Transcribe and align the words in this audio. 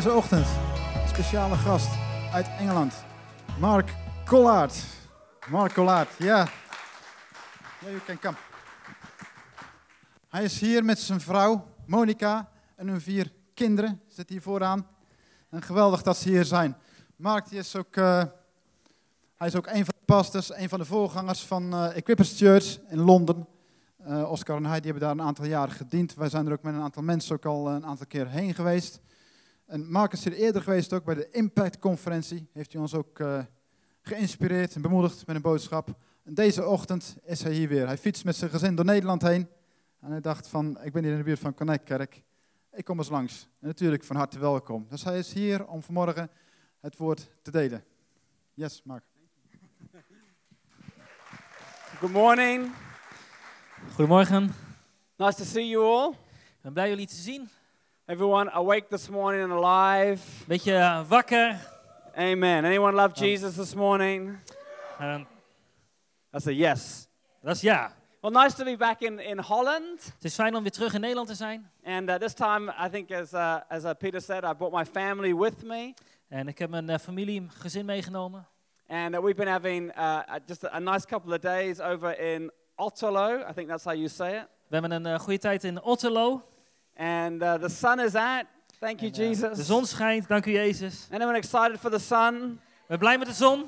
Deze 0.00 0.14
ochtend 0.14 0.46
speciale 1.08 1.56
gast 1.56 1.88
uit 2.32 2.46
Engeland. 2.58 2.94
Mark 3.58 3.94
Collard. 4.26 4.84
Mark 5.50 5.72
Collard, 5.72 6.08
ja. 6.18 6.48
Ja, 7.80 7.90
u 7.90 7.98
kan 8.06 8.18
come. 8.18 8.36
Hij 10.28 10.44
is 10.44 10.60
hier 10.60 10.84
met 10.84 10.98
zijn 10.98 11.20
vrouw, 11.20 11.66
Monica, 11.86 12.48
en 12.76 12.88
hun 12.88 13.00
vier 13.00 13.32
kinderen. 13.54 14.00
Zit 14.08 14.28
hier 14.28 14.42
vooraan. 14.42 14.86
En 15.50 15.62
geweldig 15.62 16.02
dat 16.02 16.16
ze 16.16 16.28
hier 16.28 16.44
zijn. 16.44 16.76
Mark 17.16 17.50
is 17.50 17.76
ook, 17.76 17.96
eh, 17.96 18.22
hij 19.36 19.46
is 19.46 19.56
ook 19.56 19.66
een 19.66 19.84
van 19.84 19.94
de 19.98 20.04
pastors, 20.04 20.54
een 20.54 20.68
van 20.68 20.78
de 20.78 20.84
voorgangers 20.84 21.46
van 21.46 21.72
eh 21.72 21.96
Equippers 21.96 22.38
Church 22.38 22.78
in 22.88 23.00
Londen. 23.00 23.46
Eh, 23.96 24.30
Oscar 24.30 24.56
en 24.56 24.66
hij 24.66 24.80
hebben 24.82 25.02
daar 25.02 25.10
een 25.10 25.22
aantal 25.22 25.44
jaren 25.44 25.74
gediend. 25.74 26.14
Wij 26.14 26.28
zijn 26.28 26.46
er 26.46 26.52
ook 26.52 26.62
met 26.62 26.74
een 26.74 26.82
aantal 26.82 27.02
mensen 27.02 27.34
ook 27.34 27.44
al 27.44 27.68
een 27.68 27.86
aantal 27.86 28.06
keer 28.06 28.28
heen 28.28 28.54
geweest. 28.54 29.00
En 29.70 29.90
Mark 29.90 30.12
is 30.12 30.24
hier 30.24 30.32
eerder 30.32 30.62
geweest 30.62 30.92
ook 30.92 31.04
bij 31.04 31.14
de 31.14 31.30
Impact 31.30 31.78
Conferentie. 31.78 32.48
Heeft 32.52 32.72
hij 32.72 32.80
ons 32.80 32.94
ook 32.94 33.18
eh, 33.18 33.42
geïnspireerd 34.02 34.74
en 34.74 34.82
bemoedigd 34.82 35.26
met 35.26 35.36
een 35.36 35.42
boodschap. 35.42 35.94
En 36.24 36.34
deze 36.34 36.66
ochtend 36.66 37.16
is 37.24 37.42
hij 37.42 37.52
hier 37.52 37.68
weer. 37.68 37.86
Hij 37.86 37.98
fietst 37.98 38.24
met 38.24 38.36
zijn 38.36 38.50
gezin 38.50 38.74
door 38.74 38.84
Nederland 38.84 39.22
heen. 39.22 39.48
En 40.00 40.10
hij 40.10 40.20
dacht 40.20 40.48
van, 40.48 40.82
ik 40.82 40.92
ben 40.92 41.02
hier 41.02 41.12
in 41.12 41.18
de 41.18 41.24
buurt 41.24 41.38
van 41.38 41.54
Connect 41.54 41.84
Kerk. 41.84 42.22
Ik 42.72 42.84
kom 42.84 42.98
eens 42.98 43.08
langs. 43.08 43.48
En 43.60 43.66
natuurlijk 43.66 44.04
van 44.04 44.16
harte 44.16 44.38
welkom. 44.38 44.86
Dus 44.88 45.04
hij 45.04 45.18
is 45.18 45.32
hier 45.32 45.66
om 45.66 45.82
vanmorgen 45.82 46.30
het 46.80 46.96
woord 46.96 47.30
te 47.42 47.50
delen. 47.50 47.84
Yes, 48.54 48.82
Mark. 48.84 49.04
Good 51.98 52.10
morning. 52.10 52.72
Goedemorgen. 53.94 54.54
Nice 55.16 55.36
to 55.36 55.44
see 55.44 55.68
you 55.68 55.84
all. 55.84 56.10
Ik 56.10 56.62
ben 56.62 56.72
blij 56.72 56.88
jullie 56.88 57.06
te 57.06 57.14
zien. 57.14 57.48
Everyone 58.10 58.50
awake 58.52 58.88
this 58.88 59.08
morning 59.08 59.42
and 59.42 59.52
alive. 59.52 60.20
Beetje 60.46 60.74
eh, 60.74 61.02
wakker. 61.08 61.56
Amen. 62.18 62.64
Anyone 62.64 62.94
love 62.94 63.14
Jesus 63.14 63.54
this 63.54 63.74
morning? 63.74 64.38
Eh, 64.98 65.20
That's 66.30 66.46
a 66.46 66.52
yes. 66.52 67.06
dat 67.42 67.54
is 67.54 67.60
ja. 67.60 67.92
Well, 68.20 68.32
nice 68.32 68.56
to 68.56 68.64
be 68.64 68.76
back 68.76 69.00
in, 69.00 69.20
in 69.20 69.38
Holland. 69.38 70.12
Het 70.14 70.24
is 70.24 70.34
fijn 70.34 70.56
om 70.56 70.62
weer 70.62 70.72
terug 70.72 70.94
in 70.94 71.00
Nederland 71.00 71.28
te 71.28 71.34
zijn. 71.34 71.70
And 71.84 72.08
uh, 72.08 72.14
this 72.14 72.34
time, 72.34 72.74
I 72.86 72.88
think, 72.88 73.10
as, 73.10 73.32
uh, 73.32 73.56
as 73.68 73.84
uh, 73.84 73.90
Peter 73.98 74.20
said, 74.20 74.44
I 74.44 74.52
brought 74.54 74.72
my 74.72 74.84
family 74.84 75.34
with 75.34 75.62
me. 75.62 75.94
En 76.28 76.48
ik 76.48 76.58
heb 76.58 76.70
mijn 76.70 76.88
eh, 76.88 76.98
familie, 76.98 77.46
gezin 77.48 77.84
meegenomen. 77.84 78.46
And 78.88 79.14
uh, 79.14 79.20
we've 79.20 79.36
been 79.36 79.52
having 79.52 79.96
uh, 79.96 80.18
just 80.46 80.64
a, 80.64 80.74
a 80.74 80.80
nice 80.80 81.06
couple 81.06 81.34
of 81.34 81.40
days 81.40 81.80
over 81.80 82.18
in 82.18 82.50
Otterlo. 82.74 83.48
I 83.48 83.52
think 83.52 83.68
that's 83.68 83.84
how 83.84 83.94
you 83.94 84.08
say 84.08 84.36
it. 84.36 84.46
We 84.68 84.76
hebben 84.76 84.90
een 84.90 85.06
eh, 85.06 85.18
goede 85.18 85.38
tijd 85.38 85.64
in 85.64 85.82
Otterlo. 85.82 86.42
And 86.96 87.42
uh, 87.42 87.54
the 87.54 87.68
sun 87.68 88.00
is 88.00 88.14
out. 88.14 88.44
Thank 88.80 89.00
you, 89.00 89.12
En, 89.12 89.20
eh, 89.20 89.28
Jesus. 89.28 89.56
de 89.56 89.62
zon 89.62 89.86
schijnt, 89.86 90.28
dank 90.28 90.46
u 90.46 90.52
Jezus. 90.52 91.08
Anyone 91.12 91.36
excited 91.36 91.78
for 91.78 91.90
the 91.90 91.98
sun? 91.98 92.60
Ben 92.86 92.98
blij 92.98 93.18
met 93.18 93.26
de 93.26 93.34
zon. 93.34 93.60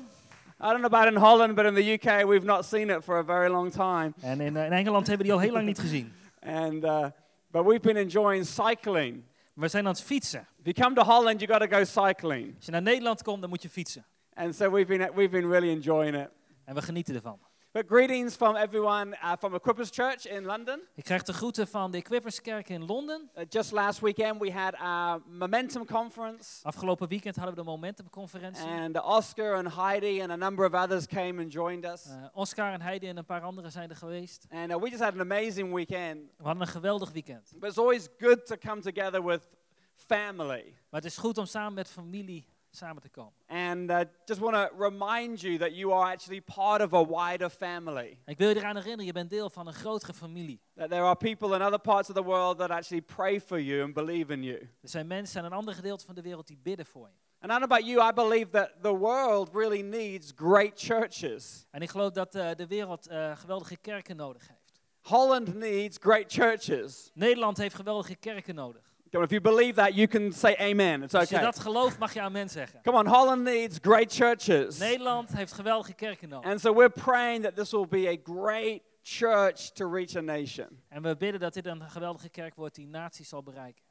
I 0.59 0.65
don't 0.67 0.77
know 0.81 0.93
about 0.93 1.07
in 1.07 1.15
Holland, 1.15 1.55
but 1.55 1.65
in 1.65 1.73
the 1.73 1.93
UK, 1.93 2.25
we've 2.25 2.45
not 2.45 2.65
seen 2.65 2.89
it 2.89 3.03
for 3.03 3.17
a 3.17 3.23
very 3.23 3.49
long 3.49 3.71
time. 3.71 4.13
En 4.21 4.41
in, 4.41 4.55
eh, 4.57 4.65
in 4.65 4.71
Engeland 4.71 5.07
hebben 5.07 5.25
die 5.25 5.35
al 5.35 5.41
heel 5.41 5.51
lang 5.51 5.65
niet 5.65 5.79
gezien. 5.79 6.13
And, 6.39 6.83
uh, 6.83 7.05
but 7.51 7.65
we've 7.65 7.79
been 7.81 7.97
enjoying 7.97 8.45
cycling. 8.45 9.23
We 9.53 9.67
zijn 9.67 9.85
aan 9.85 9.91
het 9.91 10.01
fietsen. 10.01 10.47
If 10.63 10.65
you 10.65 10.73
come 10.73 10.95
to 10.95 11.03
Holland, 11.11 11.39
you 11.41 11.51
got 11.53 11.69
to 11.69 11.77
go 11.77 11.83
cycling. 11.83 12.55
Als 12.55 12.65
je 12.65 12.71
naar 12.71 12.81
Nederland 12.81 13.23
komt, 13.23 13.41
dan 13.41 13.49
moet 13.49 13.61
je 13.61 13.69
fietsen. 13.69 14.05
And 14.33 14.55
so 14.55 14.71
we've 14.71 14.97
been, 14.97 15.11
we've 15.15 15.29
been 15.29 15.49
really 15.49 15.69
enjoying 15.69 16.15
it. 16.15 16.29
En 16.65 16.75
we 16.75 16.81
genieten 16.81 17.15
ervan. 17.15 17.39
But 17.73 17.87
greetings 17.87 18.35
from 18.35 18.55
everyone 18.55 19.15
uh, 19.23 19.35
from 19.35 19.55
Equippers 19.55 19.89
Church 19.89 20.25
in 20.25 20.45
London. 20.45 20.81
Ik 20.95 21.03
krijg 21.03 21.23
de 21.23 21.33
groeten 21.33 21.67
van 21.67 21.91
de 21.91 21.97
Equipperskerk 21.97 22.69
in 22.69 22.85
Londen. 22.85 23.29
Uh, 23.37 23.43
just 23.49 23.71
last 23.71 23.99
weekend, 23.99 24.41
we 24.41 24.51
had 24.51 24.75
our 24.75 25.21
Momentum 25.25 25.85
Conference. 25.85 26.63
Afgelopen 26.63 27.07
weekend 27.07 27.35
hadden 27.35 27.55
we 27.55 27.61
de 27.61 27.67
Momentum-conferentie. 27.69 28.65
And 28.65 28.95
uh, 28.95 29.07
Oscar 29.07 29.55
and 29.55 29.73
Heidi 29.75 30.21
and 30.21 30.31
a 30.31 30.35
number 30.35 30.65
of 30.65 30.73
others 30.73 31.05
came 31.05 31.41
and 31.41 31.51
joined 31.51 31.85
us. 31.85 32.05
Eh, 32.05 32.13
Oscar 32.33 32.73
en 32.73 32.81
Heidi 32.81 33.07
en 33.07 33.17
een 33.17 33.25
paar 33.25 33.41
anderen 33.41 33.71
zijn 33.71 33.89
er 33.89 33.95
geweest. 33.95 34.45
And 34.49 34.71
uh, 34.71 34.77
we 34.77 34.89
just 34.89 35.01
had 35.01 35.13
an 35.13 35.19
amazing 35.19 35.73
weekend. 35.73 36.19
We 36.37 36.43
hadden 36.43 36.61
een 36.61 36.67
geweldig 36.67 37.11
weekend. 37.11 37.51
But 37.55 37.69
it's 37.69 37.77
always 37.77 38.07
good 38.19 38.45
to 38.45 38.55
come 38.55 38.81
together 38.81 39.23
with 39.23 39.47
family. 39.95 40.63
Maar 40.89 41.01
het 41.01 41.05
is 41.05 41.17
goed 41.17 41.37
om 41.37 41.45
samen 41.45 41.73
met 41.73 41.89
familie 41.89 42.52
samen 42.75 43.01
te 43.01 43.09
komen. 43.09 43.33
And 43.47 43.89
uh, 43.89 43.99
just 44.25 44.39
want 44.39 44.55
to 44.55 44.69
remind 44.77 45.41
you 45.41 45.57
that 45.57 45.75
you 45.75 45.93
are 45.93 46.11
actually 46.11 46.41
part 46.41 46.81
of 46.81 46.93
a 46.93 47.05
wider 47.05 47.49
family. 47.49 48.19
Ik 48.25 48.37
wil 48.37 48.49
je 48.49 48.55
eraan 48.55 48.75
herinneren, 48.75 49.05
je 49.05 49.11
bent 49.11 49.29
deel 49.29 49.49
van 49.49 49.67
een 49.67 49.73
grotere 49.73 50.13
familie. 50.13 50.61
That 50.75 50.89
there 50.89 51.03
are 51.03 51.15
people 51.15 51.55
in 51.55 51.61
other 51.61 51.79
parts 51.79 52.09
of 52.09 52.15
the 52.15 52.23
world 52.23 52.57
that 52.57 52.69
actually 52.69 53.01
pray 53.01 53.41
for 53.41 53.61
you 53.61 53.83
and 53.83 53.93
believe 53.93 54.33
in 54.33 54.43
you. 54.43 54.59
Er 54.81 54.89
zijn 54.89 55.07
mensen 55.07 55.39
in 55.39 55.45
een 55.45 55.53
ander 55.53 55.73
gedeelte 55.73 56.05
van 56.05 56.15
de 56.15 56.21
wereld 56.21 56.47
die 56.47 56.57
bidden 56.57 56.85
voor 56.85 57.07
je. 57.07 57.21
And 57.39 57.51
I 57.51 57.57
don't 57.57 57.67
know 57.67 57.77
about 57.77 57.85
you, 57.85 58.09
I 58.09 58.13
believe 58.13 58.51
that 58.51 58.71
the 58.81 58.97
world 58.97 59.49
really 59.53 59.81
needs 59.81 60.31
great 60.35 60.71
churches. 60.75 61.67
En 61.71 61.81
ik 61.81 61.89
geloof 61.89 62.11
dat 62.11 62.35
eh, 62.35 62.49
de 62.55 62.67
wereld 62.67 63.07
eh, 63.07 63.37
geweldige 63.37 63.77
kerken 63.77 64.15
nodig 64.15 64.47
heeft. 64.47 64.81
Holland 65.01 65.53
needs 65.53 65.97
great 66.01 66.31
churches. 66.31 67.11
Nederland 67.13 67.57
heeft 67.57 67.75
geweldige 67.75 68.15
kerken 68.15 68.55
nodig. 68.55 68.92
Come 69.13 69.21
on, 69.21 69.29
if 69.29 69.31
you 69.31 69.41
believe 69.41 69.75
that, 69.75 69.93
you 69.93 70.07
can 70.07 70.31
say 70.31 70.55
amen. 70.59 71.03
It's 71.03 71.13
Als 71.13 71.29
je 71.29 71.35
okay. 71.35 71.45
dat 71.45 71.59
gelooft, 71.59 71.99
mag 71.99 72.13
je 72.13 72.21
amen 72.21 72.49
zeggen. 72.49 72.81
Come 72.81 72.97
on, 72.97 73.05
Holland 73.05 73.43
needs 73.43 73.77
great 73.81 74.13
churches. 74.13 74.77
Nederland 74.77 75.35
heeft 75.35 75.53
geweldige 75.53 75.93
kerken 75.93 76.29
nodig. 76.29 76.51
And 76.51 76.61
so 76.61 76.73
we're 76.73 76.89
praying 76.89 77.43
that 77.43 77.55
this 77.55 77.71
will 77.71 77.87
be 77.87 78.07
a 78.07 78.17
great 78.23 78.81
church 79.03 79.71
to 79.73 79.89
reach 79.89 80.15
a 80.15 80.21
nation. 80.21 80.81
En 80.89 81.01
we 81.01 81.17
bidden 81.17 81.39
dat 81.39 81.53
dit 81.53 81.65
een 81.65 81.89
geweldige 81.89 82.29
kerk 82.29 82.55
wordt 82.55 82.75
die 82.75 82.87
naties 82.87 83.29
zal 83.29 83.43
bereiken. 83.43 83.83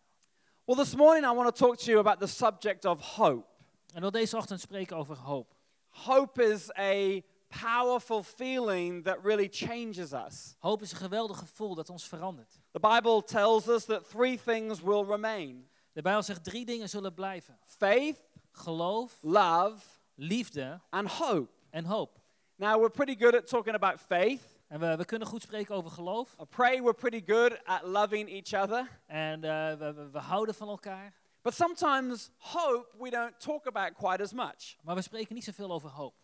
Well, 0.64 0.76
this 0.76 0.94
morning 0.94 1.24
I 1.24 1.34
want 1.34 1.56
to 1.56 1.66
talk 1.66 1.76
to 1.76 1.84
you 1.84 1.98
about 1.98 2.20
the 2.20 2.26
subject 2.26 2.84
of 2.84 3.00
hope. 3.00 3.46
En 3.94 4.00
wil 4.00 4.10
deze 4.10 4.36
ochtend 4.36 4.60
spreken 4.60 4.96
over 4.96 5.16
hoop. 5.16 5.54
Hope 5.88 6.44
is 6.44 6.76
a 6.78 7.20
powerful 7.48 8.22
feeling 8.22 9.04
that 9.04 9.18
really 9.22 9.48
changes 9.50 10.12
us. 10.12 10.56
Hoop 10.58 10.82
is 10.82 10.90
een 10.90 10.96
geweldig 10.96 11.38
gevoel 11.38 11.74
dat 11.74 11.90
ons 11.90 12.08
verandert. 12.08 12.61
The 12.72 12.80
Bible 12.80 13.22
tells 13.22 13.68
us 13.68 13.84
that 13.84 14.06
three 14.10 14.36
things 14.38 14.80
will 14.80 15.04
remain 15.04 15.68
De 15.92 16.02
Bijbel 16.02 16.22
zegt 16.22 16.44
drie 16.44 16.64
dingen 16.64 16.88
zullen 16.88 17.14
blijven. 17.14 17.58
faith, 17.66 18.16
Geloof, 18.52 19.18
love, 19.22 19.82
liefde 20.14 20.80
and 20.90 21.08
hope. 21.08 21.50
en 21.70 21.84
hoop. 21.84 22.20
Now, 22.56 22.78
we're 22.80 22.90
pretty 22.90 23.16
good 23.18 23.34
at 23.34 23.46
talking 23.46 23.74
about 23.74 24.00
faith. 24.00 24.42
En 24.68 24.80
we, 24.80 24.96
we 24.96 25.04
kunnen 25.04 25.28
goed 25.28 25.42
spreken 25.42 25.74
over 25.74 25.90
geloof. 25.90 26.36
I 26.40 26.44
pray 26.44 26.80
we're 26.80 26.94
pretty 26.94 27.22
good 27.26 27.60
at 27.64 27.84
loving 27.84 28.28
each 28.28 28.54
other. 28.54 28.88
En 29.06 29.40
we, 29.40 29.76
we, 29.78 30.10
we 30.12 30.18
houden 30.18 30.54
van 30.54 30.68
elkaar. 30.68 31.12
But 31.42 31.54
sometimes 31.54 32.30
hope 32.38 32.86
we 32.98 33.10
don't 33.10 33.40
talk 33.40 33.66
about 33.66 33.92
quite 33.94 34.22
as 34.22 34.32
much. 34.32 34.76
Maar 34.82 34.94
we 34.94 35.02
spreken 35.02 35.34
niet 35.34 35.44
zoveel 35.44 35.72
over 35.72 35.90
hoop. 35.90 36.14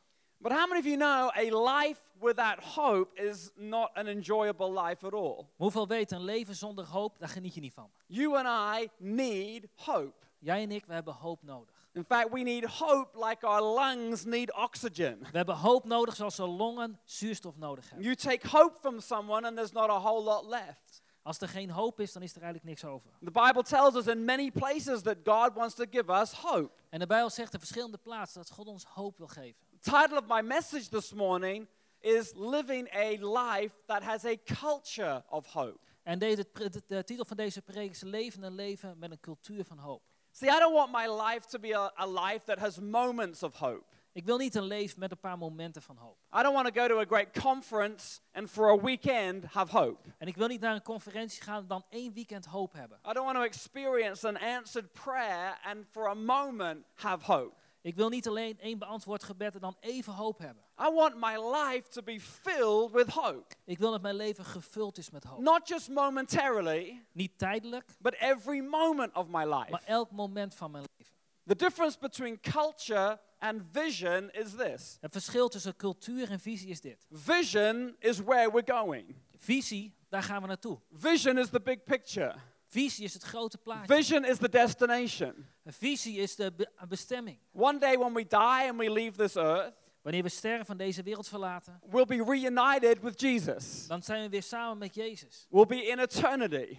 But 0.41 0.53
how 0.53 0.67
many 0.67 0.79
of 0.79 0.87
you 0.87 0.97
know 0.97 1.31
a 1.35 1.51
life 1.51 2.01
without 2.21 2.61
hope 2.61 3.21
is 3.21 3.51
not 3.57 3.91
an 3.95 4.07
enjoyable 4.07 4.73
life 4.73 5.07
at 5.07 5.13
all? 5.13 5.49
Hoeveel 5.57 5.87
weten, 5.87 6.17
een 6.17 6.25
leven 6.25 6.55
zonder 6.55 6.85
hoop, 6.85 7.19
daar 7.19 7.29
geniet 7.29 7.55
je 7.55 7.61
niet 7.61 7.73
van. 7.73 7.91
You 8.07 8.37
and 8.37 8.81
I 8.81 8.89
need 8.99 9.67
hope. 9.75 10.27
Jij 10.39 10.63
en 10.63 10.71
ik, 10.71 10.87
we 10.87 10.93
hebben 10.93 11.15
hoop 11.15 11.43
nodig. 11.43 11.89
In 11.93 12.05
fact, 12.05 12.33
we 12.33 12.41
need 12.41 12.65
hope 12.65 13.27
like 13.27 13.47
our 13.47 13.81
lungs 13.81 14.25
need 14.25 14.55
oxygen. 14.55 15.19
We 15.19 15.37
hebben 15.37 15.57
hoop 15.57 15.85
nodig 15.85 16.17
zoals 16.17 16.41
onze 16.41 16.53
longen 16.53 17.01
zuurstof 17.05 17.57
nodig 17.57 17.89
hebben. 17.89 18.05
You 18.05 18.17
take 18.17 18.49
hope 18.49 18.77
from 18.81 19.01
someone 19.01 19.47
and 19.47 19.57
there's 19.57 19.73
not 19.73 19.91
a 19.91 20.01
whole 20.01 20.23
lot 20.23 20.45
left. 20.45 21.03
Als 21.23 21.41
er 21.41 21.49
geen 21.49 21.71
hoop 21.71 22.01
is, 22.01 22.13
dan 22.13 22.23
is 22.23 22.31
er 22.35 22.43
eigenlijk 22.43 22.65
niks 22.65 22.85
over. 22.85 23.11
The 23.25 23.31
Bible 23.31 23.63
tells 23.63 23.95
us 23.95 24.07
in 24.07 24.25
many 24.25 24.51
places 24.51 25.03
that 25.03 25.17
God 25.25 25.55
wants 25.55 25.75
to 25.75 25.85
give 25.91 26.13
us 26.13 26.33
hope. 26.33 26.71
En 26.89 26.99
de 26.99 27.07
Bijbel 27.07 27.31
zegt 27.31 27.53
in 27.53 27.59
verschillende 27.59 27.99
plaatsen 27.99 28.41
dat 28.41 28.51
God 28.51 28.67
ons 28.67 28.85
hoop 28.85 29.19
wil 29.19 29.27
geven. 29.27 29.67
The 29.83 29.91
title 29.91 30.19
of 30.19 30.27
my 30.27 30.43
message 30.43 30.89
this 30.89 31.15
morning 31.15 31.69
is 32.03 32.35
Living 32.35 32.89
a 32.93 33.17
Life 33.19 33.73
That 33.87 34.03
Has 34.03 34.25
a 34.25 34.37
Culture 34.37 35.23
of 35.31 35.47
Hope. 35.47 35.79
En 36.03 36.19
deze, 36.19 36.47
de, 36.53 36.83
de 36.87 37.05
titel 37.05 37.25
van 37.25 37.37
deze 37.37 37.63
preek 37.63 37.91
is 37.91 38.03
Leven 38.03 38.43
een 38.43 38.55
leven 38.55 38.99
met 38.99 39.11
een 39.11 39.21
cultuur 39.21 39.65
van 39.65 39.79
hoop. 39.79 40.03
See, 40.33 40.49
I 40.49 40.59
don't 40.59 40.75
want 40.75 40.93
my 40.93 41.07
life 41.07 41.47
to 41.49 41.59
be 41.59 41.77
a, 41.77 41.93
a 41.99 42.07
life 42.07 42.45
that 42.45 42.59
has 42.59 42.79
moments 42.79 43.43
of 43.43 43.55
hope. 43.55 43.85
Ik 44.13 44.25
wil 44.25 44.37
niet 44.37 44.55
een 44.55 44.67
leven 44.67 45.01
met 45.01 45.11
een 45.11 45.21
paar 45.21 45.39
momenten 45.39 45.83
van 45.83 45.97
hoop. 45.97 46.19
I 46.39 46.43
don't 46.43 46.55
want 46.55 46.75
to 46.75 46.81
go 46.81 46.89
to 46.89 47.01
a 47.01 47.05
great 47.05 47.43
conference 47.43 48.21
and 48.33 48.51
for 48.51 48.71
a 48.71 48.81
weekend 48.81 49.45
have 49.45 49.79
hope. 49.79 50.09
En 50.19 50.27
ik 50.27 50.37
wil 50.37 50.47
niet 50.47 50.61
naar 50.61 50.75
een 50.75 50.83
conferentie 50.83 51.43
gaan 51.43 51.61
en 51.63 51.67
dan 51.67 51.85
één 51.89 52.13
weekend 52.13 52.45
hoop 52.45 52.73
hebben. 52.73 52.99
I 53.09 53.13
don't 53.13 53.25
want 53.25 53.37
to 53.37 53.43
experience 53.43 54.29
an 54.29 54.39
answered 54.39 54.93
prayer 54.93 55.59
and 55.65 55.87
for 55.91 56.09
a 56.09 56.15
moment 56.15 56.85
have 56.95 57.33
hope. 57.33 57.55
Ik 57.81 57.97
wil 57.97 58.09
niet 58.09 58.29
alleen 58.29 58.61
één 58.61 58.79
beantwoord 58.79 59.23
gebed 59.23 59.55
en 59.55 59.61
dan 59.61 59.77
even 59.81 60.13
hoop 60.13 60.39
hebben. 60.39 60.65
I 60.81 60.91
want 60.95 61.15
my 61.15 61.37
life 61.37 61.89
to 61.89 62.03
be 62.03 62.21
filled 62.21 62.91
with 62.93 63.09
hope. 63.09 63.55
Ik 63.65 63.79
wil 63.79 63.91
dat 63.91 64.03
mijn 64.03 64.15
leven 64.15 64.45
gevuld 64.45 64.99
is 64.99 65.11
met 65.11 65.25
hoop. 65.25 65.41
Not 65.41 65.69
just 65.69 65.89
momentarily, 65.89 67.03
Niet 67.13 67.39
tijdelijk, 67.39 67.85
but 68.01 68.15
every 68.15 68.61
moment 68.61 69.15
of 69.15 69.29
my 69.29 69.45
life. 69.45 69.71
maar 69.71 69.83
elk 69.85 70.11
moment 70.11 70.55
van 70.55 70.71
mijn 70.71 70.85
leven. 70.97 71.13
The 71.47 71.57
difference 71.57 71.99
between 71.99 72.41
culture 72.41 73.21
and 73.39 73.63
vision 73.73 74.31
is 74.31 74.51
this 74.55 74.97
Het 75.01 75.13
verschil 75.13 75.49
tussen 75.49 75.77
cultuur 75.77 76.31
en 76.31 76.41
visie 76.41 76.69
is 76.69 76.81
dit. 76.81 77.07
vision 77.11 77.97
is 77.99 78.19
where 78.19 78.51
we're 78.53 78.73
going, 78.75 79.15
Visie, 79.37 79.95
daar 80.09 80.23
gaan 80.23 80.41
we 80.43 80.47
naartoe. 80.49 80.79
vision 80.91 81.39
is 81.39 81.49
the 81.49 81.61
big 81.61 81.85
picture. 81.85 82.35
Visie 82.71 83.05
is 83.05 83.15
het 83.15 83.23
grote 83.23 83.59
plaatje. 83.59 83.95
Vision 83.95 84.25
is 84.25 84.39
the 84.39 84.49
destination. 84.49 85.47
Een 85.65 85.73
visie 85.73 86.19
is 86.19 86.35
de 86.37 86.53
be- 86.53 86.71
bestemming. 86.89 87.39
One 87.53 87.79
day 87.79 87.97
when 87.99 88.13
we 88.15 88.27
die 88.27 88.69
and 88.69 88.79
we 88.79 88.91
leave 88.91 89.17
this 89.17 89.37
earth, 89.37 89.73
Wanneer 90.03 90.23
we 90.23 90.29
sterven 90.29 90.67
van 90.67 90.77
deze 90.77 91.03
wereld 91.03 91.29
verlaten, 91.29 91.81
we'll 91.91 92.05
be 92.05 92.25
reunited 92.25 93.01
with 93.01 93.21
Jesus. 93.21 93.87
dan 93.87 94.03
zijn 94.03 94.23
we 94.23 94.29
weer 94.29 94.43
samen 94.43 94.79
met 94.79 94.95
Jezus. 94.95 95.47
We'll 95.51 95.67
be 95.67 95.87
in 95.87 95.99
eternity. 95.99 96.77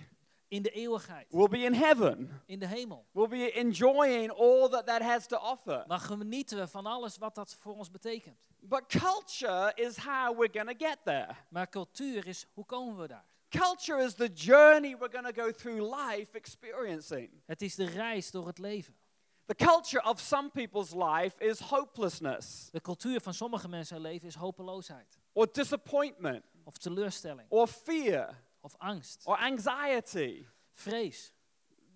In 0.48 0.62
de 0.62 0.70
eeuwigheid. 0.70 1.26
We'll 1.30 1.48
be 1.48 1.58
in 1.58 1.74
heaven. 1.74 2.42
In 2.46 2.60
de 2.60 2.68
hemel. 2.68 3.06
We'll 3.12 3.28
be 3.28 3.52
enjoying 3.52 4.32
all 4.32 4.70
that 4.70 4.86
that 4.86 5.02
has 5.02 5.28
to 5.28 5.38
offer. 5.38 5.84
Dan 5.88 6.00
genieten 6.00 6.58
we 6.58 6.68
van 6.68 6.86
alles 6.86 7.18
wat 7.18 7.36
dat 7.36 7.56
voor 7.60 7.76
ons 7.76 7.92
betekent. 7.92 8.48
But 8.60 8.84
culture 8.88 9.72
is 9.76 9.98
how 9.98 10.38
we're 10.40 10.50
to 10.66 10.74
get 10.78 10.98
there. 11.04 11.36
Maar 11.50 11.70
cultuur 11.70 12.28
is, 12.28 12.46
hoe 12.54 12.66
komen 12.66 12.98
we 13.02 13.08
daar? 13.08 13.26
Culture 13.50 13.98
is 14.04 14.14
the 14.16 14.30
journey 14.34 14.96
we're 14.96 15.12
going 15.12 15.34
to 15.34 15.42
go 15.42 15.52
through 15.52 15.82
life 16.08 16.36
experiencing. 16.38 17.30
Het 17.46 17.62
is 17.62 17.76
de 17.76 17.86
reis 17.86 18.32
door 18.32 18.48
het 18.48 18.58
leven. 18.58 18.94
The 19.46 19.56
culture 19.56 20.04
of 20.10 20.20
some 20.20 20.50
people's 20.50 20.92
life 20.94 21.36
is 21.40 21.60
hopelessness 21.60 22.70
De 22.72 22.82
cultuur 22.82 23.22
van 23.22 23.34
sommige 23.34 23.68
mensen 23.68 24.00
leven 24.02 24.28
is 24.28 24.36
hopeloosheid. 24.36 25.18
or 25.34 25.48
disappointment 25.52 26.44
Of 26.64 26.78
teleurstelling. 26.78 27.46
or 27.50 27.68
fear 27.68 28.38
Of 28.62 28.76
angst. 28.78 29.26
or 29.26 29.38
anxiety. 29.38 30.46
Vrees. 30.74 31.32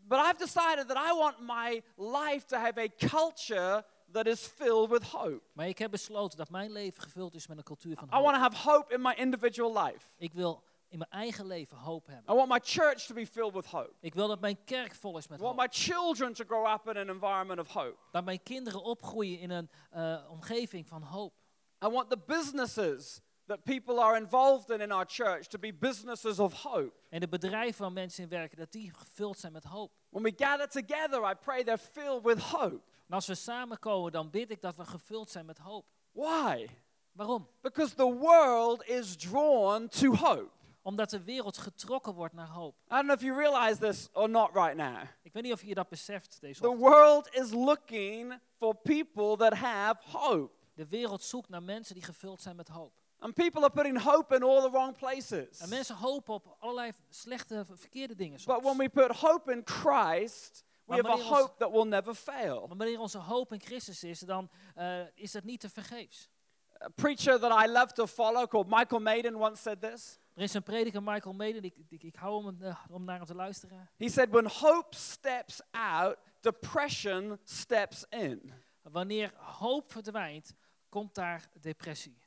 But 0.07 0.19
I've 0.19 0.37
decided 0.39 0.87
that 0.87 0.97
I 0.97 1.13
want 1.17 1.39
my 1.39 1.81
life 1.97 2.45
to 2.47 2.57
have 2.57 2.77
a 2.81 2.87
culture 3.07 3.85
that 4.11 4.27
is 4.27 4.47
filled 4.47 4.89
with 4.89 5.03
hope. 5.03 5.41
Maar 5.53 5.67
ik 5.67 5.77
heb 5.77 5.91
besloten 5.91 6.37
dat 6.37 6.49
mijn 6.49 6.71
leven 6.71 7.01
gevuld 7.03 7.35
is 7.35 7.47
met 7.47 7.57
een 7.57 7.63
cultuur 7.63 7.95
van 7.95 8.07
I 8.07 8.21
want 8.21 8.35
to 8.35 8.41
hoop. 8.41 8.53
have 8.53 8.69
hope 8.69 8.93
in 8.93 9.01
my 9.01 9.13
individual 9.17 9.83
life. 9.83 10.07
Ik 10.17 10.33
wil 10.33 10.63
in 10.93 10.99
mijn 10.99 11.11
eigen 11.11 11.45
leven 11.45 11.77
hoop 11.77 12.07
hebben. 12.07 12.33
I 12.33 12.37
want 12.37 12.49
my 12.49 12.59
church 12.63 13.05
to 13.05 13.13
be 13.13 13.27
filled 13.27 13.53
with 13.53 13.65
hope. 13.65 13.93
Ik 13.99 14.13
wil 14.13 14.27
dat 14.27 14.39
mijn 14.39 14.63
kerk 14.63 14.95
vol 14.95 15.17
is 15.17 15.25
I 15.25 15.27
met 15.29 15.39
want 15.39 15.55
hoop. 15.55 15.65
my 15.65 15.67
children 15.71 16.33
to 16.33 16.43
grow 16.47 16.73
up 16.73 16.87
in 16.87 16.97
an 16.97 17.09
environment 17.09 17.59
of 17.59 17.67
hope. 17.67 17.95
Dat 18.11 18.23
mijn 18.23 18.43
kinderen 18.43 18.83
opgroeien 18.83 19.39
in 19.39 19.49
een 19.49 19.69
eh, 19.89 20.29
omgeving 20.29 20.87
van 20.87 21.01
hoop. 21.01 21.33
I 21.85 21.87
want 21.87 22.09
the 22.09 22.17
businesses 22.25 23.21
that 23.45 23.63
people 23.63 24.01
are 24.01 24.17
involved 24.17 24.69
in 24.69 24.81
in 24.81 24.91
our 24.91 25.05
church 25.07 25.47
to 25.47 25.59
be 25.59 25.73
businesses 25.73 26.39
of 26.39 26.53
hope. 26.53 26.93
En 27.09 27.19
de 27.19 27.27
bedrijven 27.27 27.81
waar 27.81 27.91
mensen 27.91 28.23
in 28.23 28.29
werken, 28.29 28.57
dat 28.57 28.71
die 28.71 28.93
gevuld 28.93 29.39
zijn 29.39 29.53
met 29.53 29.63
hoop. 29.63 29.91
When 30.09 30.23
we 30.23 30.33
gather 30.35 30.67
together, 30.67 31.29
I 31.29 31.33
pray 31.33 31.63
they're 31.63 31.77
filled 31.91 32.23
with 32.23 32.39
hope. 32.39 32.81
En 33.07 33.13
als 33.13 33.27
we 33.27 33.35
samenkomen, 33.35 34.11
dan 34.11 34.29
bid 34.29 34.51
ik 34.51 34.61
dat 34.61 34.75
we 34.75 34.85
gevuld 34.85 35.29
zijn 35.29 35.45
met 35.45 35.57
hoop. 35.57 35.85
Why? 36.11 36.67
Waarom? 37.11 37.47
Because 37.61 37.95
the 37.95 38.17
world 38.17 38.87
is 38.87 39.15
drawn 39.15 39.87
to 39.87 40.15
hope. 40.15 40.61
Omdat 40.83 41.09
de 41.09 41.23
wereld 41.23 41.57
getrokken 41.57 42.13
wordt 42.13 42.33
naar 42.33 42.47
hoop. 42.47 42.75
I 42.75 42.89
don't 42.89 43.03
know 43.03 43.15
if 43.17 43.21
you 43.21 43.37
realize 43.37 43.79
this 43.79 44.09
or 44.13 44.29
not 44.29 44.49
right 44.53 44.75
now. 44.75 44.97
Ik 45.21 45.33
weet 45.33 45.43
niet 45.43 45.53
of 45.53 45.63
je 45.63 45.73
dat 45.73 45.89
beseft 45.89 46.37
deze 46.41 46.61
The 46.61 46.67
ochtend. 46.67 46.89
world 46.89 47.33
is 47.33 47.51
looking 47.51 48.39
for 48.57 48.75
people 48.75 49.37
that 49.37 49.53
have 49.53 50.17
hope. 50.17 50.53
De 50.73 50.87
wereld 50.87 51.23
zoekt 51.23 51.49
naar 51.49 51.63
mensen 51.63 51.93
die 51.95 52.03
gevuld 52.03 52.41
zijn 52.41 52.55
met 52.55 52.67
hoop. 52.67 52.93
And 53.19 53.33
people 53.33 53.61
are 53.61 53.69
putting 53.71 54.01
hope 54.01 54.35
in 54.35 54.43
all 54.43 54.61
the 54.61 54.69
wrong 54.69 54.97
places. 54.97 55.59
En 55.59 55.69
mensen 55.69 55.95
hopen 55.95 56.33
op 56.33 56.55
allerlei 56.59 56.91
slechte, 57.09 57.65
verkeerde 57.73 58.15
dingen 58.15 58.37
But 58.45 58.45
when 58.61 58.63
soms. 58.63 58.77
we 58.77 58.89
put 58.89 59.11
hope 59.11 59.51
in 59.51 59.61
Christ, 59.65 60.63
we 60.85 60.95
have 60.95 61.07
a 61.07 61.35
hope 61.35 61.53
that 61.57 61.71
will 61.71 61.85
never 61.87 62.13
fail. 62.13 62.67
Maar 62.67 62.77
wanneer 62.77 62.99
onze 62.99 63.17
hoop 63.17 63.53
in 63.53 63.61
Christus 63.61 64.03
is, 64.03 64.19
dan 64.19 64.49
eh, 64.75 64.99
is 65.13 65.31
dat 65.31 65.43
niet 65.43 65.59
te 65.59 65.69
vergeefs. 65.69 66.29
A 66.81 66.89
preacher 66.95 67.39
that 67.39 67.65
I 67.65 67.71
love 67.71 67.93
to 67.93 68.07
follow 68.07 68.47
called 68.47 68.67
Michael 68.67 69.01
Maiden 69.01 69.35
once 69.35 69.61
said 69.61 69.81
this. 69.81 70.19
Er 70.33 70.41
is 70.41 70.53
een 70.53 70.63
prediker, 70.63 71.03
Michael 71.03 71.33
Maiden, 71.33 71.63
ik, 71.63 71.75
ik, 71.89 72.03
ik 72.03 72.15
hou 72.15 72.45
hem 72.45 72.61
eh, 72.61 72.85
om 72.89 73.03
naar 73.03 73.17
hem 73.17 73.25
te 73.25 73.35
luisteren. 73.35 73.89
He 73.97 74.09
said, 74.09 74.29
When 74.29 74.47
hope 74.47 74.95
steps 74.95 75.61
out, 75.71 76.17
depression 76.39 77.39
steps 77.43 78.05
in. 78.09 78.53
Wanneer 78.81 79.33
hoop 79.35 79.91
verdwijnt, 79.91 80.53
komt 80.89 81.15
daar 81.15 81.49
depressie. 81.61 82.21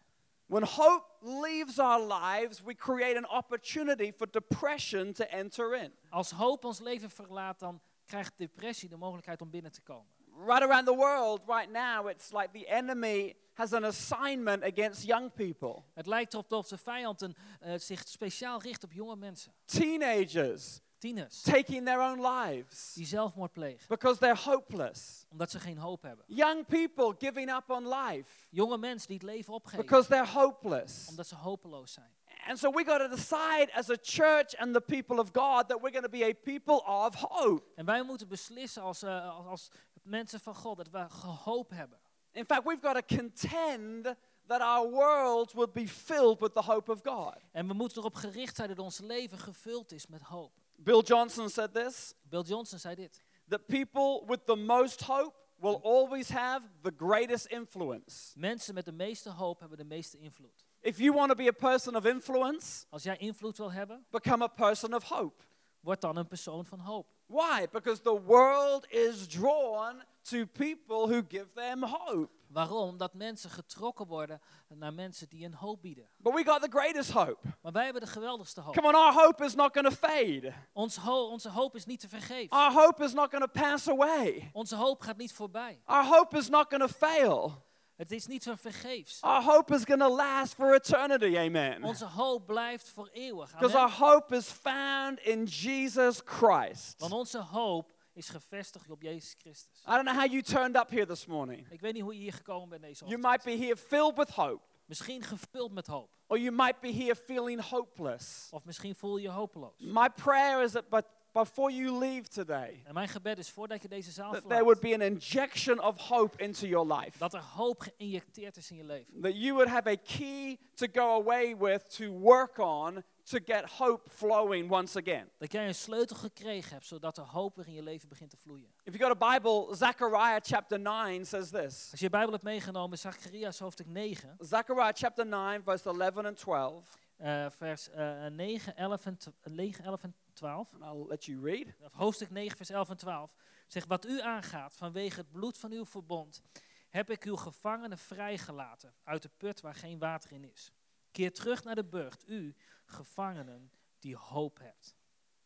When 0.47 0.63
hope 0.63 1.05
leaves 1.21 1.79
our 1.79 2.01
lives, 2.01 2.63
we 2.63 2.75
create 2.75 3.17
an 3.17 3.29
opportunity 3.29 4.13
for 4.13 4.31
depression 4.31 5.13
to 5.13 5.25
enter 5.25 5.75
in. 5.75 5.93
Als 6.11 6.31
hoop 6.31 6.65
ons 6.65 6.81
leven 6.81 7.11
verlaat, 7.11 7.59
dan 7.59 7.81
krijgt 8.05 8.33
depressie 8.37 8.89
de 8.89 8.97
mogelijkheid 8.97 9.43
om 9.43 9.51
binnen 9.51 9.73
te 9.73 9.81
komen. 9.81 10.07
Right 10.47 10.63
around 10.63 10.87
the 10.87 10.95
world, 10.95 11.41
right 11.47 11.71
now, 11.71 12.09
it's 12.09 12.31
like 12.31 12.49
the 12.53 12.67
enemy 12.67 13.35
has 13.57 13.73
an 13.73 13.85
assignment 13.85 14.63
against 14.63 15.03
young 15.03 15.33
people. 15.33 15.83
Het 15.95 16.07
lijkt 16.07 16.33
erop 16.33 16.49
dat 16.49 16.69
de 16.69 16.79
vijand 16.79 17.21
een, 17.21 17.37
eh, 17.61 17.79
zich 17.79 18.03
speciaal 18.09 18.63
richt 18.63 18.85
op 18.85 18.93
jonge 18.93 19.17
mensen, 19.17 19.53
Teenagers 19.65 20.81
tieners, 20.99 21.43
taking 21.43 21.85
their 21.85 22.01
own 22.01 22.21
lives 22.21 22.93
die 22.95 23.07
zelfmoord 23.07 23.53
plegen, 23.53 23.87
because 23.89 24.19
they're 24.19 24.43
hopeless. 24.43 25.27
omdat 25.29 25.51
ze 25.51 25.61
geen 25.61 25.79
hoop 25.79 26.03
hebben. 26.03 26.25
Young 26.29 26.67
people 26.67 27.15
giving 27.19 27.51
up 27.51 27.71
on 27.71 27.89
life 27.89 28.47
Jonge 28.51 28.79
mensen 28.79 29.09
die 29.09 29.17
het 29.17 29.27
leven 29.27 29.53
opgeven, 29.53 29.85
because 29.87 30.09
they're 30.09 30.31
hopeless. 30.31 31.09
omdat 31.09 31.27
ze 31.27 31.35
hopeloos 31.35 31.93
zijn. 31.93 32.15
And 32.49 32.59
so 32.59 32.71
we 32.71 32.85
got 32.85 32.99
to 32.99 33.09
decide 33.09 33.73
as 33.75 33.91
a 33.91 33.97
church 34.03 34.57
and 34.57 34.75
the 34.75 34.81
people 34.81 35.19
of 35.19 35.31
God 35.33 35.69
that 35.69 35.81
we're 35.81 35.91
going 35.91 36.05
to 36.05 36.11
be 36.11 36.25
a 36.25 36.33
people 36.33 36.85
of 36.85 37.15
hope. 37.15 37.63
En 37.75 37.85
wij 37.85 38.03
moeten 38.03 38.29
beslissen 38.29 38.83
als, 38.83 39.03
eh, 39.03 39.37
als, 39.37 39.47
als 39.47 39.71
mensen 40.03 40.41
van 40.41 40.55
God 40.55 40.77
dat 40.77 40.91
we 40.91 40.99
hoop 41.45 41.71
hebben. 41.71 41.99
In 42.37 42.45
fact, 42.45 42.65
we've 42.65 42.83
got 42.83 42.95
to 42.95 43.17
contend 43.17 44.17
that 44.47 44.61
our 44.61 44.91
world 44.91 45.53
would 45.55 45.73
be 45.73 45.87
filled 45.87 46.41
with 46.41 46.53
the 46.55 46.63
hope 46.63 46.91
of 46.93 47.01
God. 47.03 47.35
En 47.53 47.67
we 47.67 47.75
moeten 47.75 47.99
erop 47.99 48.15
gericht 48.15 48.57
zijn 48.57 48.69
dat 48.69 48.79
ons 48.79 48.99
leven 48.99 49.39
gevuld 49.39 49.93
is 49.93 50.07
met 50.07 50.23
hoop. 50.23 50.53
Bill 50.77 51.01
Johnson 51.03 51.49
said 51.51 51.75
this 51.75 52.15
Bill 52.23 52.43
Johnson 52.43 52.79
zei 52.79 52.95
dit. 52.95 53.23
that 53.49 53.67
people 53.67 54.23
with 54.27 54.47
the 54.47 54.57
most 54.57 55.01
hope 55.03 55.35
will 55.59 55.81
always 55.83 56.29
have 56.29 56.63
the 56.83 56.93
greatest 56.97 57.47
influence. 57.47 58.33
Mensen 58.39 58.75
met 58.75 58.85
de 58.85 58.93
meeste 58.93 59.31
hoop 59.31 59.61
hebben 59.61 59.79
de 59.79 59.85
meeste 59.85 60.19
invloed. 60.19 60.65
If 60.81 60.99
you 60.99 61.13
want 61.13 61.29
to 61.29 61.35
be 61.35 61.49
a 61.49 61.53
person 61.71 61.97
of 61.97 62.05
influence, 62.05 62.85
Als 62.91 63.03
jij 63.03 63.17
invloed 63.17 63.57
wil 63.57 63.73
hebben, 63.73 64.07
become 64.11 64.45
a 64.45 64.49
person 64.49 64.95
of 64.95 65.03
hope. 65.09 65.43
word 65.81 66.01
dan 66.01 66.17
een 66.17 66.27
persoon 66.29 66.67
van 66.67 66.79
hoop. 66.79 67.15
Why? 67.27 67.67
Because 67.73 68.03
the 68.03 68.23
world 68.27 68.87
is 68.91 69.27
drawn 69.29 70.03
to 70.23 70.47
people 70.47 71.07
who 71.09 71.23
give 71.29 71.47
them 71.55 71.83
hope. 71.83 72.29
Waarom? 72.47 72.89
Omdat 72.89 73.15
mensen 73.15 73.51
getrokken 73.51 74.07
worden 74.07 74.41
naar 74.69 74.95
mensen 74.95 75.29
die 75.29 75.45
een 75.45 75.55
hoop 75.55 75.83
bieden. 75.83 76.09
But 76.17 76.35
we 76.35 76.45
got 76.45 76.63
the 76.63 76.69
greatest 76.71 77.11
hope. 77.11 77.39
Maar 77.63 77.73
wij 77.73 77.85
hebben 77.85 78.03
de 78.03 78.09
geweldigste 78.09 78.61
hoop. 78.61 78.75
Come 78.75 78.89
on, 78.89 78.95
our 78.95 79.13
hope 79.13 79.45
is 79.45 79.55
not 79.55 79.73
going 79.77 79.89
to 79.89 80.07
fade. 80.09 80.53
Ons 80.73 80.97
ho- 80.97 81.27
onze 81.29 81.49
hoop 81.51 81.75
is 81.75 81.85
niet 81.87 82.01
te 82.01 82.09
vergeefs. 82.09 82.51
Our 82.51 82.73
hope 82.73 83.05
is 83.05 83.13
not 83.13 83.31
going 83.31 83.53
to 83.53 83.61
pass 83.61 83.89
away. 83.89 84.51
Onze 84.53 84.77
hoop 84.77 85.01
gaat 85.01 85.17
niet 85.17 85.33
voorbij. 85.33 85.81
Our 85.85 86.05
hope 86.07 86.37
is 86.39 86.49
not 86.49 86.67
going 86.69 86.83
to 86.91 87.07
fail. 87.07 87.65
Het 87.97 88.13
is 88.13 88.27
niet 88.27 88.45
van 88.45 88.59
vergeefs. 88.59 89.21
Our 89.21 89.43
hope 89.43 89.75
is 89.75 89.85
going 89.85 90.01
to 90.01 90.17
last 90.17 90.55
for 90.55 90.75
eternity. 90.75 91.37
Amen. 91.39 91.85
Onze 91.85 92.05
hoop 92.05 92.47
blijft 92.47 92.89
voor 92.89 93.09
eeuwig. 93.13 93.53
Because 93.53 93.79
our 93.79 93.91
hope 93.91 94.37
is 94.37 94.47
found 94.47 95.19
in 95.19 95.45
Jesus 95.45 96.21
Christ. 96.25 96.95
Want 96.99 97.13
onze 97.13 97.39
hoop 97.39 97.95
is 98.13 98.29
gevestigd 98.29 98.91
op 98.91 99.03
Jezus 99.03 99.35
Christus. 99.39 99.83
I 99.87 99.91
don't 99.91 100.05
know 100.05 100.17
how 100.17 100.27
you 100.27 100.43
turned 100.43 100.77
up 100.77 100.91
here 100.91 101.07
this 101.07 101.27
morning. 101.27 101.67
Ik 101.71 101.81
weet 101.81 101.93
niet 101.93 102.03
hoe 102.03 102.15
je 102.15 102.21
hier 102.21 102.33
gekomen 102.33 102.69
bent 102.69 102.83
deze 102.83 103.05
You 103.05 103.17
ochtend. 103.17 103.45
might 103.45 103.59
be 103.59 103.65
here 103.65 103.77
filled 103.77 104.17
with 104.17 104.31
hope, 104.31 104.63
Misschien 104.87 105.23
gevuld 105.23 105.73
met 105.73 105.87
hoop. 105.87 106.09
or 106.29 106.39
you 106.39 106.51
might 106.53 106.81
be 106.81 106.89
here 106.93 107.15
feeling 107.15 107.61
hopeless. 107.61 108.49
Of 108.51 108.65
misschien 108.65 108.95
voel 108.95 109.17
je 109.17 109.23
je 109.23 109.29
hopeloos. 109.31 109.79
My 109.79 110.09
prayer 110.09 110.63
is 110.63 110.73
that 110.73 110.89
but 110.89 111.05
before 111.33 111.71
you 111.73 111.99
leave 111.99 112.29
today, 112.29 112.83
En 112.85 112.95
mijn 112.95 113.09
gebed 113.09 113.39
is 113.39 113.51
voordat 113.51 113.83
je 113.83 113.89
deze 113.89 114.11
zaal 114.11 114.33
that 114.33 114.49
there 114.49 114.63
would 114.65 114.79
verlaat, 114.79 114.99
be 114.99 115.05
an 115.05 115.13
injection 115.13 115.81
of 115.81 115.97
hope 115.97 116.43
into 116.43 116.67
your 116.67 116.95
life. 116.95 117.19
dat 117.19 117.35
er 117.35 117.41
hoop 117.41 117.81
geïnjecteerd 117.81 118.57
is 118.57 118.71
in 118.71 118.77
je 118.77 118.85
leven. 118.85 119.21
That 119.21 119.33
you 119.37 119.53
would 119.53 119.69
have 119.69 119.91
a 119.91 119.97
key 119.97 120.59
to 120.75 120.87
go 120.93 121.21
away 121.21 121.57
with 121.57 121.97
to 121.97 122.11
work 122.11 122.59
on 122.59 123.03
to 123.29 123.39
get 123.45 123.71
hope 123.71 124.11
flowing 124.11 124.71
once 124.71 124.99
again. 124.99 125.31
Dat 125.39 125.53
jij 125.53 125.67
een 125.67 125.75
sleutel 125.75 126.17
gekregen 126.17 126.73
hebt, 126.73 126.87
zodat 126.87 127.19
er 127.19 127.25
hoop 127.25 127.57
weer 127.57 127.67
in 127.67 127.73
je 127.73 127.83
leven 127.83 128.09
begint 128.09 128.31
te 128.31 128.37
vloeien. 128.37 128.75
If 128.83 128.97
you 128.97 129.09
got 129.09 129.23
a 129.23 129.33
Bible, 129.33 129.75
Zechariah 129.75 130.41
chapter 130.43 130.81
9 130.81 131.27
says 131.27 131.51
this. 131.51 131.89
Als 131.91 132.01
je 132.01 132.05
je 132.05 132.11
Bijbel 132.11 132.33
hebt 132.33 132.43
meegenomen, 132.45 132.99
Zacharias 132.99 133.59
hoofdstuk 133.59 133.87
9, 133.87 134.37
Zechariah 134.39 134.95
chapter 134.95 135.27
9, 135.27 135.63
verse 135.63 135.89
11 135.89 136.17
and 136.25 136.37
12. 136.37 136.99
eh, 137.17 137.47
vers 137.51 137.91
eh, 137.91 138.27
9, 138.27 138.77
11 138.77 139.07
en, 139.07 139.17
tw- 139.19 139.47
9, 139.51 139.85
11 139.85 140.03
en 140.03 140.15
12. 140.33 140.73
And 140.73 140.83
I'll 140.83 141.07
let 141.09 141.25
you 141.25 141.41
read. 141.43 141.67
Of 141.81 141.93
hoofdstuk 141.93 142.31
9, 142.31 142.57
vers 142.57 142.71
11 142.71 142.89
en 142.91 142.97
12. 142.97 143.35
Zegt, 143.67 143.87
wat 143.87 144.07
u 144.07 144.21
aangaat 144.21 144.75
vanwege 144.75 145.21
het 145.21 145.31
bloed 145.31 145.59
van 145.59 145.73
uw 145.73 145.87
verbond, 145.87 146.43
heb 146.89 147.11
ik 147.11 147.25
uw 147.25 147.37
gevangenen 147.37 147.99
vrijgelaten 147.99 148.95
uit 149.05 149.23
de 149.23 149.31
put 149.37 149.61
waar 149.61 149.75
geen 149.75 149.99
water 149.99 150.33
in 150.33 150.45
is. 150.53 150.73
Keer 151.11 151.33
terug 151.33 151.65
naar 151.65 151.75
de 151.75 151.85
burcht, 151.85 152.29
u 152.29 152.55
gevangenen 152.87 153.71
die 153.99 154.17
hoop 154.17 154.59
hebt. 154.59 154.95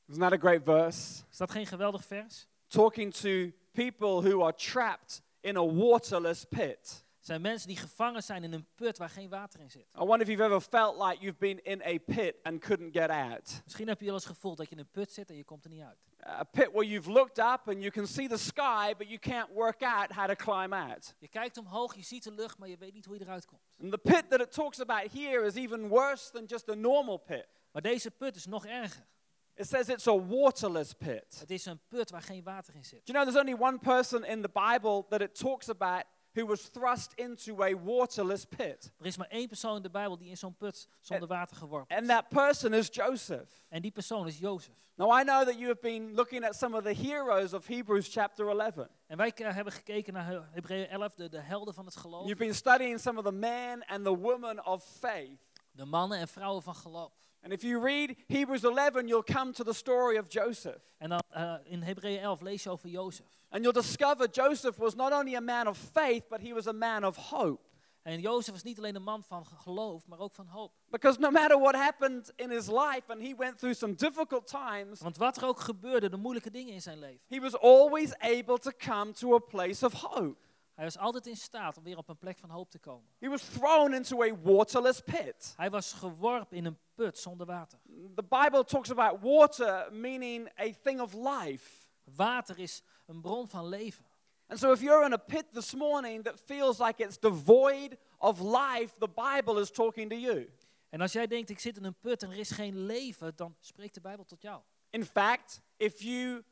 Isn't 0.09 0.23
that 0.23 0.32
a 0.32 0.38
great 0.38 0.62
verse? 0.64 1.25
Is 1.30 1.37
dat 1.37 1.50
geen 1.50 1.66
geweldig 1.66 2.04
vers? 2.04 2.47
Talking 2.66 3.14
to 3.14 3.50
people 3.73 4.23
who 4.23 4.42
are 4.42 4.54
trapped 4.54 5.23
in 5.40 5.56
a 5.56 5.66
waterless 5.66 6.44
pit. 6.44 7.04
Zijn 7.20 7.40
mensen 7.40 7.68
die 7.68 7.76
gevangen 7.76 8.23
zijn 8.23 8.44
in 8.44 8.52
een 8.52 8.66
put 8.75 8.99
waar 8.99 9.11
geen 9.11 9.28
water 9.28 9.61
in 9.61 9.70
zit. 9.70 9.87
I 9.94 9.99
wonder 9.99 10.20
if 10.20 10.26
you've 10.26 10.44
ever 10.44 10.61
felt 10.61 10.97
like 10.97 11.16
you've 11.20 11.38
been 11.38 11.64
in 11.64 11.82
a 11.82 11.99
pit 11.99 12.37
and 12.42 12.61
couldn't 12.61 12.92
get 12.92 13.11
out. 13.11 13.61
Misschien 13.64 13.88
heb 13.88 14.00
je 14.00 14.06
wel 14.06 14.14
eens 14.14 14.25
gevoeld 14.25 14.56
dat 14.56 14.68
je 14.68 14.75
in 14.75 14.80
een 14.80 14.90
put 14.90 15.12
zit 15.12 15.30
en 15.30 15.37
je 15.37 15.44
komt 15.44 15.64
er 15.64 15.70
niet 15.70 15.82
uit. 15.82 15.99
A 16.27 16.45
pit 16.45 16.73
where 16.73 16.87
you've 16.87 17.11
looked 17.11 17.39
up 17.39 17.69
and 17.69 17.83
you 17.83 17.91
can 17.91 18.07
see 18.07 18.29
the 18.29 18.39
sky, 18.39 18.95
but 18.99 19.09
you 19.09 19.19
can't 19.19 19.50
work 19.55 19.83
out 19.83 20.12
how 20.12 20.27
to 20.27 20.35
climb 20.35 20.73
out. 20.73 21.15
Je 21.19 21.29
kijkt 21.29 21.59
omhoog, 21.59 21.95
je 21.95 22.03
ziet 22.03 22.25
de 22.25 22.31
lucht, 22.31 22.59
maar 22.59 22.69
je 22.69 22.77
weet 22.77 22.93
niet 22.93 23.05
hoe 23.05 23.15
je 23.15 23.21
eruit 23.21 23.47
komt. 23.47 23.77
And 23.83 23.91
the 23.91 23.99
pit 23.99 24.31
that 24.31 24.41
it 24.41 24.53
talks 24.53 24.81
about 24.81 25.12
here 25.12 25.47
is 25.47 25.55
even 25.55 25.89
worse 25.89 26.31
than 26.31 26.45
just 26.47 26.69
a 26.69 26.75
normal 26.75 27.17
pit. 27.17 27.47
Maar 27.73 27.83
deze 27.83 28.11
put 28.11 28.37
is 28.37 28.47
nog 28.47 28.67
erger. 28.67 29.07
It 29.55 29.69
says 29.69 29.89
it's 29.89 30.07
a 30.07 30.19
waterless 30.27 30.93
pit. 30.93 31.37
Het 31.39 31.50
is 31.50 31.67
een 31.67 31.81
put 31.89 32.11
waar 32.11 32.23
geen 32.23 32.43
water 32.43 32.75
in 32.75 32.85
zit. 32.85 33.07
Do 33.07 33.12
you 33.12 33.25
know 33.25 33.35
there's 33.35 33.49
only 33.49 33.69
one 33.69 33.79
person 33.79 34.25
in 34.25 34.43
the 34.43 34.49
Bible 34.49 35.05
that 35.09 35.21
it 35.21 35.35
talks 35.35 35.69
about 35.69 36.05
who 36.34 36.46
was 36.46 36.60
thrust 36.68 37.12
into 37.14 37.62
a 37.62 37.75
waterless 37.84 38.44
pit? 38.44 38.92
Er 38.99 39.06
is 39.06 39.16
maar 39.16 39.28
één 39.28 39.49
persoon 39.49 39.76
in 39.76 39.82
de 39.82 39.90
Bijbel 39.90 40.16
die 40.18 40.28
in 40.28 40.37
zo'n 40.37 40.54
put 40.56 40.88
zonder 41.00 41.28
water 41.28 41.56
geworpen 41.56 41.96
And 41.96 42.02
is. 42.06 42.08
that 42.14 42.28
person 42.28 42.72
is 42.75 42.88
Joseph. 42.90 43.64
En 43.68 43.82
die 43.82 43.90
persoon 43.90 44.26
is 44.26 44.38
Jozef. 44.38 44.75
Now, 44.94 45.18
I 45.20 45.22
know 45.22 45.44
that 45.44 45.54
you 45.58 45.66
have 45.66 45.80
been 45.80 46.14
looking 46.14 46.44
at 46.44 46.54
some 46.54 46.76
of 46.76 46.82
the 46.84 46.94
heroes 46.94 47.52
of 47.54 47.66
Hebrews 47.66 48.08
chapter 48.12 48.49
11. 48.49 48.87
En 49.06 49.16
wij 49.16 49.32
hebben 49.37 49.72
gekeken 49.72 50.12
naar 50.12 50.26
He- 50.26 50.40
Hebreeën 50.50 50.88
11, 50.88 51.14
de, 51.14 51.28
de 51.28 51.40
helden 51.40 51.75
van 51.75 51.84
het 51.84 51.96
geloof. 51.96 52.22
You've 52.26 52.42
been 52.44 52.54
studying 52.54 53.00
some 53.00 53.18
of 53.18 53.25
the 53.25 53.32
men 53.32 53.84
and 53.87 54.04
the 54.04 54.16
women 54.18 54.66
of 54.66 54.84
faith. 54.84 55.38
De 55.72 55.84
mannen 55.84 56.18
en 56.18 56.28
vrouwen 56.28 56.62
van 56.62 56.75
geloof. 56.75 57.12
And 57.42 57.52
if 57.52 57.62
you 57.62 57.82
read 57.84 58.14
Hebrews 58.26 58.62
11, 58.64 59.06
you'll 59.06 59.22
come 59.34 59.52
to 59.52 59.64
the 59.64 59.72
story 59.72 60.18
of 60.18 60.25
Joseph. 60.32 60.78
En 60.99 61.08
dan 61.08 61.20
eh, 61.28 61.54
in 61.64 61.82
Hebreeën 61.82 62.20
11 62.20 62.40
lees 62.40 62.62
je 62.62 62.70
over 62.70 62.88
Jozef. 62.88 63.39
And 63.50 63.62
you'll 63.62 63.83
discover 63.83 64.28
Joseph 64.30 64.78
was 64.78 64.95
not 64.95 65.12
only 65.12 65.35
a 65.35 65.40
man 65.40 65.66
of 65.66 65.76
faith, 65.76 66.28
but 66.28 66.40
he 66.40 66.52
was 66.52 66.66
a 66.66 66.73
man 66.73 67.04
of 67.04 67.16
hope. 67.16 67.69
En 68.02 68.21
Jozef 68.21 68.52
was 68.52 68.62
niet 68.62 68.78
alleen 68.78 68.95
een 68.97 69.02
man 69.02 69.25
van 69.25 69.47
geloof, 69.47 70.07
maar 70.07 70.19
ook 70.19 70.33
van 70.33 70.47
hoop. 70.47 70.73
Because 70.90 71.19
no 71.21 71.30
matter 71.30 71.59
what 71.59 71.75
happened 71.75 72.33
in 72.37 72.50
his 72.50 72.66
life, 72.66 73.02
and 73.07 73.21
he 73.21 73.35
went 73.37 73.59
through 73.59 73.76
some 73.76 73.95
difficult 73.95 74.47
times, 74.47 75.00
Want 75.00 75.16
wat 75.16 75.37
er 75.37 75.47
ook 75.47 75.61
gebeurde, 75.61 76.09
de 76.09 76.16
moeilijke 76.16 76.50
dingen 76.50 76.73
in 76.73 76.83
zijn 76.83 76.99
leven. 76.99 77.21
he 77.28 77.40
was 77.40 77.59
always 77.59 78.19
able 78.19 78.59
to 78.59 78.71
come 78.78 79.12
to 79.12 79.35
a 79.35 79.38
place 79.38 79.87
of 79.87 79.92
hope. 79.92 80.37
Hij 80.75 80.85
was 80.85 80.99
altijd 80.99 81.26
in 81.26 81.37
staat 81.37 81.76
om 81.76 81.85
weer 81.85 81.97
op 81.97 82.09
een 82.09 82.19
plek 82.19 82.38
van 82.38 82.50
hoop 82.50 82.71
te 82.71 82.78
komen. 82.78 83.09
He 83.19 83.28
was 83.28 83.42
thrown 83.42 83.92
into 83.92 84.23
a 84.23 84.40
waterless 84.42 85.00
pit. 85.00 85.54
Hij 85.57 85.71
was 85.71 85.92
geworpen 85.92 86.57
in 86.57 86.64
een 86.64 86.78
put 86.95 87.19
zonder 87.19 87.47
water. 87.47 87.78
The 88.14 88.25
Bible 88.28 88.64
talks 88.64 88.90
about 88.90 89.21
water 89.21 89.88
meaning 89.92 90.49
a 90.61 90.73
thing 90.83 91.00
of 91.00 91.14
life. 91.14 91.87
Water 92.16 92.59
is 92.59 92.83
een 93.11 93.21
bron 93.21 93.49
van 93.49 93.69
leven. 93.69 94.05
And 94.47 94.59
so, 94.59 94.73
if 94.73 94.81
you're 94.81 95.05
in 95.05 95.12
a 95.12 95.19
pit 95.19 95.52
this 95.52 95.75
morning 95.75 96.25
that 96.25 96.40
feels 96.40 96.79
like 96.79 97.05
it's 97.05 97.19
devoid 97.19 97.97
of 98.19 98.40
life, 98.40 98.99
the 98.99 99.09
Bible 99.09 99.61
is 99.61 99.71
talking 99.71 100.09
to 100.11 100.17
you. 100.17 100.50
En 100.88 101.00
als 101.00 101.12
jij 101.12 101.26
denkt, 101.26 101.50
ik 101.50 101.59
zit 101.59 101.76
in 101.76 101.85
een 101.85 101.99
put 102.00 102.23
en 102.23 102.31
er 102.31 102.38
is 102.38 102.50
geen 102.50 102.87
leven, 102.87 103.33
dan 103.37 103.57
spreekt 103.61 103.95
de 103.95 104.00
Bijbel 104.00 104.25
tot 104.25 104.43
jou. 104.43 104.62
In 104.90 105.05
fact, 105.05 105.61
if 105.76 106.00
you 106.00 106.43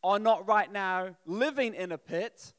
are 0.00 0.18
not 0.18 0.48
right 0.48 0.70
now 0.70 1.14
living 1.24 1.78
in 1.78 1.92
a 1.92 1.96
pit, 1.96 2.53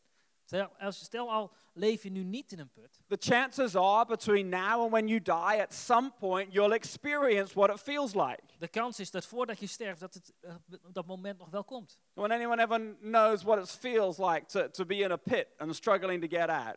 Stel, 0.89 1.31
al, 1.31 1.51
leef 1.73 2.03
je 2.03 2.11
nu 2.11 2.23
niet 2.23 2.51
in 2.51 2.59
een 2.59 2.69
put. 2.69 2.99
the 3.07 3.17
chances 3.19 3.75
are 3.75 4.05
between 4.05 4.49
now 4.49 4.81
and 4.81 4.91
when 4.91 5.07
you 5.07 5.21
die, 5.21 5.61
at 5.61 5.73
some 5.73 6.11
point, 6.19 6.53
you'll 6.53 6.73
experience 6.73 7.53
what 7.53 7.69
it 7.69 7.79
feels 7.79 8.13
like. 8.13 8.41
De 8.59 8.67
kans 8.67 8.99
is 8.99 9.11
dat 9.11 9.25
voordat 9.25 9.59
je 9.59 9.67
sterft, 9.67 9.99
dat 9.99 10.13
het, 10.13 10.33
eh, 10.41 10.53
dat 10.91 11.05
moment 11.05 11.39
nog 11.39 11.49
wel 11.49 11.63
komt. 11.63 11.97
When 12.13 12.31
anyone 12.31 12.61
ever 12.61 12.95
knows 13.01 13.43
what 13.43 13.59
it 13.59 13.69
feels 13.69 14.17
like 14.17 14.45
to, 14.45 14.69
to 14.69 14.85
be 14.85 14.95
in 14.95 15.11
a 15.11 15.17
pit 15.17 15.47
and 15.57 15.75
struggling 15.75 16.21
to 16.21 16.37
get 16.37 16.49
out. 16.49 16.75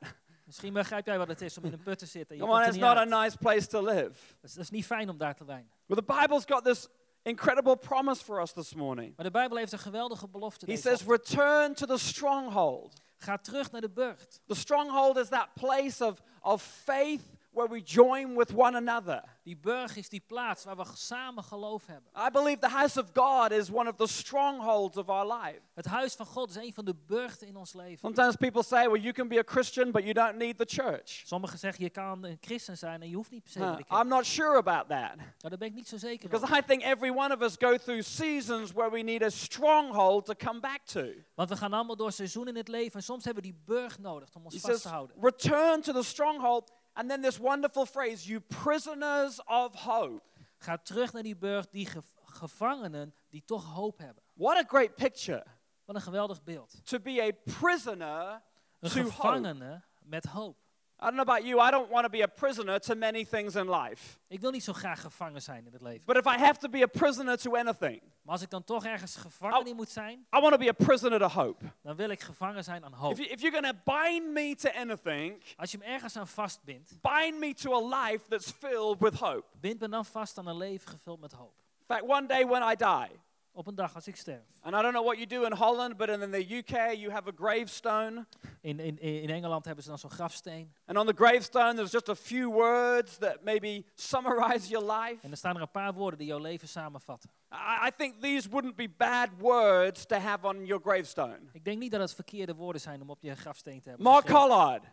Misschien 0.48 0.72
begrijp 0.72 1.06
jij 1.06 1.18
wat 1.18 1.28
het 1.28 1.40
is 1.40 1.58
om 1.58 1.64
in 1.64 1.72
een 1.72 1.82
put 1.82 1.98
te 1.98 2.06
zitten. 2.06 2.37
Je 2.37 2.42
Come 2.42 2.54
on, 2.54 2.68
it's 2.68 2.76
not 2.76 2.96
a 2.96 3.04
nice 3.04 3.37
place 3.37 3.66
to 3.66 3.84
live. 3.84 4.12
Dat 4.40 4.50
is, 4.50 4.52
dat 4.52 4.64
is 4.64 4.70
niet 4.70 4.87
fijn 4.87 5.08
om 5.08 5.18
daar 5.18 5.34
te 5.34 5.44
zijn. 5.44 5.70
But 5.87 5.96
the 5.96 6.14
Bible's 6.14 6.44
got 6.46 6.64
this 6.64 6.88
incredible 7.22 7.76
promise 7.76 8.25
for 8.25 8.40
us 8.40 8.52
this 8.52 8.75
morning. 8.75 9.16
Maar 9.16 9.25
de 9.25 9.30
Bijbel 9.30 9.56
heeft 9.56 9.72
een 9.72 9.78
geweldige 9.78 10.28
belofte. 10.28 10.66
He 10.66 10.76
says, 10.76 11.06
ochtend. 11.06 11.28
Return 11.28 11.75
to 11.75 11.87
the 11.87 11.98
stronghold. 11.98 13.00
Ga 13.18 13.37
terug 13.37 13.70
naar 13.70 13.80
de 13.80 13.90
burcht. 13.90 14.40
The 14.46 14.54
stronghold 14.54 15.16
is 15.16 15.28
that 15.28 15.48
place 15.54 16.04
of, 16.04 16.22
of 16.40 16.62
faith 16.62 17.22
where 17.58 17.68
we 17.68 17.82
join 17.82 18.36
with 18.36 18.54
one 18.54 18.76
another. 18.76 19.22
Die 19.42 19.56
burg 19.56 19.96
is 19.96 20.08
die 20.08 20.22
plaats 20.26 20.64
waar 20.64 20.76
we 20.76 20.84
samen 20.94 21.44
geloof 21.44 21.86
hebben. 21.86 22.10
I 22.26 22.30
believe 22.30 22.58
the 22.60 22.68
house 22.68 23.00
of 23.00 23.06
God 23.12 23.50
is 23.50 23.70
one 23.70 23.88
of 23.88 23.96
the 23.96 24.06
strongholds 24.06 24.96
of 24.96 25.08
our 25.08 25.26
life. 25.26 25.60
Het 25.74 25.86
huis 25.86 26.14
van 26.14 26.26
God 26.26 26.50
is 26.50 26.56
een 26.56 26.72
van 26.72 26.84
de 26.84 26.94
burchten 27.06 27.46
in 27.46 27.56
ons 27.56 27.72
leven. 27.72 27.98
Sometimes 27.98 28.36
people 28.36 28.62
say, 28.62 28.88
well, 28.88 29.00
you 29.00 29.12
can 29.12 29.28
be 29.28 29.38
a 29.38 29.42
Christian, 29.46 29.90
but 29.90 30.02
you 30.02 30.12
don't 30.12 30.36
need 30.36 30.58
the 30.58 30.64
church. 30.66 31.22
Sommigen 31.26 31.58
zeggen 31.58 31.84
je 31.84 31.90
kan 31.90 32.24
een 32.24 32.38
christen 32.40 32.78
zijn 32.78 33.02
en 33.02 33.08
je 33.08 33.14
hoeft 33.14 33.30
niet 33.30 33.42
per 33.42 33.52
se 33.52 33.58
de 33.58 33.64
kerk. 33.64 34.02
I'm 34.02 34.08
not 34.08 34.26
sure 34.26 34.56
about 34.56 34.88
that. 34.88 35.16
Nou, 35.16 35.26
daar 35.40 35.58
ben 35.58 35.68
ik 35.68 35.74
niet 35.74 35.88
zo 35.88 35.96
zeker 35.96 36.28
Because. 36.28 36.58
I 36.58 36.62
think 36.66 36.82
every 36.82 37.10
one 37.10 37.34
of 37.34 37.42
us 37.42 37.56
go 37.58 37.76
through 37.76 38.02
seasons 38.02 38.72
where 38.72 38.90
we 38.90 39.02
need 39.02 39.22
a 39.22 39.30
stronghold 39.30 40.24
to 40.24 40.34
come 40.34 40.60
back 40.60 40.80
to. 40.84 41.04
Want 41.34 41.48
we 41.48 41.56
gaan 41.56 41.72
allemaal 41.72 41.96
door 41.96 42.12
seizoenen 42.12 42.52
in 42.52 42.58
het 42.58 42.68
leven 42.68 42.94
en 42.94 43.02
soms 43.02 43.24
hebben 43.24 43.42
we 43.42 43.50
die 43.50 43.60
burg 43.64 43.98
nodig 43.98 44.28
om 44.34 44.44
ons 44.44 44.60
vast 44.60 44.82
te 44.82 44.88
houden. 44.88 45.16
return 45.20 45.80
to 45.80 45.92
the 45.92 46.02
stronghold. 46.02 46.76
And 46.98 47.08
then 47.08 47.22
this 47.22 47.38
wonderful 47.38 47.86
phrase, 47.86 48.26
you 48.28 48.40
prisoners 48.40 49.38
of 49.46 49.74
hope. 49.74 50.22
Ga 50.58 50.76
terug 50.76 51.12
naar 51.12 51.22
die 51.22 51.36
burg, 51.36 51.68
die 51.70 51.86
ge- 51.86 52.02
gevangenen 52.24 53.14
die 53.30 53.42
toch 53.44 53.64
hoop 53.74 53.98
hebben. 53.98 54.22
What 54.34 54.56
a 54.56 54.64
great 54.66 54.94
picture. 54.94 55.44
Wat 55.84 55.96
een 55.96 56.02
geweldig 56.02 56.42
beeld. 56.44 56.80
To 56.84 56.98
be 56.98 57.22
a 57.22 57.52
prisoner 57.52 58.42
Een 58.80 58.90
to 58.90 58.98
hope. 59.00 59.10
gevangene 59.10 59.82
met 60.02 60.24
hoop. 60.24 60.56
I 61.00 61.04
don't 61.04 61.14
know 61.14 61.22
about 61.34 61.44
you, 61.44 61.60
I 61.68 61.70
don't 61.70 61.88
want 61.90 62.04
to 62.04 62.10
be 62.10 62.22
a 62.22 62.26
prisoner 62.26 62.80
to 62.80 62.94
many 62.94 63.24
things 63.24 63.54
in 63.54 63.70
life. 63.70 64.18
Ik 64.28 64.40
wil 64.40 64.50
niet 64.50 64.64
zo 64.64 64.72
graag 64.72 65.00
gevangen 65.00 65.42
zijn 65.42 65.66
in 65.66 65.72
het 65.72 65.82
leven. 65.82 66.02
But 66.04 66.16
if 66.16 66.24
I 66.24 66.38
have 66.38 66.58
to 66.58 66.68
be 66.68 66.82
a 66.82 66.86
prisoner 66.86 67.36
to 67.38 67.54
anything, 67.56 68.00
Maar 68.22 68.32
als 68.36 68.42
ik 68.42 68.50
dan 68.50 68.64
toch 68.64 68.84
ergens 68.84 69.16
gevangen 69.16 69.66
in 69.66 69.76
moet 69.76 69.90
zijn, 69.90 70.18
I 70.36 70.40
want 70.40 70.52
to 70.52 70.58
be 70.58 70.68
a 70.68 70.72
prisoner 70.84 71.18
to 71.18 71.26
hope. 71.26 71.64
dan 71.82 71.96
wil 71.96 72.08
ik 72.10 72.20
gevangen 72.20 72.64
zijn 72.64 72.84
aan 72.84 72.92
If, 72.92 72.98
hoop. 72.98 73.16
you, 73.16 73.28
if 73.28 73.40
you're 73.40 73.60
going 73.60 73.74
to 73.76 73.92
bind 73.92 74.32
me 74.32 74.54
to 74.54 74.68
anything, 74.80 75.42
Als 75.56 75.70
je 75.72 75.78
me 75.78 75.84
ergens 75.84 76.16
aan 76.16 76.28
vastbindt, 76.28 76.92
bind 77.00 77.38
me 77.38 77.54
to 77.54 77.72
a 77.94 78.02
life 78.06 78.28
that's 78.28 78.50
filled 78.50 78.98
with 79.00 79.14
hope. 79.18 79.44
bind 79.60 79.80
me 79.80 79.88
dan 79.88 80.04
vast 80.04 80.38
aan 80.38 80.46
een 80.46 80.56
leven 80.56 80.88
gevuld 80.90 81.20
met 81.20 81.32
hoop. 81.32 81.52
In 81.78 81.84
fact, 81.96 82.02
one 82.02 82.26
day 82.26 82.46
when 82.46 82.72
I 82.72 82.74
die, 82.76 83.10
Op 83.58 83.66
een 83.66 83.74
dag 83.74 83.94
als 83.94 84.06
ik 84.06 84.16
sterf. 84.16 84.44
and 84.62 84.74
I 84.74 84.82
don't 84.82 84.92
know 84.92 85.04
what 85.04 85.16
you 85.16 85.26
do 85.26 85.44
in 85.44 85.52
Holland, 85.52 85.96
but 85.96 86.08
in 86.08 86.30
the 86.30 86.56
UK 86.56 86.94
you 86.96 87.10
have 87.10 87.28
a 87.28 87.32
gravestone. 87.36 88.26
In, 88.60 88.80
in, 88.80 88.98
in 88.98 89.30
Engeland 89.30 89.64
hebben 89.64 89.84
ze 89.84 89.90
dan 89.90 89.98
zo'n 89.98 90.10
grafsteen. 90.10 90.74
And 90.86 90.98
on 90.98 91.06
the 91.06 91.12
gravestone, 91.16 91.74
there's 91.74 91.92
just 91.92 92.08
a 92.08 92.14
few 92.14 92.52
words 92.52 93.16
that 93.16 93.42
maybe 93.42 93.84
summarize 93.94 94.68
your 94.68 94.92
life. 94.92 95.16
En 95.22 95.30
er 95.30 95.36
staan 95.36 95.56
er 95.56 95.62
een 95.62 95.70
paar 95.70 95.94
woorden 95.94 96.18
die 96.18 96.28
jouw 96.28 96.38
leven 96.38 96.68
samenvatten. 96.68 97.30
I, 97.52 97.86
I 97.86 97.90
think 97.96 98.22
these 98.22 98.48
wouldn't 98.48 98.76
be 98.76 98.88
bad 98.88 99.28
words 99.38 100.06
to 100.06 100.16
have 100.16 100.46
on 100.46 100.64
your 100.66 100.82
gravestone. 100.82 101.38
Ik 101.52 101.64
denk 101.64 101.78
niet 101.78 101.90
dat 101.90 102.00
het 102.00 102.14
verkeerde 102.14 102.54
woorden 102.54 102.80
zijn 102.80 103.02
om 103.02 103.10
op 103.10 103.22
je 103.22 103.34
grafsteen 103.34 103.80
te 103.80 103.88
hebben. 103.88 104.06
Mark. 104.06 104.26
Collard, 104.26 104.84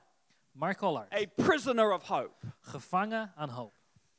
Mark 0.51 0.77
Collard. 0.77 1.13
a 1.13 1.25
prisoner 1.35 1.93
of 1.93 2.07
hope. 2.07 2.33
Gevangen 2.61 3.31
aan 3.35 3.49
hoop. 3.49 3.73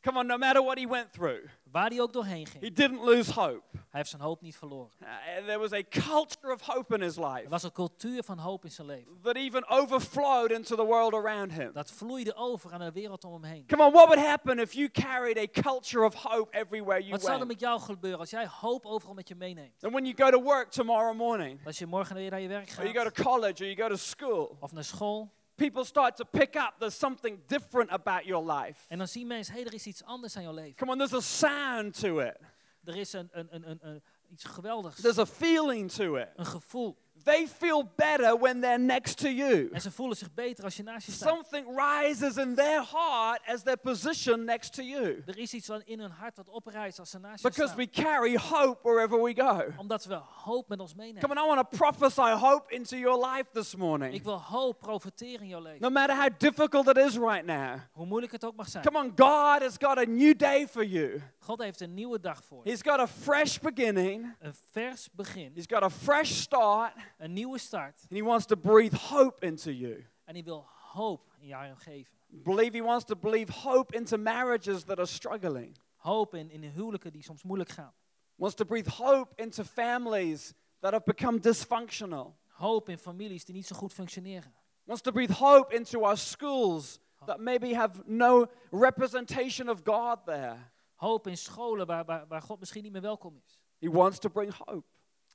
Come 0.06 0.18
on, 0.18 0.26
no 0.26 0.38
matter 0.38 0.62
what 0.64 0.78
he 0.78 0.86
went 0.88 1.12
through, 1.12 1.44
Waar 1.70 1.88
hij 1.88 2.00
ook 2.00 2.12
doorheen 2.12 2.46
he 2.52 2.58
ging. 2.60 2.74
didn't 2.74 3.00
lose 3.04 3.32
hope. 3.32 3.62
Hij 3.72 4.04
heeft 4.04 4.08
zijn 4.10 4.22
hoop 4.22 4.40
niet 4.40 4.56
verloren. 4.56 4.90
Uh, 5.02 5.08
there 5.46 5.58
was 5.58 5.72
a 5.72 5.82
culture 5.88 6.52
of 6.54 6.60
hope 6.60 6.94
in 6.94 7.00
his 7.02 7.16
life 7.16 7.42
Er 7.42 7.48
was 7.48 7.62
een 7.62 7.72
cultuur 7.72 8.22
van 8.22 8.38
hoop 8.38 8.64
in 8.64 8.70
zijn 8.70 8.86
leven. 8.86 9.18
that 9.22 9.36
even 9.36 9.68
overflowed 9.68 10.50
into 10.50 10.76
the 10.76 10.84
world 10.84 11.14
around 11.14 11.52
him. 11.52 11.72
Dat 11.72 11.90
vloeide 11.90 12.34
over 12.34 12.72
aan 12.72 12.80
de 12.80 12.92
wereld 12.92 13.24
om 13.24 13.32
hem 13.32 13.42
heen. 13.42 13.66
Come 13.66 13.84
on, 13.84 13.92
what 13.92 14.06
would 14.06 14.26
happen 14.26 14.58
if 14.58 14.72
you 14.72 14.88
carried 14.90 15.38
a 15.38 15.62
culture 15.62 16.04
of 16.04 16.14
hope 16.14 16.56
everywhere 16.58 16.98
you 16.98 17.10
Wat 17.10 17.20
zou 17.20 17.32
er 17.32 17.38
went? 17.38 17.50
met 17.50 17.60
jou 17.60 17.80
gebeuren 17.80 18.20
als 18.20 18.30
jij 18.30 18.46
hoop 18.46 18.84
overal 18.86 19.14
met 19.14 19.28
je 19.28 19.34
meeneemt? 19.34 19.84
And 19.84 19.92
when 19.92 20.04
you 20.04 20.16
go 20.16 20.30
to 20.30 20.42
work 20.42 20.70
tomorrow 20.70 21.16
morning, 21.16 21.60
Als 21.66 21.78
je 21.78 21.86
morgen 21.86 22.14
weer 22.16 22.30
naar 22.30 22.40
je 22.40 22.48
werk 22.48 22.68
or 22.78 22.84
you 22.84 22.94
go 22.94 23.00
gaat 23.02 23.14
to 23.14 23.22
college, 23.22 23.62
or 23.64 23.70
you 23.70 23.76
go 23.76 23.88
to 23.88 23.96
school, 23.96 24.56
of 24.60 24.72
naar 24.72 24.84
school. 24.84 25.34
People 25.56 25.84
start 25.84 26.16
to 26.16 26.24
pick 26.24 26.56
up 26.56 26.74
there's 26.78 26.98
something 26.98 27.38
different 27.46 27.90
about 27.90 28.24
your 28.24 28.52
life. 28.52 28.78
En 28.88 28.98
dan 28.98 29.08
zien 29.08 29.26
mensen, 29.26 29.54
hé, 29.54 29.60
er 29.60 29.74
is 29.74 29.86
iets 29.86 30.04
anders 30.04 30.36
aan 30.36 30.42
jouw 30.42 30.54
leven. 30.54 30.74
Come 30.74 30.92
on, 30.92 30.98
there's 30.98 31.14
a 31.14 31.20
sound 31.20 32.00
to 32.00 32.18
it. 32.18 32.36
Er 32.84 32.96
is 32.96 33.12
een, 33.12 33.28
een, 33.32 33.48
een, 33.50 33.70
een, 33.70 33.78
een, 33.82 34.02
iets 34.32 34.44
geweldigs. 34.44 35.00
There's 35.00 35.18
a 35.18 35.26
feeling 35.26 35.90
to 35.92 36.16
it. 36.16 36.28
Een 36.36 36.46
gevoel. 36.46 36.96
They 37.26 37.46
feel 37.46 37.82
better 37.96 38.36
when 38.38 38.60
they're 38.60 38.78
next 38.78 39.18
to 39.18 39.28
you. 39.28 39.68
En 39.72 39.80
ze 39.80 39.90
voelen 39.90 40.16
zich 40.16 40.34
beter 40.34 40.64
als 40.64 40.76
je 40.76 40.82
naast 40.82 41.06
je 41.06 41.12
staat. 41.12 41.28
Something 41.28 41.66
rises 41.78 42.36
in 42.36 42.54
their 42.54 42.84
heart 42.92 43.40
as 43.46 43.62
they're 43.62 43.76
positioned 43.82 44.44
next 44.44 44.74
to 44.74 44.82
you. 44.82 45.22
Er 45.26 45.38
is 45.38 45.54
iets 45.54 45.70
in 45.84 46.00
hun 46.00 46.10
hart 46.10 46.36
wat 46.36 46.48
oprijst 46.48 46.98
als 46.98 47.10
ze 47.10 47.18
naast 47.18 47.42
je 47.42 47.48
Because 47.48 47.72
staan. 47.72 47.76
we 47.76 48.02
carry 48.02 48.36
hope 48.36 48.78
wherever 48.82 49.22
we 49.22 49.34
go. 49.34 49.64
Omdat 49.76 50.04
we 50.04 50.14
hoop 50.44 50.68
met 50.68 50.80
ons 50.80 50.94
meenemen. 50.94 51.22
Come 51.22 51.40
on, 51.40 51.44
I 51.44 51.54
want 51.54 51.70
to 51.70 51.76
prophesy 51.76 52.30
hope 52.32 52.74
into 52.74 52.96
your 52.96 53.26
life 53.26 53.44
this 53.52 53.74
morning. 53.76 54.14
Ik 54.14 54.22
wil 54.22 54.40
hoop 54.40 54.78
profiteren 54.78 55.40
in 55.40 55.48
jouw 55.48 55.60
leven. 55.62 55.80
No 55.80 55.90
matter 55.90 56.16
how 56.16 56.28
difficult 56.38 56.88
it 56.88 56.96
is 56.96 57.16
right 57.16 57.44
now. 57.44 57.78
Hoe 57.92 58.06
moeilijk 58.06 58.32
het 58.32 58.44
ook 58.44 58.56
mag 58.56 58.68
zijn. 58.68 58.84
Come 58.84 58.98
on, 58.98 59.12
God 59.16 59.62
has 59.62 59.76
got 59.78 59.98
a 59.98 60.04
new 60.06 60.36
day 60.38 60.68
for 60.68 60.84
you. 60.84 61.20
God 61.46 61.62
heeft 61.62 61.80
een 61.80 61.94
nieuwe 61.94 62.20
dag 62.20 62.44
voor 62.44 62.60
je. 62.64 62.70
He's 62.70 62.82
got 62.82 62.98
a 62.98 63.06
fresh 63.06 63.58
beginning. 63.58 64.34
Een 64.38 64.54
vers 64.54 65.08
begin. 65.12 65.52
He's 65.54 65.66
got 65.68 65.82
a 65.82 65.90
fresh 65.90 66.30
start. 66.30 66.92
Een 67.18 67.32
nieuwe 67.32 67.58
start. 67.58 68.00
And 68.00 68.18
he 68.18 68.22
wants 68.22 68.46
to 68.46 68.56
breathe 68.56 68.96
hope 68.96 69.46
into 69.46 69.70
you. 69.70 70.06
En 70.24 70.34
hij 70.34 70.42
wil 70.42 70.66
hoop 70.92 71.32
in 71.38 71.46
jou 71.46 71.74
geven. 71.76 72.16
Believe 72.28 72.76
he 72.76 72.82
wants 72.82 73.04
to 73.04 73.16
believe 73.16 73.52
hope 73.52 73.96
into 73.96 74.16
marriages 74.16 74.84
that 74.84 74.98
are 74.98 75.06
struggling. 75.06 75.76
Hoop 75.96 76.34
in, 76.34 76.50
in 76.50 76.62
huwelijken 76.62 77.12
die 77.12 77.22
soms 77.22 77.42
moeilijk 77.42 77.70
gaan. 77.70 77.92
Wants 78.34 78.56
to 78.56 78.64
breathe 78.64 78.90
hope 78.90 79.42
into 79.42 79.64
families 79.64 80.52
that 80.80 80.92
have 80.92 81.04
become 81.04 81.40
dysfunctional. 81.40 82.36
Hoop 82.48 82.88
in 82.88 82.98
families 82.98 83.44
die 83.44 83.54
niet 83.54 83.66
zo 83.66 83.76
goed 83.76 83.92
functioneren. 83.92 84.52
Wants 84.84 85.02
to 85.02 85.12
breathe 85.12 85.34
hope 85.34 85.74
into 85.74 86.04
our 86.04 86.16
schools 86.16 86.98
that 87.24 87.40
maybe 87.40 87.74
have 87.74 88.02
no 88.06 88.46
representation 88.70 89.68
of 89.68 89.84
God 89.84 90.18
there. 90.24 90.74
Hoop 90.96 91.26
in 91.26 91.36
scholen 91.36 91.86
waar, 91.86 92.04
waar, 92.04 92.26
waar 92.26 92.42
God 92.42 92.58
misschien 92.58 92.82
niet 92.82 92.92
meer 92.92 93.02
welkom 93.02 93.40
is. 93.44 93.60
He 93.78 93.90
wants 93.90 94.18
to 94.18 94.28
bring 94.28 94.54
hope. 94.54 94.86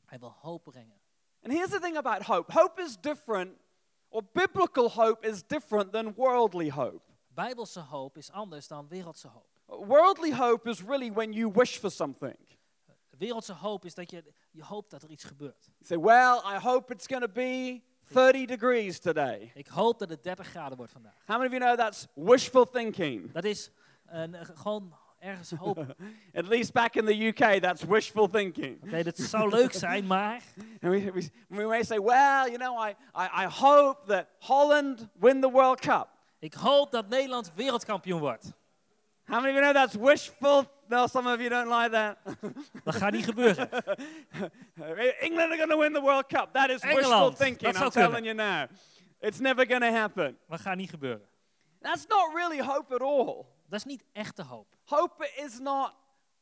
Hij 0.06 0.20
wil 0.20 0.36
hoop 0.40 0.64
brengen. 0.64 1.00
And 1.44 1.54
here's 1.54 1.70
the 1.70 1.80
thing 1.80 1.98
about 1.98 2.22
hope 2.22 2.52
hope 2.52 2.82
is 2.82 2.98
different, 3.00 3.58
or 4.10 4.22
biblical 4.34 4.90
hope 4.90 5.28
is 5.28 5.44
different 5.48 5.92
than 5.92 6.14
worldly 6.14 6.70
hope. 6.70 7.02
Bijbelse 7.28 7.80
hoop 7.80 8.18
is 8.18 8.32
anders 8.32 8.68
dan 8.68 8.88
wereldse 8.88 9.28
hoop. 9.28 9.48
Worldly 9.66 10.32
hope 10.32 10.70
is 10.70 10.82
really 10.82 11.12
when 11.12 11.34
you 11.34 11.52
wish 11.52 11.78
for 11.78 11.92
something. 11.92 12.38
Wereldse 13.18 13.54
hoop 13.54 13.86
is 13.86 13.94
dat 13.94 14.12
je, 14.12 14.24
je 14.52 14.64
hoopt 14.64 14.90
dat 14.90 15.04
er 15.04 15.10
iets 15.10 15.24
gebeurt. 15.24 15.70
You 15.78 15.86
say, 15.86 15.98
Well, 15.98 16.42
I 16.56 16.60
hope 16.60 16.94
it's 16.94 17.08
going 17.08 17.22
to 17.22 17.32
be 17.32 17.82
30 18.14 18.46
degrees 18.46 19.00
today. 19.00 19.52
Ik 19.54 19.68
hoop 19.68 20.00
dat 20.00 20.10
het 20.10 20.24
30 20.24 20.48
graden 20.48 20.78
wordt 20.78 20.92
vandaag. 20.92 21.24
How 21.26 21.38
many 21.38 21.46
of 21.46 21.52
you 21.52 21.60
know 21.60 21.78
that's 21.78 22.08
wishful 22.14 22.66
thinking? 22.66 23.32
Dat 23.32 23.44
is 23.44 23.72
een, 24.06 24.46
gewoon 24.46 24.94
ergens. 25.22 25.52
Oké, 25.60 25.96
At 26.40 26.48
least 26.48 26.74
back 26.74 26.96
in 26.96 27.06
the 27.06 27.28
UK, 27.28 27.62
that's 27.62 27.84
wishful 27.84 28.28
thinking. 28.28 29.04
dat 29.04 29.18
zou 29.18 29.50
leuk 29.50 29.74
zijn, 29.74 30.06
maar 30.06 30.42
And 30.82 30.92
we, 30.94 31.12
we, 31.12 31.30
we 31.48 31.66
may 31.66 31.84
say, 31.84 32.00
well, 32.00 32.48
you 32.48 32.58
know, 32.58 32.88
I, 32.88 32.96
I, 33.16 33.44
I 33.44 33.48
hope 33.48 34.06
that 34.08 34.28
Holland 34.40 35.08
win 35.20 35.42
the 35.42 35.52
World 35.52 35.80
Cup. 35.80 36.08
ik 36.40 36.54
hoop 36.54 36.92
dat 36.92 37.10
Nederland 37.10 37.52
wereldkampioen 37.56 38.20
wordt. 38.20 38.52
How 39.26 39.40
many 39.40 39.50
of 39.50 39.56
you 39.56 39.62
know 39.62 39.74
that's 39.74 39.96
wishful? 39.96 40.66
No, 40.90 41.08
some 41.08 41.26
of 41.26 41.40
you 41.40 41.50
don't 41.50 41.70
like 41.70 41.92
that. 41.92 42.18
Dat 42.84 42.96
gaat 42.96 43.12
niet 43.12 43.26
gebeuren. 43.26 43.70
England 45.20 45.52
are 45.52 45.58
going 45.58 45.70
to 45.70 45.78
win 45.78 45.94
the 45.94 46.02
World 46.02 46.28
Cup. 46.28 46.54
That 46.54 46.70
is 46.70 46.84
wishful 46.84 47.04
Engeland, 47.04 47.38
thinking, 47.38 47.74
dat 47.74 47.82
I'm 47.82 47.90
telling 47.92 48.26
you 48.26 48.34
now. 48.34 48.68
It's 49.22 49.40
never 49.40 49.66
going 49.66 49.82
to 49.82 49.92
happen. 49.92 50.38
Dat 50.50 50.62
gaat 50.62 50.76
niet 50.76 50.90
gebeuren. 50.90 51.22
That's 51.82 52.08
not 52.08 52.34
really 52.34 52.60
hope 52.60 52.94
at 52.94 53.02
all. 53.02 53.46
Dat 53.72 53.80
is 53.80 53.86
niet 53.86 54.04
echte 54.14 54.44
hoop. 54.44 54.76
Hope 54.86 55.32
is 55.36 55.60
not, 55.60 55.94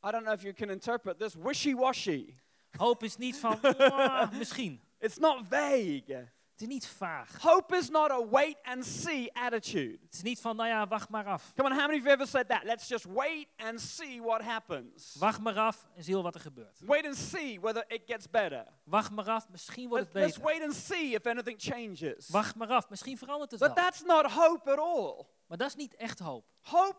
I 0.07 0.11
don't 0.11 0.23
know 0.23 0.33
if 0.33 0.41
you 0.41 0.53
can 0.53 0.69
interpret 0.69 1.19
this, 1.19 1.33
wishy-washy. 1.35 2.33
Hoop 2.77 3.03
is 3.03 3.17
niet 3.17 3.37
van, 3.37 3.59
"Ah, 3.77 4.31
misschien. 4.31 4.81
It's 4.99 5.17
not 5.17 5.45
vague. 5.49 6.27
Het 6.51 6.61
is 6.61 6.67
niet 6.67 6.87
vaag. 6.87 7.41
Hope 7.41 7.75
is 7.77 7.89
not 7.89 8.11
a 8.11 8.27
wait 8.27 8.57
and 8.63 8.85
see 8.85 9.33
attitude. 9.33 9.97
Het 10.01 10.13
is 10.13 10.21
niet 10.21 10.41
van, 10.41 10.55
nou 10.55 10.69
ja, 10.69 10.87
wacht 10.87 11.09
maar 11.09 11.25
af. 11.25 11.53
Come 11.55 11.69
on, 11.69 11.75
how 11.75 11.85
many 11.87 11.97
of 11.97 12.03
you 12.03 12.13
ever 12.13 12.27
said 12.27 12.49
that? 12.49 12.63
Let's 12.63 12.87
just 12.87 13.05
wait 13.05 13.47
and 13.57 13.81
see 13.81 14.21
what 14.21 14.41
happens. 14.41 15.15
Wacht 15.19 15.39
maar 15.39 15.57
af 15.59 15.87
en 15.95 16.03
zie 16.03 16.17
wat 16.17 16.35
er 16.35 16.41
gebeurt. 16.41 16.79
Wait 16.85 17.05
and 17.05 17.15
see 17.17 17.59
whether 17.59 17.83
it 17.87 18.01
gets 18.05 18.29
better. 18.29 18.65
Wacht 18.83 19.11
maar 19.11 19.29
af, 19.29 19.49
misschien 19.49 19.89
wordt 19.89 20.03
Let's, 20.03 20.13
het 20.13 20.23
let's 20.23 20.37
beter. 20.37 20.51
wait 20.59 20.63
and 20.67 20.75
see 20.75 21.13
if 21.13 21.25
anything 21.25 21.61
changes. 21.61 22.29
Wacht 22.29 22.55
maar 22.55 22.67
af, 22.69 22.89
misschien 22.89 23.17
verandert 23.17 23.51
het 23.51 23.59
But 23.59 23.73
wel. 23.73 23.83
that's 23.85 24.01
not 24.03 24.25
hope 24.31 24.71
at 24.71 24.79
all. 24.79 25.25
Maar 25.47 25.57
dat 25.57 25.67
is 25.67 25.75
niet 25.75 25.95
echt 25.95 26.19
hoop. 26.19 26.45
Hope 26.61 26.97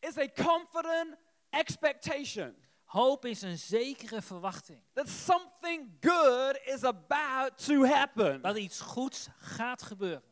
is 0.00 0.18
a 0.18 0.28
confident 0.28 1.16
expectation 1.50 2.54
Hoop 2.90 3.24
is 3.24 3.42
een 3.42 3.58
zekere 3.58 4.22
verwachting. 4.22 4.82
that 4.92 5.08
something 5.08 5.96
good 6.00 6.60
is 6.64 6.84
about 6.84 7.64
to 7.64 7.84
happen. 7.84 8.42
Dat 8.42 8.56
iets 8.56 8.80
goeds 8.80 9.28
gaat 9.36 9.82
gebeuren. 9.82 10.22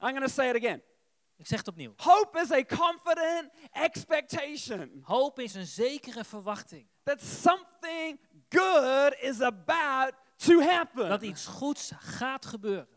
I'm 0.00 0.08
going 0.08 0.24
to 0.24 0.28
say 0.28 0.48
it 0.48 0.56
again. 0.56 0.82
Ik 1.36 1.46
zeg 1.46 1.58
het 1.58 1.68
opnieuw. 1.68 1.92
Hope 1.96 2.40
is 2.40 2.50
a 2.50 2.64
confident 2.64 3.50
expectation 3.72 5.00
Hoop 5.02 5.38
is 5.38 5.54
een 5.54 5.66
zekere 5.66 6.24
verwachting. 6.24 6.86
that 7.02 7.22
something 7.22 8.20
good 8.48 9.16
is 9.20 9.40
about 9.40 10.12
to 10.36 10.60
happen. 10.60 11.08
Dat 11.08 11.22
iets 11.22 11.46
goeds 11.46 11.92
gaat 11.98 12.46
gebeuren. 12.46 12.88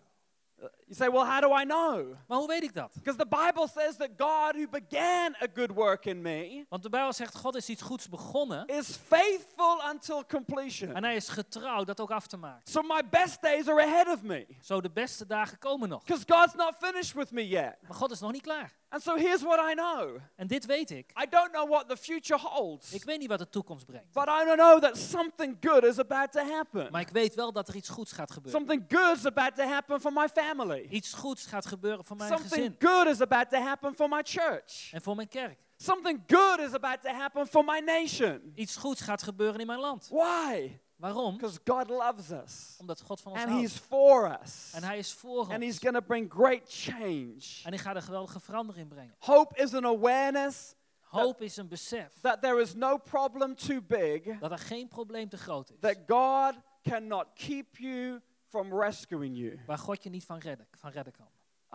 You 0.91 0.99
say, 0.99 1.09
well, 1.09 1.23
how 1.25 1.39
do 1.39 1.53
I 1.53 1.63
know? 1.63 2.15
Maar 2.27 2.37
hoe 2.37 2.47
weet 2.47 2.63
ik 2.63 2.73
dat? 2.73 2.91
Because 2.93 3.17
the 3.17 3.25
Bible 3.25 3.67
says 3.67 3.95
that 3.97 4.09
God, 4.17 4.55
who 4.55 4.67
began 4.67 5.35
a 5.41 5.47
good 5.53 5.71
work 5.71 6.05
in 6.05 6.21
me, 6.21 6.65
Want 6.69 6.83
de 6.83 6.89
Bijbel 6.89 7.13
zegt, 7.13 7.35
God 7.37 7.55
is 7.55 7.69
iets 7.69 7.81
goeds 7.81 8.09
begonnen. 8.09 8.65
is 8.67 8.95
faithful 9.07 9.81
until 9.91 10.25
completion. 10.25 10.93
En 10.95 11.03
hij 11.03 11.15
is 11.15 11.29
getrouw 11.29 11.83
dat 11.83 11.99
ook 11.99 12.11
af 12.11 12.27
te 12.27 12.37
maken. 12.37 12.71
So 12.71 12.81
my 12.81 13.01
best 13.09 13.41
days 13.41 13.67
are 13.67 13.81
ahead 13.83 14.07
of 14.07 14.21
me. 14.21 14.47
Zo 14.61 14.81
de 14.81 14.89
beste 14.91 15.25
dagen 15.25 15.57
komen 15.57 15.89
nog. 15.89 16.03
Because 16.03 16.23
God's 16.27 16.55
not 16.55 16.73
finished 16.79 17.13
with 17.13 17.31
me 17.31 17.47
yet. 17.47 17.75
Maar 17.87 17.97
God 17.97 18.11
is 18.11 18.19
nog 18.19 18.31
niet 18.31 18.41
klaar. 18.41 18.79
And 18.89 19.01
so 19.03 19.15
here's 19.15 19.41
what 19.41 19.59
I 19.71 19.73
know 19.73 20.17
En 20.35 20.47
dit 20.47 20.65
weet 20.65 20.89
ik. 20.89 21.11
I 21.23 21.25
don't 21.29 21.51
know 21.51 21.69
what 21.69 21.89
the 21.89 21.97
future 21.97 22.39
holds, 22.39 22.93
Ik 22.93 23.03
weet 23.03 23.19
niet 23.19 23.27
wat 23.29 23.39
de 23.39 23.49
toekomst 23.49 23.85
brengt. 23.85 24.11
but 24.13 24.27
I 24.27 24.53
know 24.55 24.81
that 24.81 24.97
something 24.97 25.57
good 25.61 25.83
is 25.83 25.99
about 25.99 26.31
to 26.31 26.39
happen. 26.39 26.87
Maar 26.91 27.01
ik 27.01 27.09
weet 27.09 27.35
wel 27.35 27.51
dat 27.51 27.67
er 27.67 27.75
iets 27.75 27.89
goeds 27.89 28.11
gaat 28.11 28.31
gebeuren. 28.31 28.59
Something 28.61 28.85
good 29.01 29.17
is 29.17 29.25
about 29.25 29.55
to 29.55 29.63
happen 29.63 30.01
for 30.01 30.13
my 30.13 30.27
family. 30.29 30.80
Iets 30.89 31.13
goeds 31.13 31.45
gaat 31.45 31.65
gebeuren 31.65 32.05
voor 32.05 32.15
mijn 32.17 32.29
Something 32.29 32.53
gezin. 32.53 32.75
good 32.79 33.07
is 33.07 33.21
about 33.21 33.49
to 33.49 33.57
happen 33.57 33.95
for 33.95 34.09
my 34.09 34.21
church. 34.23 34.91
En 34.91 35.01
voor 35.01 35.15
mijn 35.15 35.27
kerk. 35.27 35.59
Something 35.77 36.23
good 36.27 36.59
is 36.59 36.73
about 36.73 37.01
to 37.01 37.09
happen 37.09 37.47
for 37.47 37.63
my 37.65 37.79
nation. 37.79 38.51
Iets 38.55 38.75
goeds 38.75 39.01
gaat 39.01 39.23
gebeuren 39.23 39.59
in 39.59 39.67
mijn 39.67 39.79
land. 39.79 40.07
Why? 40.11 40.79
Waarom? 40.95 41.37
Because 41.37 41.59
God 41.63 41.89
loves 41.89 42.29
us. 42.31 42.75
Omdat 42.79 43.01
God 43.01 43.21
van 43.21 43.31
ons 43.31 43.41
And 43.41 43.49
houdt. 43.49 43.63
He's 43.67 43.77
for 43.77 44.39
us. 44.43 44.71
En 44.73 44.83
hij 44.83 44.97
is 44.97 45.13
voor 45.13 45.39
And 45.39 45.63
He's 45.63 45.63
ons. 45.73 45.79
going 45.79 45.95
to 45.95 46.01
bring 46.01 46.31
great 46.33 46.61
change. 46.65 47.41
En 47.63 47.69
hij 47.69 47.77
gaat 47.77 47.95
een 47.95 48.01
geweldige 48.01 48.39
verandering 48.39 48.87
brengen. 48.87 49.15
Hope 49.19 49.61
is 49.61 49.73
an 49.73 49.85
awareness 49.85 50.75
Hoop 51.11 51.41
is 51.41 51.57
een 51.57 51.67
besef 51.67 52.13
that 52.21 52.41
there 52.41 52.61
is 52.61 52.73
no 52.75 52.97
problem 52.97 53.55
too 53.55 53.81
big, 53.81 54.39
dat 54.39 54.51
er 54.51 54.57
geen 54.59 54.87
probleem 54.87 55.29
te 55.29 55.37
groot 55.37 55.69
is. 55.69 55.75
that 55.79 55.97
God 56.07 56.53
cannot 56.83 57.25
keep 57.33 57.77
you 57.77 58.21
from 58.51 58.79
rescuing 58.79 59.35
you. 59.35 59.59
Waar 59.65 59.77
God 59.77 60.03
je 60.03 60.09
niet 60.09 60.25
van 60.25 60.37
redden, 60.37 60.67
van 60.71 60.91
redden 60.91 61.13
kan. 61.13 61.27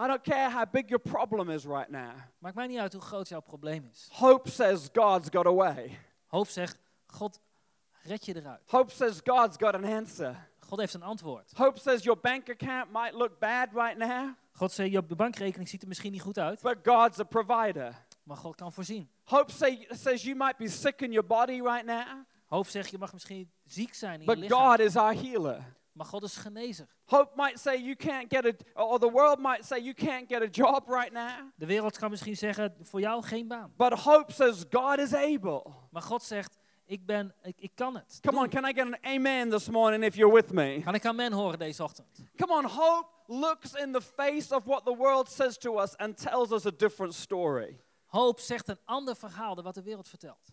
I 0.04 0.06
don't 0.06 0.22
care 0.22 0.50
how 0.50 0.64
big 0.70 0.88
your 0.88 1.02
problem 1.02 1.50
is 1.50 1.64
right 1.64 1.90
now. 1.90 2.12
Maakt 2.38 2.54
mij 2.54 2.66
niet 2.66 2.78
uit 2.78 2.92
hoe 2.92 3.02
groot 3.02 3.28
jouw 3.28 3.40
probleem 3.40 3.88
is. 3.92 4.08
Hope 4.12 4.50
says 4.50 4.88
God's 4.92 5.28
got 5.32 5.46
a 5.46 5.54
way. 5.54 5.98
Hoop 6.26 6.48
zegt, 6.48 6.78
God 7.06 7.40
red 8.02 8.24
je 8.24 8.36
eruit. 8.36 8.60
Hope 8.66 8.92
says 8.92 9.20
God's 9.24 9.56
got 9.58 9.74
an 9.74 9.84
answer. 9.84 10.48
God 10.60 10.78
heeft 10.78 10.94
een 10.94 11.02
antwoord. 11.02 11.52
Hope 11.54 11.80
says 11.80 12.02
your 12.02 12.20
bank 12.20 12.50
account 12.50 12.92
might 12.92 13.14
look 13.14 13.38
bad 13.38 13.68
right 13.72 13.98
now, 13.98 14.34
God 14.52 14.72
zegt, 14.72 14.90
je 14.90 15.02
bankrekening 15.02 15.68
ziet 15.68 15.82
er 15.82 15.88
misschien 15.88 16.12
niet 16.12 16.22
goed 16.22 16.38
uit, 16.38 16.60
but 16.60 16.76
God's 16.82 17.18
a 17.18 17.24
provider. 17.24 18.04
maar 18.22 18.36
God 18.36 18.54
kan 18.54 18.72
voorzien. 18.72 19.10
Hope 19.24 19.52
say, 19.52 19.86
says 19.90 20.22
you 20.22 20.36
might 20.36 20.56
be 20.56 20.68
sick 20.68 21.00
in 21.00 21.12
your 21.12 21.26
body 21.26 21.60
right 21.62 21.84
now, 21.84 22.24
Hoop 22.46 22.66
zegt, 22.66 22.90
je 22.90 22.98
mag 22.98 23.12
misschien 23.12 23.50
ziek 23.64 23.94
zijn 23.94 24.14
in 24.14 24.20
je 24.20 24.26
but 24.26 24.36
lichaam, 24.38 24.70
God 24.70 24.78
is 24.78 24.96
our 24.96 25.14
healer. 25.14 25.76
Maar 25.96 26.06
God 26.06 26.22
is 26.22 26.36
genezer. 26.36 26.86
Hope 27.04 27.30
might 27.36 27.58
say 27.60 27.76
you 27.76 27.94
can't 27.94 28.32
get 28.34 28.44
a, 28.46 28.82
or 28.82 28.98
the 28.98 29.10
world 29.10 29.38
might 29.38 29.64
say 29.64 29.78
you 29.80 29.94
can't 29.94 30.28
get 30.28 30.42
a 30.42 30.48
job 30.50 30.88
right 30.88 31.12
now, 31.12 31.50
De 31.56 31.66
wereld 31.66 31.98
kan 31.98 32.10
misschien 32.10 32.36
zeggen, 32.36 32.74
voor 32.82 33.00
jou 33.00 33.22
geen 33.22 33.48
baan. 33.48 33.72
but 33.76 33.92
hope 33.92 34.32
says 34.32 34.64
God 34.70 34.98
is 34.98 35.14
able. 35.14 35.62
Maar 35.90 36.02
God 36.02 36.22
zegt, 36.22 36.58
ik, 36.84 37.06
ben, 37.06 37.34
ik, 37.42 37.60
ik 37.60 37.70
kan 37.74 37.94
het. 37.94 38.18
Come 38.20 38.38
on, 38.38 38.48
can 38.48 38.64
I 38.64 38.72
get 38.72 38.86
an 38.86 38.96
amen 39.02 39.50
this 39.50 39.68
morning 39.68 40.04
if 40.04 40.14
you're 40.14 40.34
with 40.34 40.52
me? 40.52 40.80
Kan 40.84 40.94
ik 40.94 41.04
amen 41.06 41.32
horen 41.32 41.58
deze 41.58 41.82
ochtend? 41.82 42.22
Come 42.36 42.52
on, 42.54 42.64
hope 42.64 43.08
looks 43.26 43.72
in 43.72 43.92
the 43.92 44.00
face 44.02 44.54
of 44.54 44.64
what 44.64 44.84
the 44.84 44.96
world 44.96 45.30
says 45.30 45.58
to 45.58 45.80
us 45.80 45.96
and 45.96 46.16
tells 46.22 46.50
us 46.52 46.66
a 46.66 46.70
different 46.76 47.14
story. 47.14 47.80
Hoop 48.06 48.40
zegt 48.40 48.68
een 48.68 48.78
ander 48.84 49.16
verhaal 49.16 49.54
dan 49.54 49.64
wat 49.64 49.74
de 49.74 49.82
wereld 49.82 50.08
vertelt. 50.08 50.52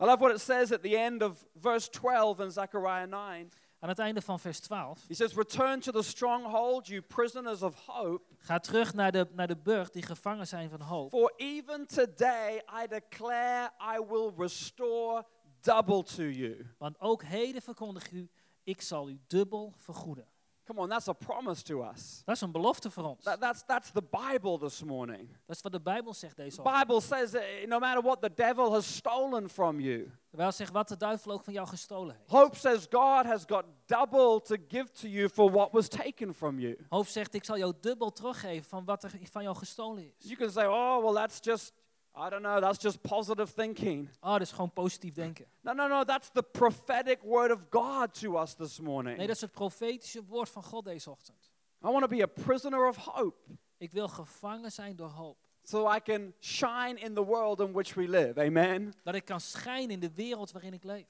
I 0.00 0.04
love 0.04 0.18
what 0.18 0.30
it 0.34 0.40
says 0.40 0.72
at 0.72 0.82
the 0.82 0.96
end 0.98 1.22
of 1.22 1.44
verse 1.60 1.90
12 1.90 2.40
in 2.40 2.50
Zechariah 2.50 3.08
9. 3.08 3.48
Aan 3.86 3.92
het 3.92 4.00
einde 4.00 4.22
van 4.22 4.40
vers 4.40 4.60
12. 4.60 5.04
He 5.08 5.14
says, 5.14 5.34
Return 5.34 5.80
to 5.80 5.92
the 5.92 6.02
stronghold, 6.02 6.86
you 6.86 7.02
prisoners 7.02 7.62
of 7.62 7.86
hope, 7.86 8.24
Ga 8.38 8.58
terug 8.58 8.94
naar 8.94 9.12
de, 9.12 9.26
naar 9.32 9.46
de 9.46 9.56
burcht 9.56 9.92
die 9.92 10.02
gevangen 10.02 10.46
zijn 10.46 10.70
van 10.70 10.80
hoop. 10.80 11.10
for 11.10 11.32
even 11.36 11.86
today 11.86 12.62
I 12.82 12.86
declare 12.88 13.70
I 13.96 14.04
will 14.08 14.32
restore 14.36 15.24
double 15.60 16.02
to 16.02 16.22
you. 16.22 16.66
Want 16.78 17.00
ook 17.00 17.22
heden 17.22 17.62
verkondig 17.62 18.10
u, 18.10 18.28
ik 18.62 18.80
zal 18.80 19.08
u 19.08 19.20
dubbel 19.26 19.74
vergoeden. 19.76 20.26
Come 20.66 20.80
on, 20.80 20.88
that's 20.88 21.08
a 21.08 21.12
promise 21.12 21.62
to 21.62 21.82
us. 21.82 22.22
Dat 22.24 22.34
is 22.34 22.40
een 22.40 22.52
belofte 22.52 22.90
voor 22.90 23.04
ons. 23.04 23.22
That, 23.24 23.40
that's, 23.40 23.62
that's 23.66 23.90
the 23.90 24.02
Bible 24.02 24.58
this 24.58 24.82
morning. 24.82 25.28
Dat 25.46 25.56
is 25.56 25.62
wat 25.62 25.72
de 25.72 25.80
Bijbel 25.80 26.14
zegt 26.14 26.36
deze 26.36 26.56
The 26.56 26.62
ochtend. 26.62 26.86
Bible 26.86 27.00
says 27.00 27.30
that 27.30 27.42
no 27.66 27.78
matter 27.78 28.02
what 28.02 28.20
the 28.20 28.32
devil 28.34 28.72
has 28.72 28.96
stolen 28.96 29.48
from 29.48 29.80
you, 29.80 29.98
De 30.30 30.36
Bijbel 30.36 30.52
zegt 30.52 30.72
wat 30.72 30.88
de 30.88 30.96
duivel 30.96 31.32
ook 31.32 31.44
van 31.44 31.52
jou 31.52 31.68
gestolen 31.68 32.14
heeft. 32.16 32.30
hope 32.30 32.56
says 32.56 32.86
God 32.90 33.24
has 33.26 33.44
got 33.46 33.64
double 33.86 34.40
to 34.40 34.56
give 34.68 34.90
to 34.92 35.08
you 35.08 35.28
for 35.28 35.50
what 35.50 35.70
was 35.72 35.88
taken 35.88 36.34
from 36.34 36.58
you. 36.58 36.76
Hoop 36.88 37.06
zegt, 37.06 37.34
ik 37.34 37.44
zal 37.44 37.58
jou 37.58 37.72
dubbel 37.80 38.12
teruggeven 38.12 38.68
van 38.68 38.84
wat 38.84 39.04
er 39.04 39.10
van 39.30 39.42
jou 39.42 39.56
gestolen 39.56 40.12
is. 40.18 40.28
You 40.28 40.36
can 40.36 40.50
say, 40.50 40.66
oh, 40.66 41.02
well, 41.02 41.14
that's 41.14 41.38
just, 41.42 41.72
I 42.18 42.30
don't 42.30 42.42
know, 42.42 42.60
that's 42.60 42.78
just 42.82 43.02
positive 43.02 43.52
thinking. 43.52 44.08
Oh, 44.20 44.32
dat 44.32 44.40
is 44.40 44.50
gewoon 44.52 44.72
positief 44.72 45.14
denken. 45.14 45.46
No, 45.60 45.72
no, 45.72 45.86
no, 45.88 46.04
that's 46.04 46.30
the 46.32 46.42
prophetic 46.42 47.22
word 47.22 47.50
of 47.50 47.58
God 47.70 48.20
to 48.20 48.38
us 48.38 48.54
this 48.54 48.80
morning. 48.80 49.16
Nee, 49.16 49.26
dat 49.26 49.36
is 49.36 49.42
het 49.42 49.52
profetische 49.52 50.24
woord 50.24 50.48
van 50.48 50.62
God 50.62 50.84
deze 50.84 51.10
ochtend. 51.10 51.50
I 51.84 51.88
want 51.90 52.00
to 52.00 52.08
be 52.08 52.22
a 52.22 52.26
prisoner 52.26 52.88
of 52.88 52.96
hope 52.96 53.36
Ik 53.78 53.92
wil 53.92 54.08
gevangen 54.08 54.72
zijn 54.72 54.96
door 54.96 55.08
hoop. 55.08 55.36
so 55.62 55.92
I 55.94 56.00
can 56.00 56.34
shine 56.40 56.94
in 57.00 57.14
the 57.14 57.24
world 57.24 57.60
in 57.60 57.72
which 57.72 57.94
we 57.94 58.08
live. 58.08 58.40
Amen. 58.40 58.92
Dat 59.02 59.14
ik 59.14 59.24
kan 59.24 59.40
schijnen 59.40 59.90
in 59.90 60.00
de 60.00 60.10
wereld 60.14 60.52
waarin 60.52 60.72
ik 60.72 60.84
leef. 60.84 61.06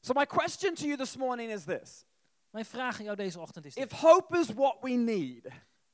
So, 0.00 0.12
my 0.14 0.26
question 0.26 0.74
to 0.74 0.84
you 0.84 0.96
this 0.96 1.16
morning 1.16 1.52
is 1.52 1.64
this 1.64 2.04
Mijn 2.50 2.64
vraag 2.64 2.98
aan 2.98 3.04
jou 3.04 3.16
deze 3.16 3.40
ochtend 3.40 3.64
is 3.64 3.74
dit. 3.74 3.84
if 3.84 4.00
hope 4.00 4.38
is 4.38 4.48
what 4.52 4.76
we 4.80 4.90
need, 4.90 5.48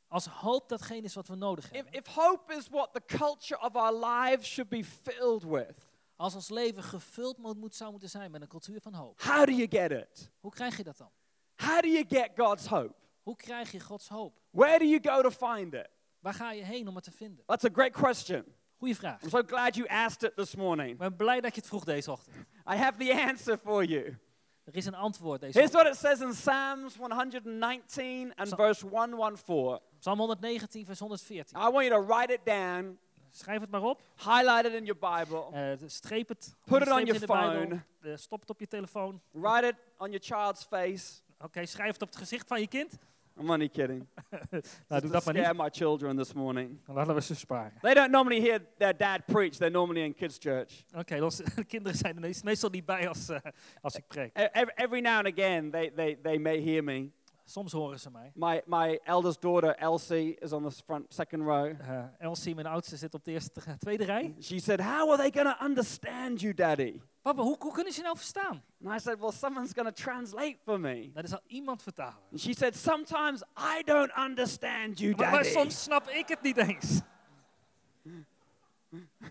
Als 0.09 0.27
hoop 0.27 0.69
datgene 0.69 1.03
is 1.03 1.15
wat 1.15 1.27
we 1.29 1.35
nodig 1.35 1.65
if, 1.65 1.71
hebben. 1.71 1.93
if 1.93 2.07
hope 2.07 2.55
is 2.55 2.69
what 2.69 2.93
the 2.93 3.17
culture 3.17 3.61
of 3.61 3.77
our 3.77 3.93
lives 3.93 4.49
should 4.53 4.71
be 4.71 4.85
filled 4.85 5.43
with, 5.45 5.87
Als 6.17 6.35
ons 6.35 6.49
leven 6.49 6.83
gevuld 6.83 7.39
moet, 7.39 7.57
moet, 7.57 7.75
zou 7.75 7.91
moeten 7.91 8.09
zijn 8.11 8.31
met 8.31 8.41
een 8.43 8.49
cultuur 8.49 8.81
van 8.81 8.95
hoop. 8.95 9.21
how 9.23 9.45
do 9.47 9.53
you 9.53 9.67
get 9.71 9.91
it? 9.91 10.31
Hoe 10.41 10.51
krijg 10.51 10.77
je 10.77 10.85
dat 10.85 10.97
dan? 10.97 11.11
How 11.57 11.81
do 11.81 11.89
you 11.89 12.05
get 12.09 12.31
God's 12.37 12.67
hope? 12.67 12.95
Hoe 13.23 13.37
krijg 13.37 13.73
je 13.73 13.81
Gods 13.81 14.09
hoop? 14.09 14.41
Where 14.51 14.79
do 14.79 14.85
you 14.85 15.01
go 15.03 15.23
to 15.23 15.31
find 15.31 15.75
it? 15.75 15.89
Waar 16.21 16.35
ga 16.35 16.53
je 16.53 16.63
heen 16.63 16.89
om 16.89 16.95
het 16.95 17.05
te 17.05 17.11
vinden? 17.13 17.45
That's 17.47 17.65
a 17.65 17.69
great 17.73 17.93
question. 17.93 18.45
Goeie 18.77 18.97
vraag. 18.97 19.23
I'm 19.23 19.29
so 19.31 19.43
glad 19.47 19.75
you 19.75 19.89
asked 19.89 20.23
it 20.31 20.37
this 20.37 20.55
morning. 20.55 20.91
Ik 20.91 20.99
ben 20.99 21.17
blij 21.17 21.41
dat 21.41 21.55
je 21.55 21.61
het 21.61 21.69
vroeg 21.69 21.85
deze 21.85 22.11
ochtend. 22.11 22.37
I 22.73 22.75
have 22.77 22.99
the 22.99 23.25
answer 23.29 23.59
for 23.59 23.85
you. 23.85 24.19
Er 24.65 24.77
is 24.77 24.87
een 24.87 24.95
antwoord 24.95 25.41
deze 25.41 25.59
Here's 25.59 25.75
ochtend. 25.75 26.01
what 26.01 26.13
it 26.13 26.19
says 26.19 26.29
in 26.29 26.35
Psalms 26.35 26.97
119 26.97 28.33
and 28.37 28.49
verse 28.49 28.87
114. 28.87 29.79
Psalm 29.99 30.19
119, 30.19 30.85
vers 30.87 30.99
114. 30.99 31.57
I 31.59 31.71
want 31.71 31.85
you 31.87 31.91
to 31.91 32.15
write 32.15 32.33
it 32.33 32.41
down, 32.45 32.99
Schrijf 33.31 33.61
het 33.61 33.71
maar 33.71 33.83
op. 33.83 34.01
highlight 34.17 34.65
it 34.65 34.73
in 34.73 34.85
your 34.85 34.99
Bible, 34.99 35.45
eh, 35.53 35.89
streep 35.89 36.29
het. 36.29 36.57
Put 36.65 36.83
it 36.83 36.89
on 36.89 37.05
your 37.05 37.07
het 37.07 37.15
in 37.15 37.21
de 37.21 37.27
Bijbel, 37.27 37.61
phone. 37.61 37.83
eh, 38.01 38.17
stop 38.17 38.41
het 38.41 38.51
op 38.51 38.61
je 38.61 38.67
telefoon. 38.67 39.21
write 39.31 39.67
it 39.67 39.75
on 39.99 40.11
your 40.11 40.21
child's 40.25 40.65
face. 40.65 41.21
Oké, 41.41 41.67
schrijf 41.67 41.93
het 41.93 42.03
op 42.03 42.09
het 42.09 42.17
gezicht 42.17 42.49
van 42.49 42.61
je 42.61 42.67
kind. 42.69 42.99
I'm 43.41 43.51
only 43.51 43.69
kidding. 43.69 44.07
Nou, 44.89 45.01
doe 45.01 45.11
dat 45.11 45.25
maar 45.25 45.35
niet. 45.35 45.43
scare 45.43 45.63
my 45.63 45.69
children 45.71 46.17
this 46.17 46.33
morning. 46.33 46.79
Laten 46.87 47.15
we 47.15 47.21
ze 47.21 47.35
sparen. 47.35 47.73
They 47.81 47.95
don't 47.95 48.11
normally 48.11 48.41
hear 48.41 48.61
their 48.79 48.97
dad 48.97 49.25
preach. 49.27 49.51
They're 49.55 49.71
normally 49.71 50.03
in 50.05 50.15
kids' 50.15 50.37
church. 50.39 50.85
Oké, 50.97 51.23
onze 51.23 51.43
kinderen 51.69 51.99
zijn 51.99 52.23
er 52.23 52.35
meestal 52.45 52.71
niet 52.71 52.85
bij 52.87 53.09
als, 53.09 53.29
eh, 53.29 53.39
als 53.81 53.95
ik 53.97 54.07
preek. 54.07 54.37
Every, 54.37 54.73
every 54.75 55.01
now 55.01 55.17
and 55.17 55.27
again, 55.27 55.71
they, 55.71 55.91
they, 55.91 56.17
they 56.23 56.39
may 56.39 56.61
hear 56.63 56.85
me. 56.85 57.11
Soms 57.49 57.73
horen 57.73 58.01
ze 58.01 58.11
mij. 58.11 58.33
My, 58.35 58.63
my 58.67 59.01
eldest 59.05 59.41
daughter, 59.41 59.75
Elsie, 59.75 60.37
is 60.39 60.53
on 60.53 60.69
the 60.69 60.83
front 60.85 61.15
second 61.15 61.43
row. 61.43 61.81
Eh, 61.81 62.05
Elsie, 62.19 62.55
mijn 62.55 62.67
oudste, 62.67 62.97
zit 62.97 63.15
op 63.15 63.25
de 63.25 63.31
eerste, 63.31 63.61
tweede 63.79 64.05
rij. 64.05 64.35
She 64.41 64.61
said, 64.61 64.81
How 64.81 65.11
are 65.11 65.17
they 65.17 65.43
going 65.43 65.57
to 65.57 65.65
understand 65.65 66.41
you, 66.41 66.55
Daddy? 66.55 67.01
Papa, 67.23 67.43
hoe, 67.43 67.57
hoe 67.59 67.73
kunnen 67.73 67.93
ze 67.93 68.03
nou 68.03 68.17
verstaan? 68.17 68.63
And 68.85 68.95
I 68.95 68.99
said, 68.99 69.19
Well, 69.19 69.33
someone's 69.33 69.73
going 69.73 69.95
to 69.95 70.03
translate 70.03 70.57
for 70.65 70.81
me. 70.81 70.95
Nou, 70.95 71.13
er 71.15 71.29
zal 71.29 71.41
iemand 71.47 71.83
vertalen. 71.83 72.19
And 72.31 72.41
she 72.41 72.55
said, 72.55 72.77
Sometimes 72.77 73.43
I 73.57 73.83
don't 73.85 74.13
understand 74.19 74.99
you, 74.99 75.15
Maar, 75.17 75.31
maar 75.31 75.43
Daddy. 75.43 75.49
soms 75.49 75.83
snap 75.83 76.09
ik 76.09 76.29
het 76.29 76.43
niet 76.43 76.57
eens. 76.57 77.01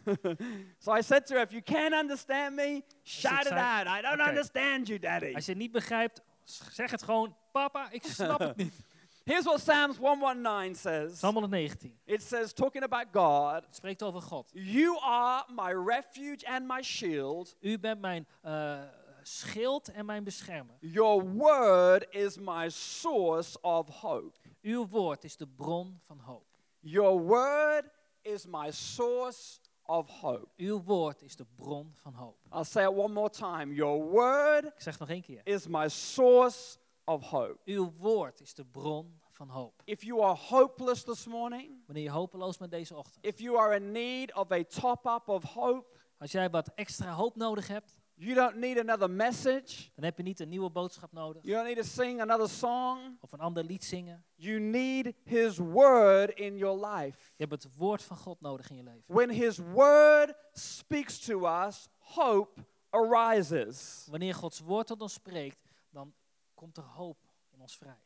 so 0.83 0.95
I 0.97 1.01
said 1.01 1.25
to 1.25 1.35
her, 1.35 1.43
If 1.43 1.51
you 1.51 1.61
can't 1.61 1.93
understand 1.93 2.55
me, 2.55 2.81
shout 3.03 3.45
it 3.45 3.51
out. 3.51 3.87
I 3.87 4.01
don't 4.01 4.27
understand 4.27 4.87
you, 4.87 4.99
Daddy. 4.99 5.33
Als 5.33 5.45
je 5.45 5.55
niet 5.55 5.71
begrijpt, 5.71 6.21
zeg 6.51 6.91
het 6.91 7.03
gewoon. 7.03 7.35
Papa, 7.51 7.91
ik 7.91 8.03
snap 8.03 8.39
het 8.39 8.55
niet. 8.55 8.73
Here's 9.27 9.43
what 9.43 9.59
Psalms 9.59 9.97
119 9.97 10.75
says 10.75 11.11
Psalm 11.17 11.33
119. 11.33 11.91
it 12.05 12.21
says, 12.21 12.53
talking 12.53 12.83
about 12.83 13.07
God, 13.11 13.65
Het 13.65 13.75
spreekt 13.75 14.03
over 14.03 14.21
God. 14.21 14.49
You 14.53 14.97
are 15.01 15.43
my 15.49 15.73
refuge 15.73 16.45
and 16.45 16.67
my 16.67 16.81
shield. 16.81 17.55
U 17.59 17.77
bent 17.77 18.01
mijn 18.01 18.27
eh, 18.41 18.79
schild 19.21 19.91
en 19.91 20.05
mijn 20.05 20.23
beschermer. 20.23 20.75
Your 20.79 21.23
word 21.33 22.05
is 22.09 22.37
my 22.37 22.69
source 22.69 23.61
of 23.61 23.89
hope. 23.89 24.37
Uw 24.61 24.87
woord 24.87 25.23
is 25.23 25.37
de 25.37 25.47
bron 25.47 25.99
van 26.01 26.19
hoop. 26.19 26.45
Your 26.79 27.21
word 27.21 27.83
is 28.21 28.45
my 28.45 28.71
source 28.71 29.59
of 29.87 30.09
hope. 30.09 30.47
Uw 30.57 30.83
woord 30.83 31.21
is 31.21 31.35
de 31.35 31.45
bron 31.55 31.91
van 31.95 32.13
hoop. 32.13 32.37
I'll 32.53 32.63
say 32.63 32.83
it 32.83 32.93
one 32.95 33.13
more 33.13 33.29
time. 33.29 33.73
Your 33.73 34.03
word 34.09 34.65
Ik 34.65 34.81
zeg 34.81 34.93
het 34.93 34.99
nog 34.99 35.09
één 35.09 35.21
keer. 35.21 35.41
is 35.43 35.67
my 35.67 35.87
source 35.89 36.77
of 37.05 37.21
hope. 37.21 37.57
Uw 37.65 37.91
woord 37.97 38.41
is 38.41 38.53
de 38.53 38.65
bron 38.65 39.19
van 39.29 39.49
hoop. 39.49 39.81
If 39.85 40.03
you 40.03 40.21
are 40.21 40.35
hopeless 40.35 41.03
this 41.03 41.25
morning, 41.27 41.71
Wanneer 41.85 42.03
je 42.03 42.09
hopeloos 42.09 42.57
bent 42.57 42.71
deze 42.71 42.95
ochtend. 42.95 43.25
if 43.25 43.39
you 43.39 43.57
are 43.57 43.75
in 43.75 43.91
need 43.91 44.35
of 44.35 44.51
a 44.51 44.63
top 44.63 45.05
up 45.05 45.27
of 45.27 45.43
hope, 45.43 45.95
Als 46.19 46.31
jij 46.31 46.49
wat 46.49 46.71
extra 46.75 47.11
hoop 47.11 47.35
nodig 47.35 47.67
hebt, 47.67 47.97
you 48.19 48.33
don't 48.35 48.55
need 48.55 48.77
another 48.77 49.09
message. 49.09 49.89
dan 49.95 50.03
heb 50.03 50.17
je 50.17 50.23
niet 50.23 50.39
een 50.39 50.49
nieuwe 50.49 50.69
boodschap 50.69 51.11
nodig. 51.11 51.43
You 51.43 51.55
don't 51.55 51.75
need 51.75 51.85
to 51.85 51.89
sing 52.03 52.21
another 52.21 52.49
song. 52.49 53.17
Of 53.21 53.31
een 53.31 53.39
ander 53.39 53.63
lied 53.63 53.83
zingen. 53.83 54.25
You 54.35 54.59
need 54.59 55.13
His 55.23 55.57
word 55.57 56.29
in 56.29 56.57
your 56.57 56.85
life. 56.85 57.31
Je 57.35 57.45
hebt 57.45 57.63
het 57.63 57.75
woord 57.75 58.03
van 58.03 58.17
God 58.17 58.41
nodig 58.41 58.69
in 58.69 58.75
je 58.75 58.83
leven. 58.83 59.03
When 59.05 59.29
His 59.29 59.57
word 59.57 60.33
speaks 60.53 61.19
to 61.19 61.47
us, 61.65 61.87
hope 61.99 62.65
arises. 62.89 64.07
Wanneer 64.09 64.33
Gods 64.33 64.59
woord 64.59 64.87
tot 64.87 65.01
ons 65.01 65.13
spreekt, 65.13 65.63
dan 65.89 66.13
komt 66.53 66.77
er 66.77 66.83
hoop 66.83 67.17
in 67.49 67.61
ons 67.61 67.77
vrij. 67.77 68.01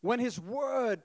When 0.00 0.18
His 0.18 0.36
word 0.36 1.00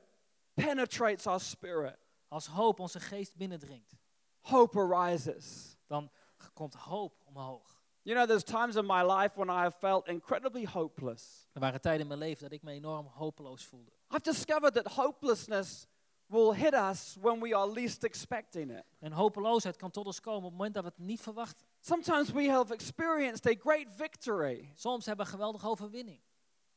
penetrates 0.53 1.27
our 1.27 1.39
spirit, 1.39 1.97
Als 2.27 2.47
hoop 2.47 2.79
onze 2.79 2.99
geest 2.99 3.35
binnendringt, 3.35 3.95
hope 4.39 4.79
arises. 4.79 5.77
dan 5.87 6.11
komt 6.53 6.73
hoop 6.75 7.21
omhoog. 7.25 7.80
You 8.03 8.15
know, 8.15 8.25
there's 8.25 8.43
times 8.43 8.75
in 8.75 8.85
my 8.85 9.03
life 9.03 9.37
when 9.37 9.49
I 9.49 9.61
have 9.61 9.75
felt 9.79 10.07
incredibly 10.07 10.65
hopeless. 10.65 11.47
Er 11.53 11.59
waren 11.61 11.81
tijden 11.81 12.01
in 12.01 12.07
mijn 12.07 12.19
leven 12.19 12.43
dat 12.43 12.51
ik 12.51 12.63
me 12.63 12.71
enorm 12.71 13.05
hopeloos 13.05 13.65
voelde. 13.65 13.91
I've 14.09 14.23
discovered 14.23 14.73
that 14.73 14.87
hopelessness 14.87 15.85
will 16.25 16.53
hit 16.53 16.73
us 16.73 17.15
when 17.21 17.39
we 17.41 17.55
are 17.55 17.71
least 17.71 18.03
expecting 18.03 18.71
it. 18.71 18.83
En 18.99 19.11
hopeloosheid 19.11 19.75
kan 19.77 19.91
tot 19.91 20.05
ons 20.05 20.19
komen 20.19 20.37
op 20.43 20.49
het 20.49 20.53
moment 20.57 20.73
dat 20.73 20.83
we 20.83 20.89
het 20.89 21.05
niet 21.07 21.21
verwachten. 21.21 21.65
Sometimes 21.79 22.31
we 22.31 22.49
have 22.49 22.73
experienced 22.73 23.45
a 23.47 23.55
great 23.59 23.87
victory, 23.95 24.71
Soms 24.75 25.05
hebben 25.05 25.25
we 25.25 25.31
geweldige 25.31 25.67
overwinning. 25.67 26.19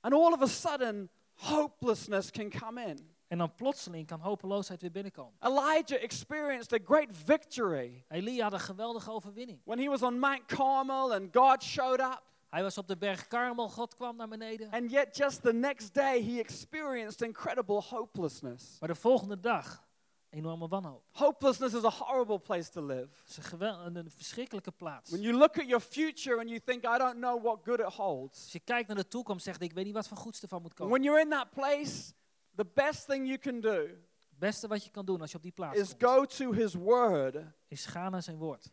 and 0.01 0.13
all 0.15 0.33
of 0.33 0.43
a 0.43 0.47
sudden, 0.47 1.11
hopelessness 1.35 2.31
can 2.31 2.51
come 2.51 2.85
in. 2.87 3.14
En 3.35 3.41
dan 3.41 3.55
plotseling 3.55 4.07
kan 4.07 4.21
hopeloosheid 4.21 4.81
weer 4.81 4.91
binnenkomen. 4.91 5.33
Elijah 5.41 6.03
experienced 6.03 6.73
a 6.73 6.79
great 6.85 7.09
victory 7.11 8.05
Elia 8.09 8.43
had 8.43 8.53
een 8.53 8.61
geweldige 8.61 9.11
overwinning. 9.11 9.61
when 9.65 9.79
he 9.79 9.89
was 9.89 10.03
on 10.03 10.19
Mount 10.19 10.47
Carmel 10.47 11.15
and 11.15 11.37
God 11.37 11.63
showed 11.63 12.01
up. 12.01 12.23
Hij 12.49 12.63
was 12.63 12.79
op 12.79 12.89
de 12.89 12.97
berg 12.97 13.27
Karmel, 13.27 13.69
God 13.69 13.95
kwam 13.95 14.17
naar 14.17 14.29
beneden. 14.29 14.71
And 14.71 14.91
yet, 14.91 15.17
just 15.17 15.43
the 15.43 15.53
next 15.53 15.95
day, 15.95 16.23
he 16.23 16.39
experienced 16.39 17.23
incredible 17.23 17.81
hopelessness. 17.81 18.77
Maar 18.81 18.89
de 18.89 18.95
volgende 18.95 19.41
dag, 19.41 19.87
enorme 20.31 20.69
wanhoop. 20.69 21.03
Hopelessness 21.11 21.75
is 21.75 21.85
a 21.85 21.91
horrible 21.91 22.39
place 22.39 22.71
to 22.71 22.87
live. 22.87 23.09
Het 23.25 23.29
is 23.29 23.51
een, 23.51 24.11
verschrikkelijke 24.11 24.73
plaats. 24.73 25.11
When 25.11 25.23
you 25.23 25.37
look 25.37 25.59
at 25.59 25.67
your 25.67 25.81
future 25.81 26.39
and 26.39 26.49
you 26.49 26.61
think, 26.61 26.85
I 26.85 26.99
don't 26.99 27.17
know 27.17 27.43
what 27.43 27.59
good 27.65 27.79
it 27.79 27.95
holds. 27.95 28.43
Als 28.43 28.53
je 28.53 28.61
kijkt 28.61 28.89
naar 28.89 28.97
de 28.97 29.09
toekomst, 29.09 29.45
zegt 29.45 29.63
ik 29.63 29.73
weet 29.73 29.85
niet 29.85 29.95
wat 29.95 30.09
voor 30.09 30.17
goeds 30.17 30.43
ervan 30.43 30.63
moet 30.63 30.75
komen. 30.75 30.93
when 30.93 31.05
you're 31.05 31.21
in 31.21 31.31
that 31.31 31.51
place, 31.51 32.13
the 32.57 32.67
best 32.75 33.07
thing 33.07 33.27
you 33.27 33.39
can 33.39 33.61
do 33.61 33.87
Het 34.31 34.39
beste 34.39 34.69
wat 34.69 34.85
je 34.85 34.91
kan 34.91 35.05
doen 35.05 35.21
als 35.21 35.31
je 35.31 35.37
op 35.37 35.43
die 35.43 35.53
plaats 35.53 35.79
is 35.79 35.89
komt, 35.89 36.03
go 36.03 36.25
to 36.25 36.53
his 36.53 36.75
word. 36.75 37.37
is 37.69 37.87
gaan 37.87 38.11
naar 38.11 38.23
zijn 38.23 38.37
woord. 38.37 38.71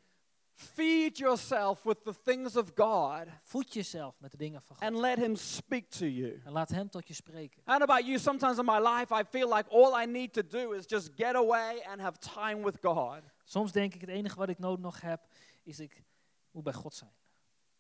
Feed 0.54 1.18
yourself 1.18 1.84
with 1.84 2.04
the 2.04 2.14
things 2.24 2.56
of 2.56 2.72
God 2.76 3.28
Voed 3.44 3.74
jezelf 3.74 4.20
met 4.20 4.32
de 4.32 4.38
dingen 4.38 4.62
van 4.62 4.76
God. 4.76 4.86
and 4.86 4.98
let 4.98 5.18
him 5.18 5.36
speak 5.36 5.90
to 5.90 6.06
you. 6.06 6.42
En 6.46 6.52
laat 6.52 6.70
hem 6.70 6.90
tot 6.90 7.08
je 7.08 7.14
spreken. 7.14 7.62
And 7.66 7.82
about 7.82 8.06
you, 8.06 8.20
sometimes 8.20 8.58
in 8.58 8.66
my 8.66 8.80
life, 8.80 9.14
I 9.14 9.24
feel 9.30 9.56
like 9.56 9.70
all 9.70 10.02
I 10.04 10.06
need 10.06 10.34
to 10.34 10.42
do 10.48 10.72
is 10.72 10.84
just 10.88 11.10
get 11.16 11.36
away 11.36 11.84
and 11.84 12.02
have 12.02 12.18
time 12.20 12.64
with 12.64 12.78
God. 12.82 13.20
Soms 13.44 13.72
denk 13.72 13.94
ik 13.94 14.02
het 14.02 14.10
enige 14.10 14.36
wat 14.36 14.50
ik 14.50 14.60
nodig 14.60 14.80
nog 14.80 15.02
heb, 15.02 15.22
is 15.64 15.80
ik 15.80 16.04
moet 16.52 16.64
bij 16.64 16.74
God 16.74 16.94
zijn. 16.94 17.12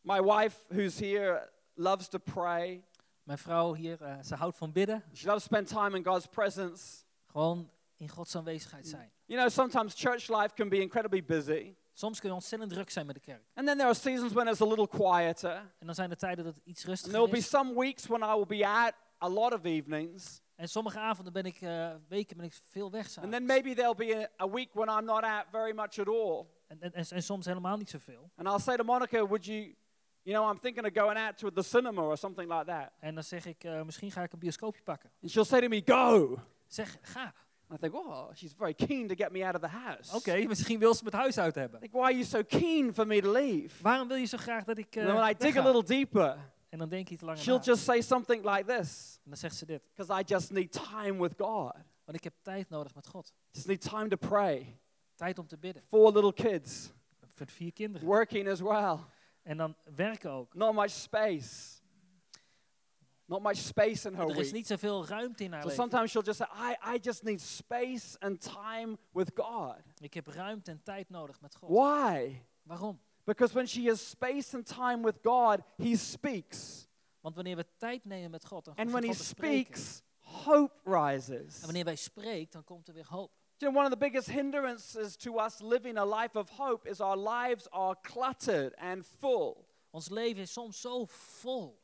My 0.02 0.22
wife, 0.22 0.58
who's 0.68 1.00
here, 1.00 1.50
loves 1.74 2.08
to 2.08 2.18
pray. 2.18 2.84
Mijn 3.24 3.38
vrouw 3.38 3.74
hier, 3.74 4.02
eh, 4.02 4.16
ze 4.24 4.36
houdt 4.36 4.58
van 4.58 4.72
bidden. 4.72 5.04
She 5.14 5.28
loves 5.28 5.44
spend 5.44 5.68
time 5.68 5.98
in 5.98 6.06
God's 6.06 6.26
presence. 6.28 7.04
Gewoon 7.26 7.70
in 7.98 8.10
Gods 8.10 8.36
aanwezigheid 8.36 8.88
zijn. 8.88 9.12
You 9.26 9.40
know, 9.40 9.52
sometimes 9.52 9.94
church 10.02 10.28
life 10.28 10.54
can 10.56 10.70
be 10.70 10.80
incredibly 10.80 11.24
busy. 11.26 11.76
Soms 11.94 12.20
kun 12.20 12.30
je 12.30 12.36
ontzettend 12.36 12.72
druk 12.72 12.90
zijn 12.90 13.06
met 13.06 13.16
de 13.16 13.22
kerk. 13.22 13.44
And 13.54 13.68
then 13.68 13.78
there 13.78 13.90
are 13.90 13.98
seasons 14.00 14.34
when 14.34 14.48
it's 14.48 14.62
a 14.62 14.66
little 14.66 14.88
quieter. 14.88 15.56
En 15.80 15.86
dan 15.86 15.96
zijn 15.96 16.10
er 16.10 16.18
tijden 16.18 16.46
dat 16.46 16.56
het 16.56 16.64
iets 16.66 16.80
And 16.80 16.90
rustiger 16.90 17.14
there'll 17.14 17.32
be 17.32 17.38
is. 17.38 17.50
some 17.50 17.80
weeks 17.80 18.08
when 18.08 18.22
I 18.22 18.34
will 18.34 18.46
be 18.60 18.68
out 18.68 18.94
a 19.24 19.30
lot 19.30 19.54
of 19.54 19.64
evenings. 19.64 20.42
En 20.56 20.70
sommige 20.70 21.00
avonden 21.00 21.34
ben 21.34 21.46
ik, 21.46 21.62
eh, 21.62 21.96
weken 22.08 22.38
ben 22.38 22.46
ik 22.46 22.54
veel 22.70 22.92
weg 22.92 23.18
And 23.18 23.32
then 23.32 23.46
maybe 23.46 23.74
there'll 23.74 23.96
be 23.96 24.30
a, 24.38 24.44
a 24.46 24.50
week 24.50 24.70
when 24.74 24.88
I'm 24.88 25.06
not 25.06 25.24
out 25.24 25.46
very 25.52 25.74
much 25.74 26.00
at 26.00 26.08
all. 26.08 26.46
En, 26.68 26.82
en, 26.82 26.94
en, 26.94 27.06
en 27.10 27.24
soms 27.24 27.46
helemaal 27.46 27.78
niet 27.78 27.90
zoveel. 27.90 28.32
And 28.36 28.48
I'll 28.48 28.60
say 28.60 28.76
to 28.78 28.84
Monica, 28.84 29.26
would 29.26 29.46
you, 29.46 29.76
you 30.24 30.36
know, 30.38 30.52
I'm 30.52 30.60
thinking 30.60 30.86
of 30.86 30.94
going 30.94 31.18
out 31.18 31.38
to 31.38 31.52
the 31.52 31.64
cinema 31.64 32.02
or 32.02 32.18
something 32.18 32.50
like 32.50 32.66
that. 32.66 32.92
En 33.00 33.14
dan 33.16 33.24
zeg 33.24 33.46
ik, 33.46 33.64
eh, 33.64 33.82
misschien 33.82 34.12
ga 34.12 34.24
ik 34.24 34.34
een 34.34 34.40
bioscoopje 34.40 34.82
pakken. 34.84 35.12
And 35.22 35.32
she'll 35.32 35.46
say 35.46 35.62
to 35.62 35.68
me, 35.68 35.82
go. 35.86 36.38
Zeg, 36.68 36.98
ga. 37.02 37.34
And 37.68 37.80
I 37.80 37.90
think, 37.90 38.06
oh, 38.06 38.30
she's 38.34 38.54
very 38.58 38.74
keen 38.74 39.08
to 39.08 39.16
get 39.16 39.32
me 39.32 39.46
out 39.46 39.56
of 39.56 39.62
the 39.62 39.68
house. 39.78 40.16
Oké, 40.16 40.46
misschien 40.48 40.80
wil 40.80 40.94
ze 40.94 41.04
me 41.04 41.10
het 41.10 41.20
huis 41.20 41.38
uit 41.38 41.56
hebben. 41.56 41.80
think, 41.80 41.94
why 41.94 42.02
are 42.02 42.14
you 42.14 42.24
so 42.24 42.44
keen 42.44 42.94
for 42.94 43.08
me 43.08 43.22
to 43.22 43.32
leave? 43.32 43.84
Waarom 43.84 44.08
wil 44.08 44.18
je 44.18 44.26
zo 44.26 44.38
graag 44.38 44.64
dat 44.64 44.78
ik 44.78 44.96
eh 44.96 45.06
and 45.06 45.14
when 45.18 45.30
I 45.30 45.34
dig 45.38 45.58
a 45.58 45.64
little 45.64 45.84
deeper, 45.84 46.38
En 46.70 46.78
dan 46.78 46.90
denk 46.90 47.08
je 47.08 47.14
iets 47.14 47.24
langer 47.24 47.38
she'll 47.42 47.58
na. 47.58 47.64
just 47.64 47.84
say 47.84 48.02
something 48.02 48.46
like 48.46 48.64
this. 48.78 49.20
En 49.24 49.30
dan 49.30 49.38
zegt 49.38 49.56
ze 49.56 49.66
dit. 49.66 49.82
Because 49.96 50.22
I 50.22 50.24
just 50.26 50.52
need 50.52 50.72
time 50.72 51.22
with 51.22 51.34
God. 51.38 51.74
Want 52.06 52.18
ik 52.18 52.24
heb 52.24 52.34
tijd 52.42 52.70
nodig 52.70 52.96
met 52.96 53.08
God. 53.08 53.34
Just 53.52 53.68
need 53.68 53.82
time 53.82 54.08
to 54.08 54.18
pray. 54.28 54.80
Tijd 55.16 55.40
om 55.40 55.48
te 55.48 55.58
bidden. 55.58 55.84
Four 55.90 56.12
little 56.12 56.34
kids, 56.34 56.92
Voor 57.28 57.48
vier 57.48 57.74
kinderen. 57.74 58.08
working 58.08 58.50
as 58.50 58.60
well. 58.60 58.98
En 59.44 59.58
dan 59.58 59.76
werken 59.96 60.32
ook. 60.32 60.54
Not 60.54 60.74
much 60.74 60.90
space. 60.90 61.80
not 63.26 63.42
much 63.42 63.56
space 63.58 64.08
in 64.10 64.16
her 64.16 64.30
Er 64.30 64.40
is 64.40 64.52
niet 64.52 64.68
zoveel 64.68 65.06
ruimte 65.06 65.44
in 65.44 65.52
haar 65.52 65.62
So 65.62 65.68
leven. 65.68 65.84
sometimes 65.84 66.12
she'll 66.12 66.24
just 66.26 66.38
say, 66.38 66.48
I, 66.54 66.96
I 66.96 67.00
just 67.02 67.24
need 67.24 67.42
space 67.42 68.18
and 68.20 68.42
time 68.42 68.98
with 69.12 69.32
God. 69.36 69.76
Ik 70.00 70.14
heb 70.14 70.28
ruimte 70.28 70.72
en 70.72 70.84
tijd 70.84 71.10
nodig 71.10 71.42
met 71.42 71.56
God. 71.56 71.70
Why? 71.70 72.42
Waarom? 72.64 73.00
Because 73.24 73.54
when 73.54 73.68
she 73.68 73.88
has 73.88 74.10
space 74.10 74.56
and 74.56 74.66
time 74.66 75.04
with 75.04 75.16
God, 75.24 75.60
He 75.78 75.96
speaks. 75.96 76.88
Want 77.20 77.36
wanneer 77.36 77.56
we 77.56 77.66
tijd 77.78 78.06
nemen 78.06 78.32
met 78.32 78.46
God 78.46 78.68
en 78.68 78.74
And 78.76 78.92
God 78.92 79.00
when 79.00 79.10
He 79.10 79.14
speaks, 79.24 80.02
hope 80.20 80.74
rises. 80.84 81.56
en 81.60 81.66
wanneer 81.66 81.84
wij 81.86 81.96
spreken, 81.96 82.52
dan 82.52 82.64
komt 82.64 82.88
er 82.88 82.94
weer 82.94 83.08
hoop. 83.08 83.32
You 83.62 83.70
know, 83.70 83.78
one 83.78 83.86
of 83.86 83.92
the 83.92 83.98
biggest 83.98 84.30
hindrances 84.30 85.16
to 85.18 85.38
us 85.38 85.62
living 85.62 85.98
a 85.98 86.06
life 86.06 86.36
of 86.36 86.50
hope 86.50 86.88
is 86.88 87.00
our 87.00 87.16
lives 87.16 87.68
are 87.72 87.96
cluttered 88.04 88.74
and 88.80 89.06
full. 89.06 89.68
Ons 89.94 90.10
leven 90.10 90.44
is 90.44 90.52
soms 90.52 90.82
zo 90.82 91.06
vol. 91.06 91.78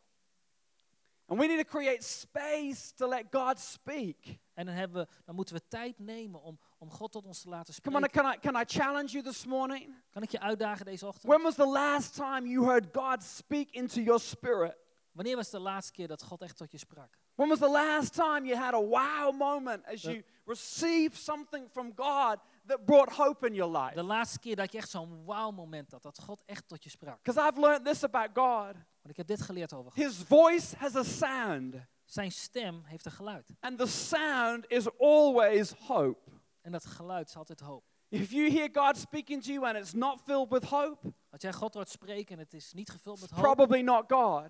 And 1.30 1.38
we 1.38 1.48
need 1.48 1.58
to 1.58 1.66
create 1.66 2.04
space 2.04 2.94
to 2.98 3.06
let 3.06 3.32
God 3.32 3.60
speak. 3.60 4.40
En 4.56 4.66
dan, 4.66 4.76
hebben 4.76 5.02
we, 5.02 5.08
dan 5.26 5.36
moeten 5.36 5.56
we 5.56 5.62
tijd 5.68 6.00
nemen 6.00 6.42
om, 6.42 6.60
om 6.78 6.90
God 6.90 7.12
tot 7.12 7.26
ons 7.26 7.42
te 7.42 7.50
laten 7.50 7.74
Come 7.82 7.98
on, 7.98 8.04
spreken. 8.04 8.24
can 8.24 8.34
I, 8.34 8.40
can 8.40 8.62
I 8.62 8.66
challenge 8.66 9.12
you 9.12 9.24
this 9.24 9.46
morning? 9.46 9.94
Kan 10.10 10.22
ik 10.22 10.32
je 10.32 10.40
uitdagen 10.40 10.86
deze 10.86 11.06
ochtend? 11.06 11.32
When 11.34 11.42
was 11.42 11.56
the 11.56 11.68
last 11.68 12.16
time 12.16 12.48
you 12.48 12.66
heard 12.66 12.88
God 12.92 13.24
speak 13.24 13.70
into 13.70 14.02
your 14.02 14.20
spirit? 14.20 14.78
Wanneer 15.12 15.36
was 15.36 15.50
de 15.50 15.60
laatste 15.60 15.92
keer 15.92 16.08
dat 16.08 16.24
God 16.24 16.42
echt 16.42 16.58
tot 16.58 16.72
je 16.72 16.78
sprak? 16.78 17.18
When 17.38 17.50
was 17.50 17.60
the 17.60 17.70
last 17.70 18.14
time 18.16 18.46
you 18.46 18.56
had 18.58 18.74
a 18.74 18.80
wow 18.82 19.32
moment 19.32 19.86
as 19.86 20.02
you 20.02 20.24
received 20.46 21.16
something 21.16 21.70
from 21.72 21.92
God 21.96 22.40
that 22.66 22.86
brought 22.86 23.10
hope 23.10 23.48
in 23.48 23.54
your 23.54 23.72
De 23.72 23.80
life? 23.80 24.02
laatste 24.04 24.40
keer 24.40 24.56
dat 24.56 24.72
je 24.72 24.78
echt 24.78 24.90
zo'n 24.90 25.24
wow 25.26 25.56
moment 25.56 25.92
had, 25.92 26.02
dat 26.02 26.20
God 26.20 26.44
echt 26.46 26.68
tot 26.68 26.84
je 26.84 26.90
sprak. 26.90 27.18
Because 27.24 27.48
I've 27.50 27.60
learned 27.60 27.86
this 27.86 28.04
about 28.04 28.30
God 28.34 28.74
Want 28.74 29.10
ik 29.10 29.18
heb 29.18 29.28
dit 29.28 29.42
geleerd 29.42 29.74
over 29.74 29.92
God. 29.92 30.04
His 30.04 30.16
voice 30.18 30.76
has 30.78 30.96
a 30.96 31.04
sound, 31.04 31.76
Zijn 32.06 32.32
stem 32.32 32.82
heeft 32.86 33.06
een 33.06 33.12
geluid. 33.12 33.50
and 33.60 33.78
the 33.78 33.88
sound 33.88 34.66
is 34.68 34.98
always 35.00 35.72
hope. 35.72 36.32
En 36.62 36.72
dat 36.72 36.86
geluid 36.86 37.28
is 37.28 37.36
altijd 37.36 37.60
hoop. 37.60 37.84
If 38.10 38.32
you 38.32 38.50
hear 38.52 38.70
God 38.74 38.98
speaking 38.98 39.44
to 39.44 39.52
you 39.52 39.66
and 39.68 39.76
it's 39.78 39.94
not 39.94 40.22
filled 40.26 40.50
with 40.50 40.64
hope, 40.64 41.14
Als 41.30 41.42
jij 41.42 41.54
God 41.54 41.74
hoort 41.74 41.90
spreken 41.90 42.34
en 42.36 42.40
het 42.44 42.54
is 42.54 42.74
niet 42.74 42.90
gevuld 42.90 43.20
met 43.22 43.30
hoop, 43.30 43.42
probably 43.42 43.82
not 43.82 44.04
God. 44.08 44.48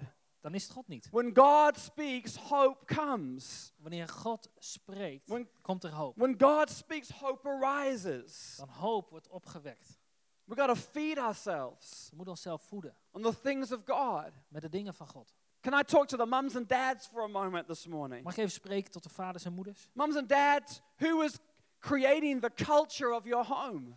Dan 0.47 0.55
is 0.55 0.63
het 0.63 0.71
God 0.71 0.88
niet. 0.88 1.10
When 1.12 1.36
God 1.36 1.77
speaks, 1.77 2.36
hope 2.36 2.93
comes. 2.95 3.73
Wanneer 3.77 4.07
God 4.07 4.49
spreekt, 4.60 5.29
When- 5.29 5.49
komt 5.62 5.83
er 5.83 5.91
hoop. 5.91 6.15
When 6.17 6.36
God 6.39 6.69
speaks, 6.69 7.10
hope 7.10 7.49
arises. 7.49 8.55
Dan 8.57 8.69
hoop 8.69 9.10
wordt 9.10 9.27
opgewekt. 9.27 9.99
We 10.43 10.55
got 10.55 10.67
to 10.67 10.75
feed 10.75 11.17
ourselves 11.17 12.07
We 12.10 12.15
moeten 12.15 12.33
onszelf 12.33 12.62
voeden 12.62 12.95
on 13.12 13.21
the 13.21 13.41
things 13.41 13.71
of 13.71 13.79
God. 13.86 14.31
met 14.47 14.62
de 14.62 14.69
dingen 14.69 14.93
van 14.93 15.07
God. 15.07 15.33
Can 15.62 15.79
I 15.79 15.83
talk 15.83 16.07
to 16.07 16.17
the 16.17 16.25
mums 16.25 16.55
and 16.55 16.69
dads 16.69 17.07
for 17.07 17.23
a 17.23 17.27
moment 17.27 17.67
this 17.67 17.88
morning? 17.88 18.23
Mag 18.23 18.33
ik 18.33 18.39
even 18.39 18.51
spreken 18.51 18.91
tot 18.91 19.03
de 19.03 19.10
vaders 19.10 19.45
en 19.45 19.53
moeders? 19.53 19.89
Mums 19.93 20.15
and 20.15 20.29
dads, 20.29 20.81
who 20.97 21.21
is 21.21 21.38
creating 21.79 22.41
the 22.41 22.63
culture 22.63 23.13
of 23.15 23.25
your 23.25 23.45
home? 23.45 23.95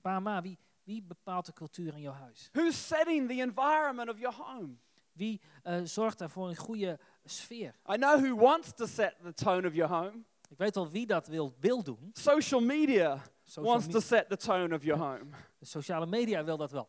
Pa, 0.00 0.20
ma, 0.20 0.42
wie, 0.42 0.58
wie 0.84 1.02
bepaalt 1.02 1.46
de 1.46 1.52
cultuur 1.52 1.94
in 1.94 2.00
jouw 2.00 2.14
huis? 2.14 2.48
Who's 2.52 2.86
setting 2.86 3.28
the 3.28 3.40
environment 3.40 4.08
of 4.08 4.18
your 4.18 4.34
home? 4.34 4.78
Wie 5.18 5.40
eh, 5.62 5.80
zorgt 5.84 6.22
voor 6.26 6.48
een 6.48 6.56
goede 6.56 6.98
sfeer? 7.24 7.74
I 7.90 7.94
know 7.96 8.20
who 8.24 8.36
wants 8.36 8.72
to 8.74 8.86
set 8.86 9.14
the 9.22 9.32
tone 9.34 9.66
of 9.68 9.74
your 9.74 9.94
home. 9.94 10.24
Ik 10.50 10.58
weet 10.58 10.76
al 10.76 10.88
wie 10.90 11.06
dat 11.06 11.26
wil, 11.26 11.54
wil 11.60 11.82
doen. 11.82 12.10
Social 12.12 12.60
media 12.60 13.22
Social 13.42 13.64
wants 13.64 13.86
me- 13.86 13.92
to 13.92 14.00
set 14.00 14.28
the 14.28 14.36
tone 14.36 14.74
of 14.74 14.82
your 14.82 15.00
home. 15.02 15.24
de 15.58 15.66
sociale 15.66 16.06
media 16.06 16.44
wil 16.44 16.56
dat 16.56 16.70
wel. 16.70 16.88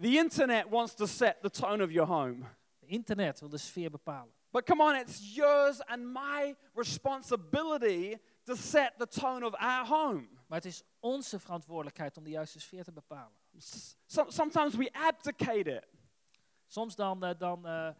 The 0.00 0.16
internet 0.16 0.68
wants 0.68 0.94
to 0.94 1.06
set 1.06 1.36
the 1.42 1.50
tone 1.50 1.84
of 1.84 1.90
your 1.90 2.08
home. 2.12 2.44
De 2.78 2.86
internet 2.86 3.40
wil 3.40 3.48
de 3.48 3.58
sfeer 3.58 3.90
bepalen. 3.90 4.32
But 4.50 4.64
come 4.64 4.82
on, 4.82 4.94
it's 4.96 5.34
yours 5.34 5.80
and 5.86 6.12
my 6.12 6.56
responsibility 6.74 8.16
to 8.44 8.54
set 8.56 8.92
the 8.98 9.06
tone 9.06 9.46
of 9.46 9.54
our 9.54 9.86
home. 9.86 10.28
Maar 10.46 10.58
het 10.58 10.64
is 10.66 10.82
onze 11.00 11.38
verantwoordelijkheid 11.38 12.16
om 12.16 12.24
de 12.24 12.30
juiste 12.30 12.60
sfeer 12.60 12.84
te 12.84 12.92
bepalen. 12.92 13.32
S- 13.58 13.96
sometimes 14.28 14.74
we 14.74 14.92
abdicate 14.92 15.70
it. 15.70 15.86
Soms 16.70 16.94
dan, 16.94 17.24
eh, 17.24 17.30
dan, 17.38 17.66
eh, 17.66 17.88
eh, 17.88 17.94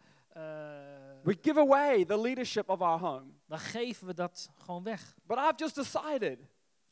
We 1.23 1.37
give 1.41 1.59
away 1.59 2.05
the 2.05 2.17
leadership 2.21 2.69
of 2.69 2.81
our 2.81 2.99
home. 2.99 3.25
dan 3.47 3.59
geven 3.59 4.07
we 4.07 4.13
dat 4.13 4.49
gewoon 4.57 4.83
weg. 4.83 5.15
But 5.25 5.37
I've 5.37 5.55
just 5.55 5.75
decided 5.75 6.39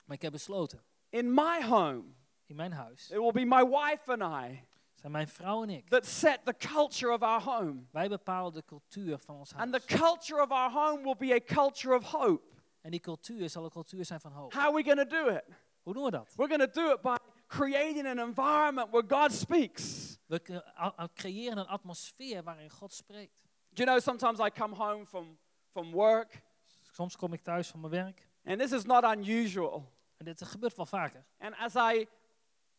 Maar 0.05 0.15
ik 0.15 0.21
heb 0.21 0.31
besloten, 0.31 0.83
in 1.09 1.33
my 1.33 1.61
home, 1.63 2.03
in 2.45 2.55
mijn 2.55 2.71
huis 2.71 3.09
it 3.09 3.17
will 3.17 3.31
be 3.31 3.45
my 3.45 3.65
wife 3.67 4.11
and 4.17 4.21
I 4.21 4.67
zijn 4.93 5.11
mijn 5.11 5.27
vrouw 5.27 5.63
en 5.63 5.69
ik. 5.69 5.89
that 5.89 6.05
set 6.05 6.39
the 6.45 6.53
culture 6.57 7.13
of 7.13 7.21
our 7.21 7.41
home. 7.41 7.81
Wij 7.91 8.09
bepalen 8.09 8.53
de 8.53 8.63
cultuur 8.65 9.17
van 9.19 9.35
ons 9.35 9.53
And 9.55 9.73
the 9.73 9.81
huis. 9.87 10.01
culture 10.01 10.41
of 10.41 10.49
our 10.51 10.71
home 10.71 11.03
will 11.03 11.15
be 11.17 11.33
a 11.33 11.53
culture 11.55 11.95
of 11.95 12.03
hope. 12.03 12.43
En 12.81 12.91
die 12.91 12.99
cultuur 12.99 13.49
zal 13.49 13.63
een 13.63 13.69
cultuur 13.69 14.05
zijn 14.05 14.19
van 14.19 14.31
hoop. 14.31 14.53
How 14.53 14.61
are 14.63 14.73
we 14.73 14.83
going 14.83 15.09
to 15.09 15.23
do 15.23 15.29
it? 15.29 15.43
Hoe 15.81 15.93
doen 15.93 16.03
we 16.03 16.11
dat? 16.11 16.33
We're 16.35 16.55
going 16.57 16.73
to 16.73 16.81
do 16.81 16.91
it 16.93 17.01
by 17.01 17.15
creating 17.49 18.05
an 18.07 18.19
environment 18.19 18.89
where 18.91 19.03
God 19.07 19.31
speaks. 19.31 20.17
We 20.27 20.39
cre- 20.41 20.53
a- 20.77 20.93
a- 20.99 21.07
creëren 21.13 21.57
een 21.57 21.67
atmosfeer 21.67 22.43
waarin 22.43 22.69
God 22.69 22.93
spreekt. 22.93 23.41
Do 23.73 23.83
you 23.83 23.87
know, 23.87 23.99
sometimes 23.99 24.39
I 24.39 24.49
come 24.59 24.75
home 24.75 25.05
from, 25.05 25.37
from 25.71 25.91
work, 25.91 26.41
Soms 26.91 27.15
kom 27.15 27.33
ik 27.33 27.41
thuis 27.43 27.67
van 27.67 27.79
mijn 27.79 27.91
werk. 27.93 28.27
and 28.45 28.59
this 28.59 28.71
is 28.71 28.83
not 28.83 29.03
unusual. 29.03 29.91
En 30.17 30.25
dit 30.25 30.43
gebeurt 30.45 30.75
wel 30.75 30.85
vaker. 30.85 31.25
And 31.39 31.55
as 31.57 31.75
I 31.75 32.07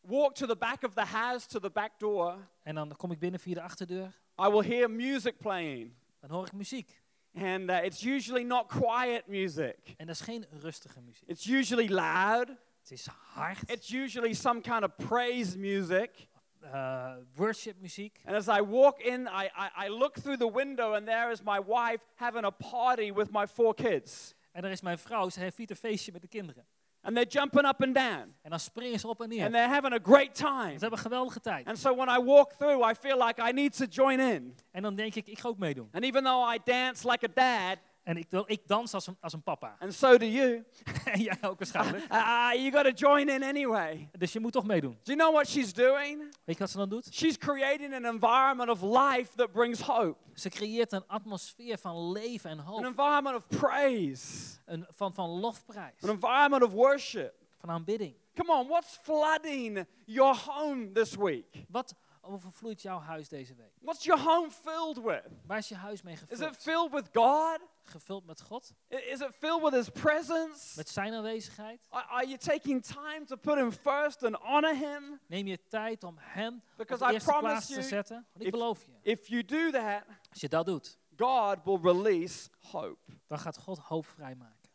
walk 0.01 0.35
to 0.35 0.45
the 0.47 0.55
back 0.55 0.83
of 0.83 0.93
the 0.93 1.05
house, 1.05 1.47
to 1.47 1.59
the 1.59 1.69
back 1.69 1.99
door, 1.99 2.47
En 2.63 2.75
dan 2.75 2.95
kom 2.95 3.11
ik 3.11 3.19
binnen 3.19 3.39
via 3.39 3.53
de 3.53 3.61
achterdeur. 3.61 4.13
I 4.45 4.49
will 4.49 4.63
hear 4.69 4.89
music 4.91 5.37
playing. 5.37 5.93
Dan 6.19 6.29
hoor 6.29 6.45
ik 6.45 6.51
muziek. 6.53 7.01
And 7.35 7.69
uh, 7.69 7.83
it's 7.83 8.01
usually 8.03 8.43
not 8.43 8.67
quiet 8.67 9.27
music, 9.27 9.93
En 9.97 10.05
dat 10.07 10.15
is 10.15 10.21
geen 10.21 10.45
rustige 10.49 11.01
muziek. 11.01 11.27
it's 11.29 11.45
usually 11.45 11.87
loud. 11.89 12.49
Het 12.81 12.91
is 12.91 13.07
hard. 13.33 13.57
It's 13.69 13.89
usually 13.89 14.33
some 14.33 14.61
kind 14.61 14.83
of 14.83 14.91
praise 15.07 15.57
music. 15.57 16.29
eh, 16.63 17.15
worship 17.35 17.75
muziek. 17.81 18.21
And 18.25 18.35
as 18.35 18.47
I 18.47 18.61
walk 18.61 18.99
in, 18.99 19.27
I, 19.27 19.49
I, 19.55 19.85
I 19.85 19.89
look 19.89 20.19
through 20.21 20.37
the 20.37 20.51
window, 20.53 20.93
and 20.93 21.07
there 21.07 21.31
is 21.31 21.41
my 21.41 21.59
wife 21.59 22.01
having 22.15 22.45
a 22.45 22.51
party 22.51 23.11
with 23.11 23.31
my 23.31 23.47
four 23.47 23.73
kids. 23.73 24.33
En 24.51 24.61
daar 24.61 24.71
is 24.71 24.81
mijn 24.81 24.97
vrouw. 24.97 25.29
Ze 25.29 25.39
heeft 25.39 25.69
een 25.69 25.75
feestje 25.75 26.11
met 26.11 26.21
de 26.21 26.27
kinderen. 26.27 26.65
And 27.03 27.15
they're 27.15 27.29
jumping 27.29 27.67
up 27.67 27.81
and 27.83 27.95
down, 27.95 28.35
En 28.41 28.49
dan 28.49 28.59
springen 28.59 28.99
ze 28.99 29.07
op 29.07 29.21
en 29.21 29.29
neer. 29.29 29.43
and 29.43 29.53
they're 29.53 29.73
having 29.73 29.93
a 29.93 29.99
great 30.03 30.35
time. 30.35 30.71
Ze 30.73 30.79
hebben 30.79 30.91
een 30.91 30.97
geweldige 30.97 31.39
tijd. 31.39 31.67
And 31.67 31.77
so 31.79 31.95
when 31.95 32.09
I 32.09 32.23
walk 32.23 32.51
through, 32.53 32.91
I 32.91 32.93
feel 32.95 33.25
like 33.25 33.41
I 33.49 33.51
need 33.51 33.77
to 33.77 33.85
join 33.85 34.19
in. 34.19 34.55
En 34.71 34.81
dan 34.81 34.95
denk 34.95 35.15
ik, 35.15 35.27
ik 35.27 35.39
ga 35.39 35.47
ook 35.47 35.57
meedoen. 35.57 35.89
And 35.91 36.03
even 36.03 36.23
though 36.23 36.53
I 36.53 36.59
dance 36.63 37.09
like 37.09 37.25
a 37.25 37.31
dad, 37.33 37.77
En 38.03 38.17
ik, 38.17 38.27
ik 38.45 38.67
dans 38.67 38.93
als 38.93 39.07
een, 39.07 39.17
als 39.19 39.33
een 39.33 39.43
papa. 39.43 39.75
and 39.79 39.93
so 39.93 40.17
do 40.17 40.25
you, 40.25 40.63
en 41.13 41.19
jij 41.21 41.37
ook 41.41 41.57
waarschijnlijk. 41.59 42.03
uh, 42.11 42.49
you 42.53 42.71
got 42.71 42.83
to 42.83 42.91
join 43.07 43.29
in 43.29 43.43
anyway. 43.43 44.09
Dus 44.17 44.33
je 44.33 44.39
moet 44.39 44.51
toch 44.51 44.65
meedoen. 44.65 44.91
Do 44.91 45.13
you 45.13 45.17
know 45.17 45.33
what 45.33 45.47
she's 45.47 45.73
doing? 45.73 46.19
Weet 46.19 46.55
je 46.55 46.57
wat 46.57 46.69
ze 46.69 46.77
dan 46.77 46.89
doet? 46.89 47.07
She's 47.13 47.37
creating 47.37 47.93
an 47.93 48.05
environment 48.05 48.69
of 48.69 48.81
life 48.81 49.35
that 49.35 49.51
brings 49.51 49.81
hope, 49.81 50.17
Ze 50.35 50.49
creëert 50.49 50.91
een 50.91 51.03
atmosfeer 51.07 51.77
van 51.77 52.11
leven 52.11 52.49
en 52.49 52.59
an 52.59 52.65
hoop. 52.65 52.83
environment 52.85 53.35
of 53.35 53.59
praise, 53.59 54.57
Een, 54.65 54.85
van, 54.89 55.13
van 55.13 55.29
lofprijs. 55.29 56.03
an 56.03 56.09
environment 56.09 56.63
of 56.63 56.71
worship. 56.71 57.33
Van 57.59 57.69
aanbidding. 57.69 58.15
Come 58.35 58.53
on, 58.53 58.67
what's 58.67 58.99
flooding 59.01 59.85
your 60.05 60.35
home 60.45 60.91
this 60.91 61.15
week? 61.15 61.65
Wat 61.67 61.93
overvloeit 62.21 62.81
jouw 62.81 62.99
huis 62.99 63.29
deze 63.29 63.55
week? 63.55 63.71
What's 63.81 64.03
your 64.03 64.21
home 64.23 64.51
filled 64.51 64.97
with? 65.03 65.23
Waar 65.45 65.57
is 65.57 65.67
je 65.69 65.75
huis 65.75 66.01
mee 66.01 66.13
Is 66.13 66.21
it 66.21 66.27
gevuld? 66.29 66.57
filled 66.57 66.91
with 66.91 67.09
God? 67.13 67.59
Gevuld 67.83 68.25
met 68.25 68.41
God? 68.41 68.73
I- 68.91 68.95
Is 68.95 69.19
it 69.19 69.35
filled 69.39 69.61
with 69.63 69.73
His 69.73 69.89
presence? 69.89 70.73
Met 70.75 70.89
zijn 70.89 71.13
aanwezigheid? 71.13 71.87
Are 71.89 72.05
are 72.05 72.25
you 72.25 72.37
taking 72.37 72.83
time 72.85 73.25
to 73.25 73.35
put 73.35 73.55
Him 73.57 73.71
first 73.71 74.23
and 74.23 74.35
honor 74.35 74.75
Him? 74.75 75.19
Neem 75.27 75.47
je 75.47 75.67
tijd 75.67 76.03
om 76.03 76.15
hem 76.19 76.53
op 76.55 76.77
Because 76.77 77.03
de 77.03 77.09
I 77.09 77.13
eerste 77.13 77.29
plaats 77.29 77.43
promise 77.45 77.67
te 77.67 77.73
you, 77.73 77.83
zetten? 77.87 78.15
Want 78.15 78.39
ik 78.39 78.45
if- 78.45 78.51
beloof 78.51 78.85
je, 78.85 78.91
If 79.01 79.27
you 79.27 79.45
do 79.45 79.71
that, 79.71 80.03
als 80.29 80.41
je 80.41 80.49
dat 80.49 80.65
doet, 80.65 80.97
God 81.17 81.57
will 81.63 81.79
release 81.81 82.49
hope. 82.59 83.11
dan 83.27 83.39
gaat 83.39 83.57
God 83.57 83.77
hoop 83.77 84.05
vrijmaken. 84.05 84.69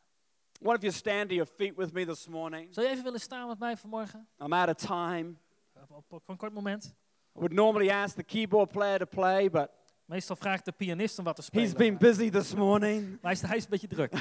One 0.63 0.75
of 0.77 0.81
you 0.81 0.93
stand 0.93 1.29
to 1.29 1.35
your 1.35 1.51
feet 1.57 1.75
with 1.77 1.93
me 1.93 2.07
this 2.07 2.27
morning. 2.29 2.75
Zou 2.75 2.87
je 2.87 2.93
even 2.93 3.05
willen 3.05 3.21
staan 3.21 3.49
met 3.49 3.59
mij 3.59 3.77
vanmorgen? 3.77 4.29
I'm 4.39 4.53
out 4.53 4.69
of 4.69 4.75
time. 4.87 5.35
Op, 5.75 5.91
op, 5.91 6.13
op 6.13 6.29
een 6.29 6.37
kort 6.37 6.53
moment. 6.53 6.95
Would 7.37 7.53
normally 7.53 7.90
ask 7.90 8.14
the 8.16 8.22
keyboard 8.25 8.70
player 8.70 8.99
to 8.99 9.07
play, 9.07 9.51
but 9.51 9.68
Meestal 10.05 10.37
vraag 10.37 10.59
ik 10.59 10.64
de 10.64 10.72
pianist 10.72 11.18
om 11.18 11.25
wat 11.25 11.37
te 11.37 11.42
he's 11.53 11.70
spelen. 11.70 11.77
been 11.77 11.99
busy 11.99 12.31
this 12.31 12.55
morning. 12.55 13.09
Maar 13.22 13.33
hij 13.33 13.33
is, 13.33 13.40
hij 13.42 13.57
is 13.57 13.64
een 13.64 13.70
beetje 13.70 13.87
druk. 13.87 14.12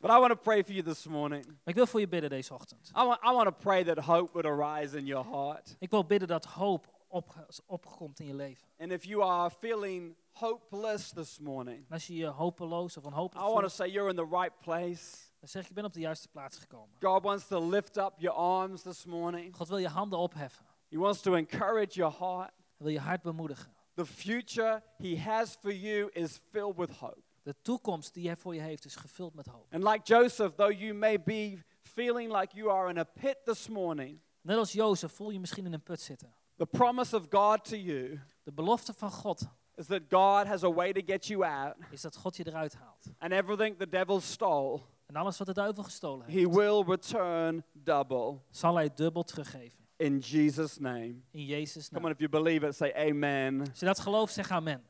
But 0.00 0.10
I 0.10 0.18
want 0.18 0.28
to 0.30 0.36
pray 0.36 0.64
for 0.64 0.72
you 0.72 0.82
this 0.82 1.06
morning. 1.06 1.46
Maar 1.46 1.56
ik 1.64 1.74
wil 1.74 1.86
voor 1.86 2.00
je 2.00 2.08
bidden 2.08 2.30
deze 2.30 2.54
ochtend. 2.54 2.90
I 2.96 3.04
want, 3.04 3.18
I 3.24 3.32
want 3.32 3.44
to 3.44 3.52
pray 3.52 3.84
that 3.84 3.98
hope 3.98 4.32
would 4.32 4.60
arise 4.60 4.98
in 4.98 5.06
your 5.06 5.26
heart. 5.30 5.76
Ik 5.78 5.90
wil 5.90 6.04
bidden 6.04 6.28
dat 6.28 6.44
hoop 6.44 6.86
op, 7.08 7.46
opkomt 7.66 8.20
in 8.20 8.26
je 8.26 8.34
leven. 8.34 8.68
And 8.78 8.90
if 8.90 9.04
you 9.04 9.22
are 9.22 9.50
feeling 9.50 10.16
hopeless 10.32 11.12
this 11.12 11.38
morning, 11.38 11.78
En 11.78 11.92
als 11.92 12.06
je 12.06 12.14
je 12.16 12.26
hopeloos 12.26 12.96
of 12.96 13.04
I 13.04 13.10
want 13.10 13.32
to 13.32 13.40
voelt, 13.40 13.72
say 13.72 13.88
you're 13.90 14.10
in 14.10 14.16
the 14.16 14.28
right 14.30 14.58
place. 14.60 15.30
dan 15.40 15.48
zeg 15.48 15.62
ik, 15.62 15.68
je 15.68 15.74
bent 15.74 15.86
op 15.86 15.92
de 15.92 16.00
juiste 16.00 16.28
plaats 16.28 16.58
gekomen. 16.58 16.88
God 17.00 17.22
wants 17.22 17.46
to 17.46 17.68
lift 17.68 17.96
up 17.96 18.12
your 18.16 18.38
arms 18.38 18.82
this 18.82 19.04
morning. 19.04 19.56
God 19.56 19.68
wil 19.68 19.78
je 19.78 19.88
handen 19.88 20.18
opheffen. 20.18 20.66
He 20.92 20.98
wants 20.98 21.20
to 21.20 21.34
encourage 21.34 21.94
your 21.94 22.14
heart. 22.18 22.50
Hij 22.76 22.86
wil 22.86 22.88
je 22.92 23.00
hart 23.00 23.22
bemoedigen. 23.22 23.72
the 23.94 24.06
future 24.06 24.82
He 24.98 25.18
has 25.20 25.56
for 25.60 25.72
you 25.72 26.10
is 26.12 26.40
filled 26.50 26.76
with 26.76 26.90
hope. 26.90 27.20
De 27.42 27.54
toekomst 27.62 28.14
die 28.14 28.26
hij 28.26 28.36
voor 28.36 28.54
je 28.54 28.60
heeft 28.60 28.84
is 28.84 28.96
gevuld 28.96 29.34
met 29.34 29.46
hoop. 29.46 29.66
And 29.72 29.82
like 29.84 30.00
Joseph, 30.04 30.54
though 30.54 30.78
you 30.80 30.94
may 30.94 31.22
be 31.22 31.58
feeling 31.82 32.32
like 32.40 32.56
you 32.56 32.70
are 32.70 32.88
in 32.90 32.98
a 32.98 33.04
pit 33.04 33.36
this 33.44 33.68
morning, 33.68 34.20
Net 34.40 34.56
als 34.56 34.72
Jozef 34.72 35.12
voel 35.12 35.30
je 35.30 35.40
misschien 35.40 35.66
in 35.66 35.72
een 35.72 35.82
put 35.82 36.00
zitten. 36.00 36.34
the 36.56 36.66
promise 36.66 37.16
of 37.16 37.26
God 37.30 37.64
to 37.64 37.76
you 37.76 38.20
De 38.42 38.52
belofte 38.52 38.92
van 38.92 39.10
God 39.10 39.42
is 39.74 39.86
that 39.86 40.00
God 40.08 40.46
has 40.46 40.62
a 40.64 40.72
way 40.72 40.92
to 40.92 41.00
get 41.06 41.26
you 41.26 41.44
out, 41.44 41.74
is 41.90 42.00
dat 42.00 42.16
God 42.16 42.36
je 42.36 42.46
eruit 42.46 42.74
haalt. 42.74 43.06
and 43.18 43.32
everything 43.32 43.78
the 43.78 43.88
devil 43.88 44.20
stole, 44.20 44.80
En 45.06 45.16
alles 45.16 45.38
wat 45.38 45.46
de 45.46 45.52
duivel 45.54 45.82
gestolen 45.82 46.26
heeft, 46.26 46.38
he 46.38 46.48
will 46.56 46.82
return 46.86 47.64
double 47.72 48.38
zal 48.50 48.74
hij 48.74 48.90
dubbel 48.94 49.22
teruggeven. 49.22 49.80
In 50.04 50.20
Jesus' 50.20 50.78
name. 50.80 51.22
In 51.32 51.46
Jezus' 51.46 51.88
Come 51.88 52.00
naam. 52.00 52.04
on, 52.04 52.10
if 52.12 52.18
you 52.18 52.28
believe 52.28 52.66
it, 52.66 52.74
say 52.74 52.92
amen. 52.94 53.60
Als 53.68 53.78
je 53.80 53.86
dat 53.86 54.00
gelooft, 54.00 54.32
zeg 54.34 54.50
amen. 54.50 54.82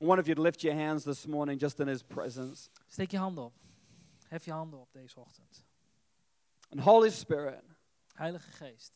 I 0.00 0.04
wonder 0.04 0.20
if 0.20 0.26
you'd 0.26 0.38
lift 0.44 0.60
your 0.60 0.76
hands 0.78 1.04
this 1.04 1.26
morning 1.26 1.60
just 1.60 1.80
in 1.80 1.86
his 1.88 2.02
presence. 2.02 2.68
Steek 2.86 3.10
je 3.10 3.18
handen 3.18 3.44
op. 3.44 3.52
Hef 4.28 4.44
je 4.44 4.52
handen 4.52 4.80
op 4.80 4.92
deze 4.92 5.20
ochtend. 5.20 5.64
And 6.70 6.80
Holy 6.80 7.10
Spirit, 7.10 7.62
Heilige 8.14 8.50
Geest, 8.50 8.92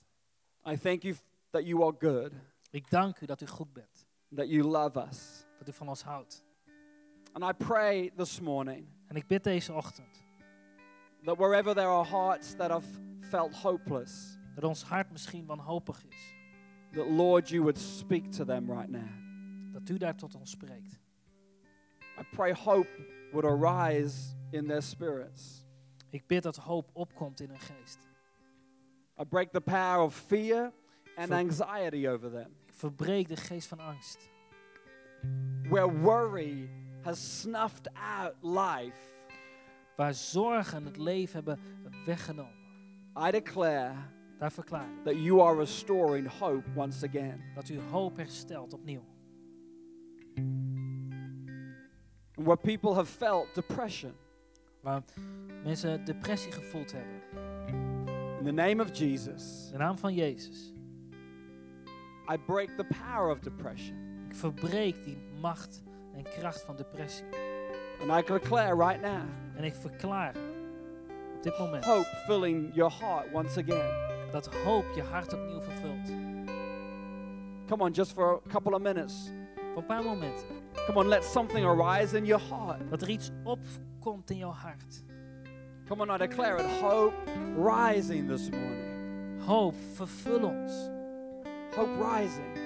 I 0.67 0.77
thank 0.79 1.03
you 1.03 1.15
that 1.51 1.67
you 1.67 1.83
are 1.85 1.95
good, 1.99 2.33
ik 2.71 2.91
dank 2.91 3.21
u 3.21 3.27
dat 3.27 3.41
u 3.41 3.47
goed 3.47 3.73
bent. 3.73 4.07
that 4.35 4.49
you 4.49 4.63
love 4.63 5.07
us. 5.09 5.45
Dat 5.59 5.69
u 5.69 5.73
van 5.73 5.89
ons 5.89 6.03
houdt. 6.03 6.43
And 7.33 7.45
I 7.45 7.53
pray 7.65 8.11
this 8.17 8.41
morning 8.41 8.87
En 9.07 9.17
ik 9.17 9.27
bid 9.27 9.45
deze 9.45 9.73
ochtend 9.73 10.23
that 11.25 11.37
wherever 11.37 11.75
there 11.75 11.89
are 11.89 12.05
hearts 12.09 12.55
that 12.55 12.71
have 12.71 12.87
felt 13.21 13.55
hopeless, 13.55 14.39
dat 14.55 14.65
ons 14.65 14.83
hart 14.83 15.11
misschien 15.11 15.47
wanhopig 15.47 16.05
is. 16.09 16.39
that 16.93 17.07
Lord, 17.07 17.49
you 17.49 17.63
would 17.63 17.79
speak 17.79 18.33
to 18.33 18.45
them 18.45 18.71
right 18.71 18.89
now. 18.91 19.09
Dat 19.73 19.89
u 19.89 19.99
daar 19.99 20.17
tot 20.17 20.35
ons 20.35 20.51
spreekt. 20.51 20.99
I 22.19 22.23
pray 22.33 22.53
hope 22.53 22.89
would 23.33 23.45
arise 23.45 24.35
in 24.51 24.67
their 24.67 24.83
spirits. 24.83 25.67
Ik 26.11 26.27
bid 26.27 26.43
dat 26.43 26.57
hoop 26.57 26.91
opkomt 26.93 27.41
in 27.41 27.49
hun 27.49 27.59
geest. 27.59 27.99
I 29.21 29.25
break 29.25 29.53
the 29.53 29.61
power 29.61 30.03
of 30.05 30.15
fear 30.15 30.73
and 31.17 31.29
Ver- 31.29 31.37
anxiety 31.37 32.09
over 32.09 32.31
them. 32.31 32.57
Ik 32.67 32.75
verbreek 32.75 33.29
de 33.29 33.37
geest 33.37 33.69
van 33.69 33.79
angst. 33.81 34.31
Where 35.69 36.01
worry 36.01 36.69
has 37.03 37.41
snuffed 37.41 37.91
out 37.95 38.35
life, 38.43 39.09
Waar 39.97 40.15
zorgen 40.15 40.85
het 40.85 40.97
leven 40.97 41.35
hebben 41.35 41.59
weggenomen. 42.07 42.55
I 43.27 43.31
declare 43.31 43.95
Daar 44.41 44.53
verklaar 44.53 44.89
that 45.05 45.15
you 45.15 45.41
are 45.43 45.57
restoring 45.57 46.27
hope 46.39 46.65
once 46.75 47.07
again. 47.07 47.41
dat 47.55 47.69
u 47.69 47.81
hoop 47.91 48.17
herstelt 48.17 48.73
opnieuw. 48.73 49.03
And 52.37 52.47
where 52.47 52.57
people 52.57 52.95
have 52.95 53.11
felt 53.11 53.55
depression, 53.55 54.13
Waar 54.83 55.03
mensen 55.65 56.05
depressie 56.05 56.53
gevoeld 56.53 56.93
hebben. 56.93 57.21
in 58.39 58.45
the 58.45 58.53
name 58.53 58.83
of 58.83 58.99
Jesus, 58.99 59.67
In 59.67 59.73
de 59.73 59.79
naam 59.79 59.99
van 59.99 60.15
Jezus. 60.15 60.73
I 62.33 62.39
break 62.47 62.69
the 62.77 62.85
power 62.85 63.31
of 63.31 63.41
depression. 63.41 63.97
Ik 64.29 64.35
verbreek 64.37 65.05
die 65.05 65.19
macht 65.41 65.83
en 66.15 66.23
kracht 66.23 66.63
van 66.63 66.77
depressie. 66.77 67.25
And 68.01 68.11
I 68.11 68.33
declare 68.33 68.75
right 68.89 69.01
now 69.03 69.23
En 69.57 69.65
ik 69.65 69.75
verklaar 69.75 70.35
op 71.37 71.43
dit 71.43 71.59
moment 71.59 71.85
hope 71.85 72.07
filling 72.27 72.75
your 72.75 72.93
heart 73.01 73.33
once 73.33 73.61
again. 73.61 74.10
Dat 74.33 74.55
hoop 74.65 74.85
je 74.95 75.03
hart 75.03 75.33
opnieuw 75.33 75.61
vervult. 75.61 76.13
Come 77.67 77.83
on, 77.83 77.91
just 77.91 78.13
for 78.13 78.41
a 78.47 78.49
couple 78.49 78.75
of 78.75 78.81
minutes. 78.81 79.33
Voor 79.73 79.77
een 79.77 79.87
paar 79.87 80.05
momenten. 80.05 80.47
Come 80.87 80.99
on, 80.99 81.09
let 81.09 81.25
something 81.25 81.67
arise 81.67 82.17
in 82.17 82.25
your 82.25 82.43
heart. 82.49 82.91
Dat 82.91 83.03
er 83.03 83.09
iets 83.09 83.31
opkomt 83.45 84.31
in 84.31 84.37
jouw 84.37 84.53
hart. 84.53 85.03
Come 85.87 86.03
on, 86.03 86.15
I 86.15 86.17
declare 86.19 86.59
it. 86.59 86.81
Hope 86.81 87.15
rising 87.57 88.29
this 88.29 88.51
morning. 88.51 89.43
Hoop, 89.47 89.75
vervul 89.95 90.45
ons. 90.45 90.73
Hope 91.77 91.91
rising 92.15 92.59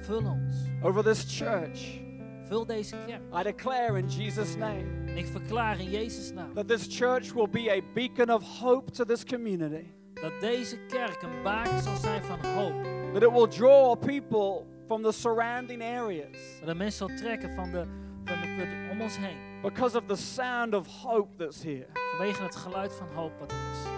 Vul 0.00 0.26
ons. 0.26 0.54
over 0.82 1.02
this 1.02 1.38
church. 1.38 2.00
Vul 2.48 2.66
deze 2.66 2.96
kerk. 3.06 3.20
I 3.40 3.42
declare 3.42 3.98
in 3.98 4.08
Jesus' 4.08 4.56
name 4.56 5.00
En 5.06 5.16
ik 5.16 5.26
verklaar 5.26 5.80
in 5.80 5.90
Jezus' 5.90 6.32
naam 6.32 6.54
that 6.54 6.68
this 6.68 6.86
church 6.88 7.32
will 7.32 7.48
be 7.48 7.70
a 7.70 7.80
beacon 7.94 8.30
of 8.30 8.42
hope 8.42 8.90
to 8.90 9.04
this 9.04 9.24
community. 9.24 9.92
Dat 10.22 10.32
deze 10.40 10.76
kerk 10.88 11.22
een 11.22 11.42
baken 11.42 11.82
zal 11.82 11.96
zijn 11.96 12.22
van 12.22 12.38
hoop. 12.54 12.72
That 13.12 13.22
it 13.22 13.30
will 13.30 13.48
draw 13.48 13.96
people 14.06 14.62
from 14.86 15.02
the 15.02 15.12
surrounding 15.12 15.82
areas 15.82 16.58
Dat 16.58 16.68
de 16.68 16.74
mensen 16.74 17.08
zal 17.08 17.16
trekken 17.16 17.54
van 17.54 17.70
de, 17.70 17.84
van 18.24 18.40
de, 18.40 18.56
de- 18.56 18.88
om 18.92 19.00
ons 19.00 19.16
heen. 19.18 19.36
because 19.62 19.96
of 19.98 20.04
the 20.06 20.16
sound 20.16 20.74
of 20.74 20.86
hope 21.02 21.28
that's 21.44 21.62
here. 21.62 21.86
Vanwege 22.16 22.42
het 22.42 22.56
geluid 22.56 22.92
van 22.94 23.06
hoop 23.14 23.32
wat 23.40 23.50
er 23.52 23.56
is. 23.72 23.88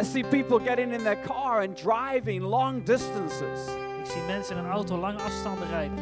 I 0.00 0.04
see 0.12 0.24
people 0.24 0.60
getting 0.68 0.92
in 0.92 1.02
their 1.02 1.18
car 1.26 1.60
and 1.66 1.76
driving 1.76 2.42
long 2.42 2.82
distances. 2.84 3.68
Ik 4.00 4.06
zie 4.06 4.22
mensen 4.26 4.56
in 4.56 4.64
een 4.64 4.70
auto 4.70 4.96
lange 4.96 5.18
afstanden 5.22 5.68
rijden. 5.68 5.98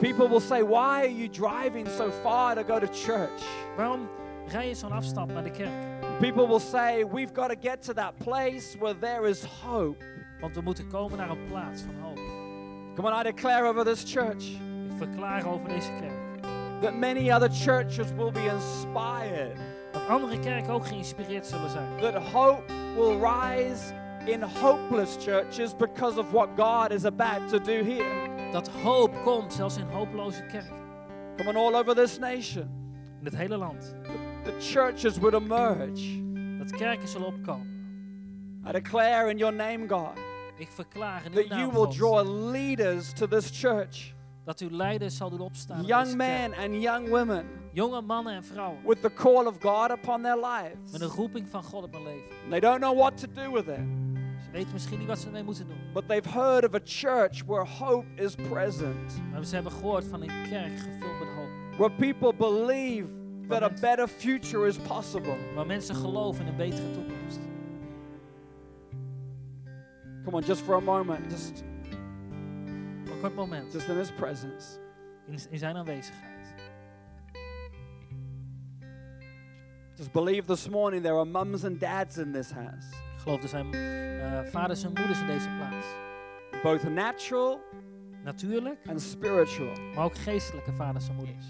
People 0.00 0.28
will 0.28 0.40
say, 0.40 0.62
Why 0.64 0.76
are 1.02 1.14
you 1.16 1.28
driving 1.28 1.88
so 1.88 2.10
far 2.10 2.54
to 2.54 2.62
go 2.62 2.78
to 2.78 2.86
church? 2.92 3.42
Waarom 3.76 4.08
rij 4.46 4.68
je 4.68 4.74
zo'n 4.74 4.92
afstand 4.92 5.32
naar 5.32 5.42
de 5.42 5.50
kerk? 5.50 5.89
People 6.20 6.46
will 6.46 6.60
say, 6.60 7.04
We've 7.04 7.32
got 7.32 7.48
to 7.48 7.56
get 7.60 7.82
to 7.82 7.94
that 7.94 8.18
place 8.18 8.76
where 8.78 8.98
there 9.00 9.28
is 9.28 9.44
hope. 9.44 10.04
Want 10.40 10.54
we 10.54 10.60
moeten 10.62 10.88
komen 10.88 11.18
naar 11.18 11.30
een 11.30 11.44
plaats 11.48 11.82
van 11.82 11.94
hoop. 12.02 12.18
Come 12.94 13.10
on, 13.10 13.20
I 13.20 13.22
declare 13.22 13.66
over 13.68 13.84
this 13.84 14.12
church 14.12 14.44
Ik 14.44 14.96
verklaar 14.96 15.46
over 15.46 15.68
deze 15.68 15.90
kerk. 16.00 16.42
that 16.80 16.94
many 16.94 17.30
other 17.30 17.50
churches 17.50 18.12
will 18.16 18.30
be 18.32 18.44
inspired, 18.54 19.56
Dat 19.92 20.08
andere 20.08 20.38
kerken 20.38 20.72
ook 20.72 20.86
geïnspireerd 20.86 21.46
zullen 21.46 21.70
zijn. 21.70 21.88
that 22.00 22.14
hope 22.14 22.62
will 22.96 23.18
rise 23.20 23.92
in 24.24 24.42
hopeless 24.42 25.16
churches 25.24 25.76
because 25.76 26.18
of 26.20 26.30
what 26.30 26.48
God 26.56 26.90
is 26.90 27.04
about 27.04 27.48
to 27.48 27.58
do 27.58 27.84
here. 27.84 28.50
Dat 28.52 28.68
hoop 28.68 29.22
komt 29.24 29.52
zelfs 29.52 29.76
in 29.76 29.86
hopeloze 29.88 30.42
kerken. 30.46 30.78
Come 31.36 31.48
on, 31.48 31.56
all 31.56 31.74
over 31.80 31.94
this 31.94 32.18
nation. 32.18 32.68
In 33.18 33.24
het 33.24 33.36
hele 33.36 33.56
land. 33.56 33.94
The 34.50 34.66
churches 34.72 35.18
would 35.18 35.34
emerge. 35.34 36.22
Dat 36.58 36.70
kerken 36.70 37.08
zullen 37.08 37.26
opkomen. 37.26 37.66
I 38.68 38.72
declare 38.72 39.30
in 39.30 39.38
your 39.38 39.54
name, 39.54 39.88
God, 39.88 40.18
Ik 40.58 40.68
verklaar 40.70 41.24
in 41.24 41.32
uw 41.32 41.42
that 41.48 41.58
you 41.58 41.70
will 41.72 41.84
God, 41.84 41.96
draw 41.96 42.50
leaders 42.52 43.12
to 43.12 43.26
this 43.26 43.50
church. 43.60 44.12
dat 44.44 44.60
u 44.60 44.70
leiders 44.70 45.16
zal 45.16 45.30
doen 45.30 45.40
opstaan. 45.40 45.78
in 45.80 45.84
young 45.86 46.04
deze 46.04 46.16
kerk. 46.16 46.50
men 46.50 46.58
and 46.72 46.82
young 46.82 47.08
women 47.08 47.44
Jonge 47.72 48.00
mannen 48.00 48.34
en 48.34 48.44
vrouwen. 48.44 48.78
with 48.86 49.02
the 49.02 49.12
call 49.12 49.46
of 49.46 49.56
God 49.60 49.90
upon 49.90 50.22
their 50.22 50.36
lives. 50.36 50.92
Met 50.92 51.00
een 51.00 51.08
roeping 51.08 51.48
van 51.48 51.62
God 51.62 51.84
op 51.84 51.92
hun 51.92 52.02
leven. 52.02 52.28
They 52.50 52.60
don't 52.60 52.80
know 52.80 52.98
what 52.98 53.16
to 53.18 53.26
do 53.34 53.52
with 53.52 53.66
it, 53.68 53.84
Ze 54.44 54.50
weten 54.52 54.72
misschien 54.72 54.98
niet 54.98 55.08
wat 55.08 55.18
ze 55.18 55.26
ermee 55.26 55.42
moeten 55.44 55.66
doen. 55.66 55.76
but 55.94 56.08
they've 56.08 56.28
heard 56.30 56.64
of 56.68 56.74
a 56.74 56.80
church 56.84 57.44
where 57.46 57.64
hope 57.64 58.06
is 58.14 58.34
present, 58.34 59.20
Maar 59.32 59.44
ze 59.44 59.54
hebben 59.54 59.72
gehoord 59.72 60.04
van 60.04 60.22
een 60.22 60.48
kerk 60.48 60.78
gevuld 60.78 61.18
met 61.18 61.28
hoop. 61.36 61.48
where 61.78 61.92
people 62.14 62.34
believe 62.34 63.06
that 63.50 63.62
a 63.62 63.68
better 63.80 64.08
future 64.08 64.66
is 64.66 64.76
possible. 64.76 65.36
Waar 65.54 65.66
mensen 65.66 65.94
geloven 65.94 66.42
in 66.44 66.50
een 66.50 66.56
betere 66.56 66.90
toekomst. 66.92 67.38
Come 70.24 70.36
on, 70.36 70.42
just 70.42 70.60
for 70.62 70.74
a 70.74 70.80
moment, 70.80 71.30
just, 71.30 71.64
een 73.04 73.20
kort 73.20 73.34
moment. 73.34 73.72
just 73.72 73.88
in 73.88 73.96
His 73.96 74.10
presence. 74.12 74.78
In, 75.26 75.38
in 75.50 75.58
zijn 75.58 75.76
aanwezigheid. 75.76 76.28
Just 79.94 80.12
believe 80.12 80.46
this 80.46 80.68
morning 80.68 81.02
there 81.02 81.14
are 81.16 81.24
mums 81.26 81.64
and 81.64 81.80
dads 81.80 82.18
in 82.18 82.32
this 82.32 82.50
house, 82.50 82.86
Ik 83.14 83.20
geloof 83.22 83.42
er 83.42 83.48
zijn 83.48 83.74
eh, 83.74 84.40
vaders 84.50 84.82
en 84.84 84.92
moeders 84.94 85.20
in 85.20 85.26
deze 85.26 85.48
plaats. 85.56 85.86
both 86.62 86.82
natural 86.94 87.60
Natuurlijk, 88.24 88.78
and 88.88 89.00
spiritual. 89.00 89.72
maar 89.94 90.04
ook 90.04 90.16
geestelijke 90.16 90.72
vaders 90.72 91.08
en 91.08 91.14
moeders. 91.14 91.44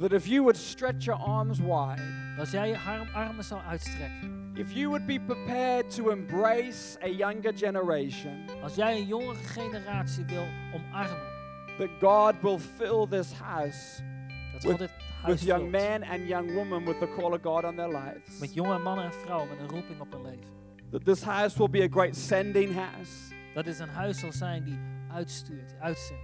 That 0.00 0.12
if 0.12 0.26
you 0.26 0.42
would 0.42 0.56
stretch 0.56 1.04
your 1.04 1.20
arms 1.20 1.58
wide, 1.60 2.02
Als 2.38 2.50
jij 2.50 2.68
je 2.68 2.78
arm- 2.78 3.08
armen 3.14 3.44
zou 3.44 3.60
uitstrekken. 3.68 4.50
if 4.54 4.72
you 4.72 4.88
would 4.88 5.06
be 5.06 5.20
prepared 5.20 5.90
to 5.94 6.10
embrace 6.10 6.98
a 7.02 7.08
younger 7.08 7.52
generation, 7.56 8.44
Als 8.62 8.74
jij 8.74 8.96
een 8.98 9.06
jongere 9.06 9.34
generatie 9.44 10.24
wil 10.24 10.46
omarmen. 10.74 11.26
that 11.78 11.88
God 12.00 12.34
will 12.42 12.58
fill 12.58 13.06
this 13.08 13.32
house 13.32 14.02
Dat 14.52 14.62
With- 14.62 14.70
God 14.70 14.78
dit 14.78 14.90
huis 15.22 15.34
with 15.40 15.42
young 15.42 15.70
men 15.70 16.02
and 16.02 16.28
young 16.28 16.52
women 16.54 16.84
with 16.84 16.98
the 16.98 17.08
call 17.16 17.32
of 17.32 17.40
God 17.42 17.64
on 17.64 17.76
their 17.76 17.88
lives. 17.88 18.38
Met 18.40 18.54
jonge 18.54 18.78
mannen 18.78 19.04
en 19.04 19.12
vrouwen 19.12 19.48
met 19.48 19.58
een 19.58 19.68
roeping 19.68 20.00
op 20.00 20.12
hun 20.12 20.22
leven. 20.22 20.46
That 20.90 21.04
this 21.04 21.22
house 21.22 21.58
will 21.58 21.68
be 21.70 21.82
a 21.82 21.88
great 21.90 22.16
sending 22.16 22.74
house. 22.74 23.34
Dat 23.54 23.64
dit 23.64 23.78
een 23.78 23.88
huis 23.88 24.18
zal 24.18 24.32
zijn 24.32 24.64
die 24.64 24.78
uitstuurt, 25.12 25.74
uitzendt. 25.80 26.22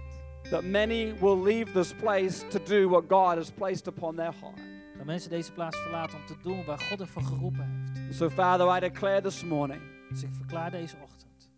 That 0.49 0.63
many 0.63 1.13
will 1.19 1.41
leave 1.43 1.71
this 1.73 1.93
place 1.93 2.47
to 2.49 2.59
do 2.63 2.89
what 2.89 3.03
God 3.09 3.37
has 3.37 3.51
placed 3.51 3.87
upon 3.87 4.15
their 4.15 4.33
heart. 4.41 4.59
Dat 4.97 5.05
mensen 5.05 5.29
deze 5.29 5.51
plaats 5.51 5.77
verlaten 5.81 6.17
om 6.19 6.25
te 6.25 6.35
doen 6.43 6.65
waar 6.65 6.79
God 6.79 6.99
ervoor 6.99 7.21
geroepen 7.23 7.83
heeft. 7.93 8.15
So, 8.17 8.29
Father, 8.29 8.77
I 8.77 8.79
declare 8.79 9.21
this 9.21 9.43
morning 9.43 9.81
Dus 10.09 10.23
ik 10.23 10.29
verklaar 10.33 10.71
deze 10.71 10.95
ochtend. 11.03 11.49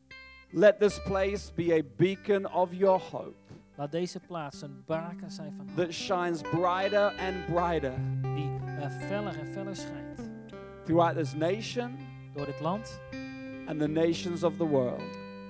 let 0.49 0.79
this 0.79 1.01
place 1.03 1.51
be 1.53 1.73
a 1.73 1.81
beacon 1.97 2.53
of 2.53 2.73
your 2.73 3.01
hope. 3.11 3.35
Laat 3.75 3.91
deze 3.91 4.19
plaats 4.19 4.61
een 4.61 4.83
baken 4.85 5.31
zijn 5.31 5.53
van 5.57 5.67
hoop. 5.67 5.77
that 5.77 5.93
shines 5.93 6.41
brighter 6.41 7.13
and 7.19 7.45
brighter 7.53 7.93
Die 8.21 8.49
eh, 8.79 8.89
feller 9.07 9.39
en 9.39 9.47
feller 9.53 9.75
schijnt. 9.75 10.29
throughout 10.85 11.15
this 11.15 11.33
nation 11.33 11.97
Door 12.33 12.45
dit 12.45 12.59
land 12.61 12.99
and 13.67 13.79
the 13.79 13.87
nations 13.87 14.43
of 14.43 14.57
the 14.57 14.65
world. 14.67 15.01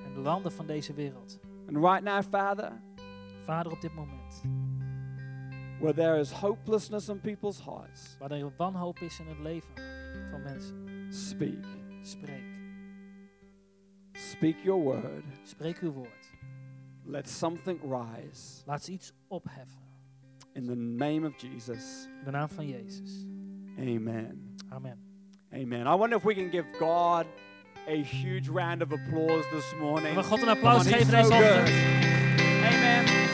en 0.05 0.13
de 0.13 0.19
landen 0.19 0.51
van 0.51 0.65
deze 0.65 0.93
wereld. 0.93 1.39
And 1.67 1.77
right 1.77 2.03
now, 2.03 2.23
Father, 2.29 2.71
Vader, 3.47 3.71
op 3.71 3.81
dit 3.81 3.93
moment. 3.93 4.43
where 5.79 5.93
there 5.93 6.19
is 6.19 6.31
hopelessness 6.31 7.09
in 7.09 7.19
people's 7.19 7.59
hearts, 7.59 8.15
Waar 8.19 8.31
er 8.31 8.51
wanhoop 8.57 8.99
is 8.99 9.19
in 9.19 9.27
het 9.27 9.39
leven 9.39 9.69
van 10.31 10.41
mensen. 10.43 11.07
speak. 11.09 11.65
Spreek. 12.01 12.43
Speak 14.13 14.55
your 14.63 14.83
word. 14.83 15.23
Spreek 15.43 15.79
uw 15.81 15.91
woord. 15.91 16.29
Let 17.05 17.29
something 17.29 17.79
rise 17.81 18.63
Laat 18.65 18.87
iets 18.87 19.13
opheffen. 19.27 19.79
in 20.53 20.65
the 20.65 20.75
name 20.75 21.27
of 21.27 21.33
Jesus. 21.41 22.07
In 22.19 22.25
de 22.25 22.31
naam 22.31 22.49
van 22.49 22.67
Jezus. 22.67 23.25
Amen. 23.77 24.55
Amen. 24.69 24.97
Amen. 25.53 25.85
I 25.87 25.95
wonder 25.95 26.17
if 26.17 26.23
we 26.23 26.33
can 26.33 26.49
give 26.49 26.65
God 26.79 27.25
a 27.87 28.03
huge 28.03 28.49
round 28.51 28.81
of 28.81 28.91
applause 28.91 29.49
this 29.49 29.73
morning. 29.79 30.15
We 30.15 30.23
God 30.23 30.41
een 30.41 30.49
applaus 30.49 30.87
geven 30.87 31.11
deze 31.11 31.33
ochtend? 31.33 31.69
Amen. 32.63 33.26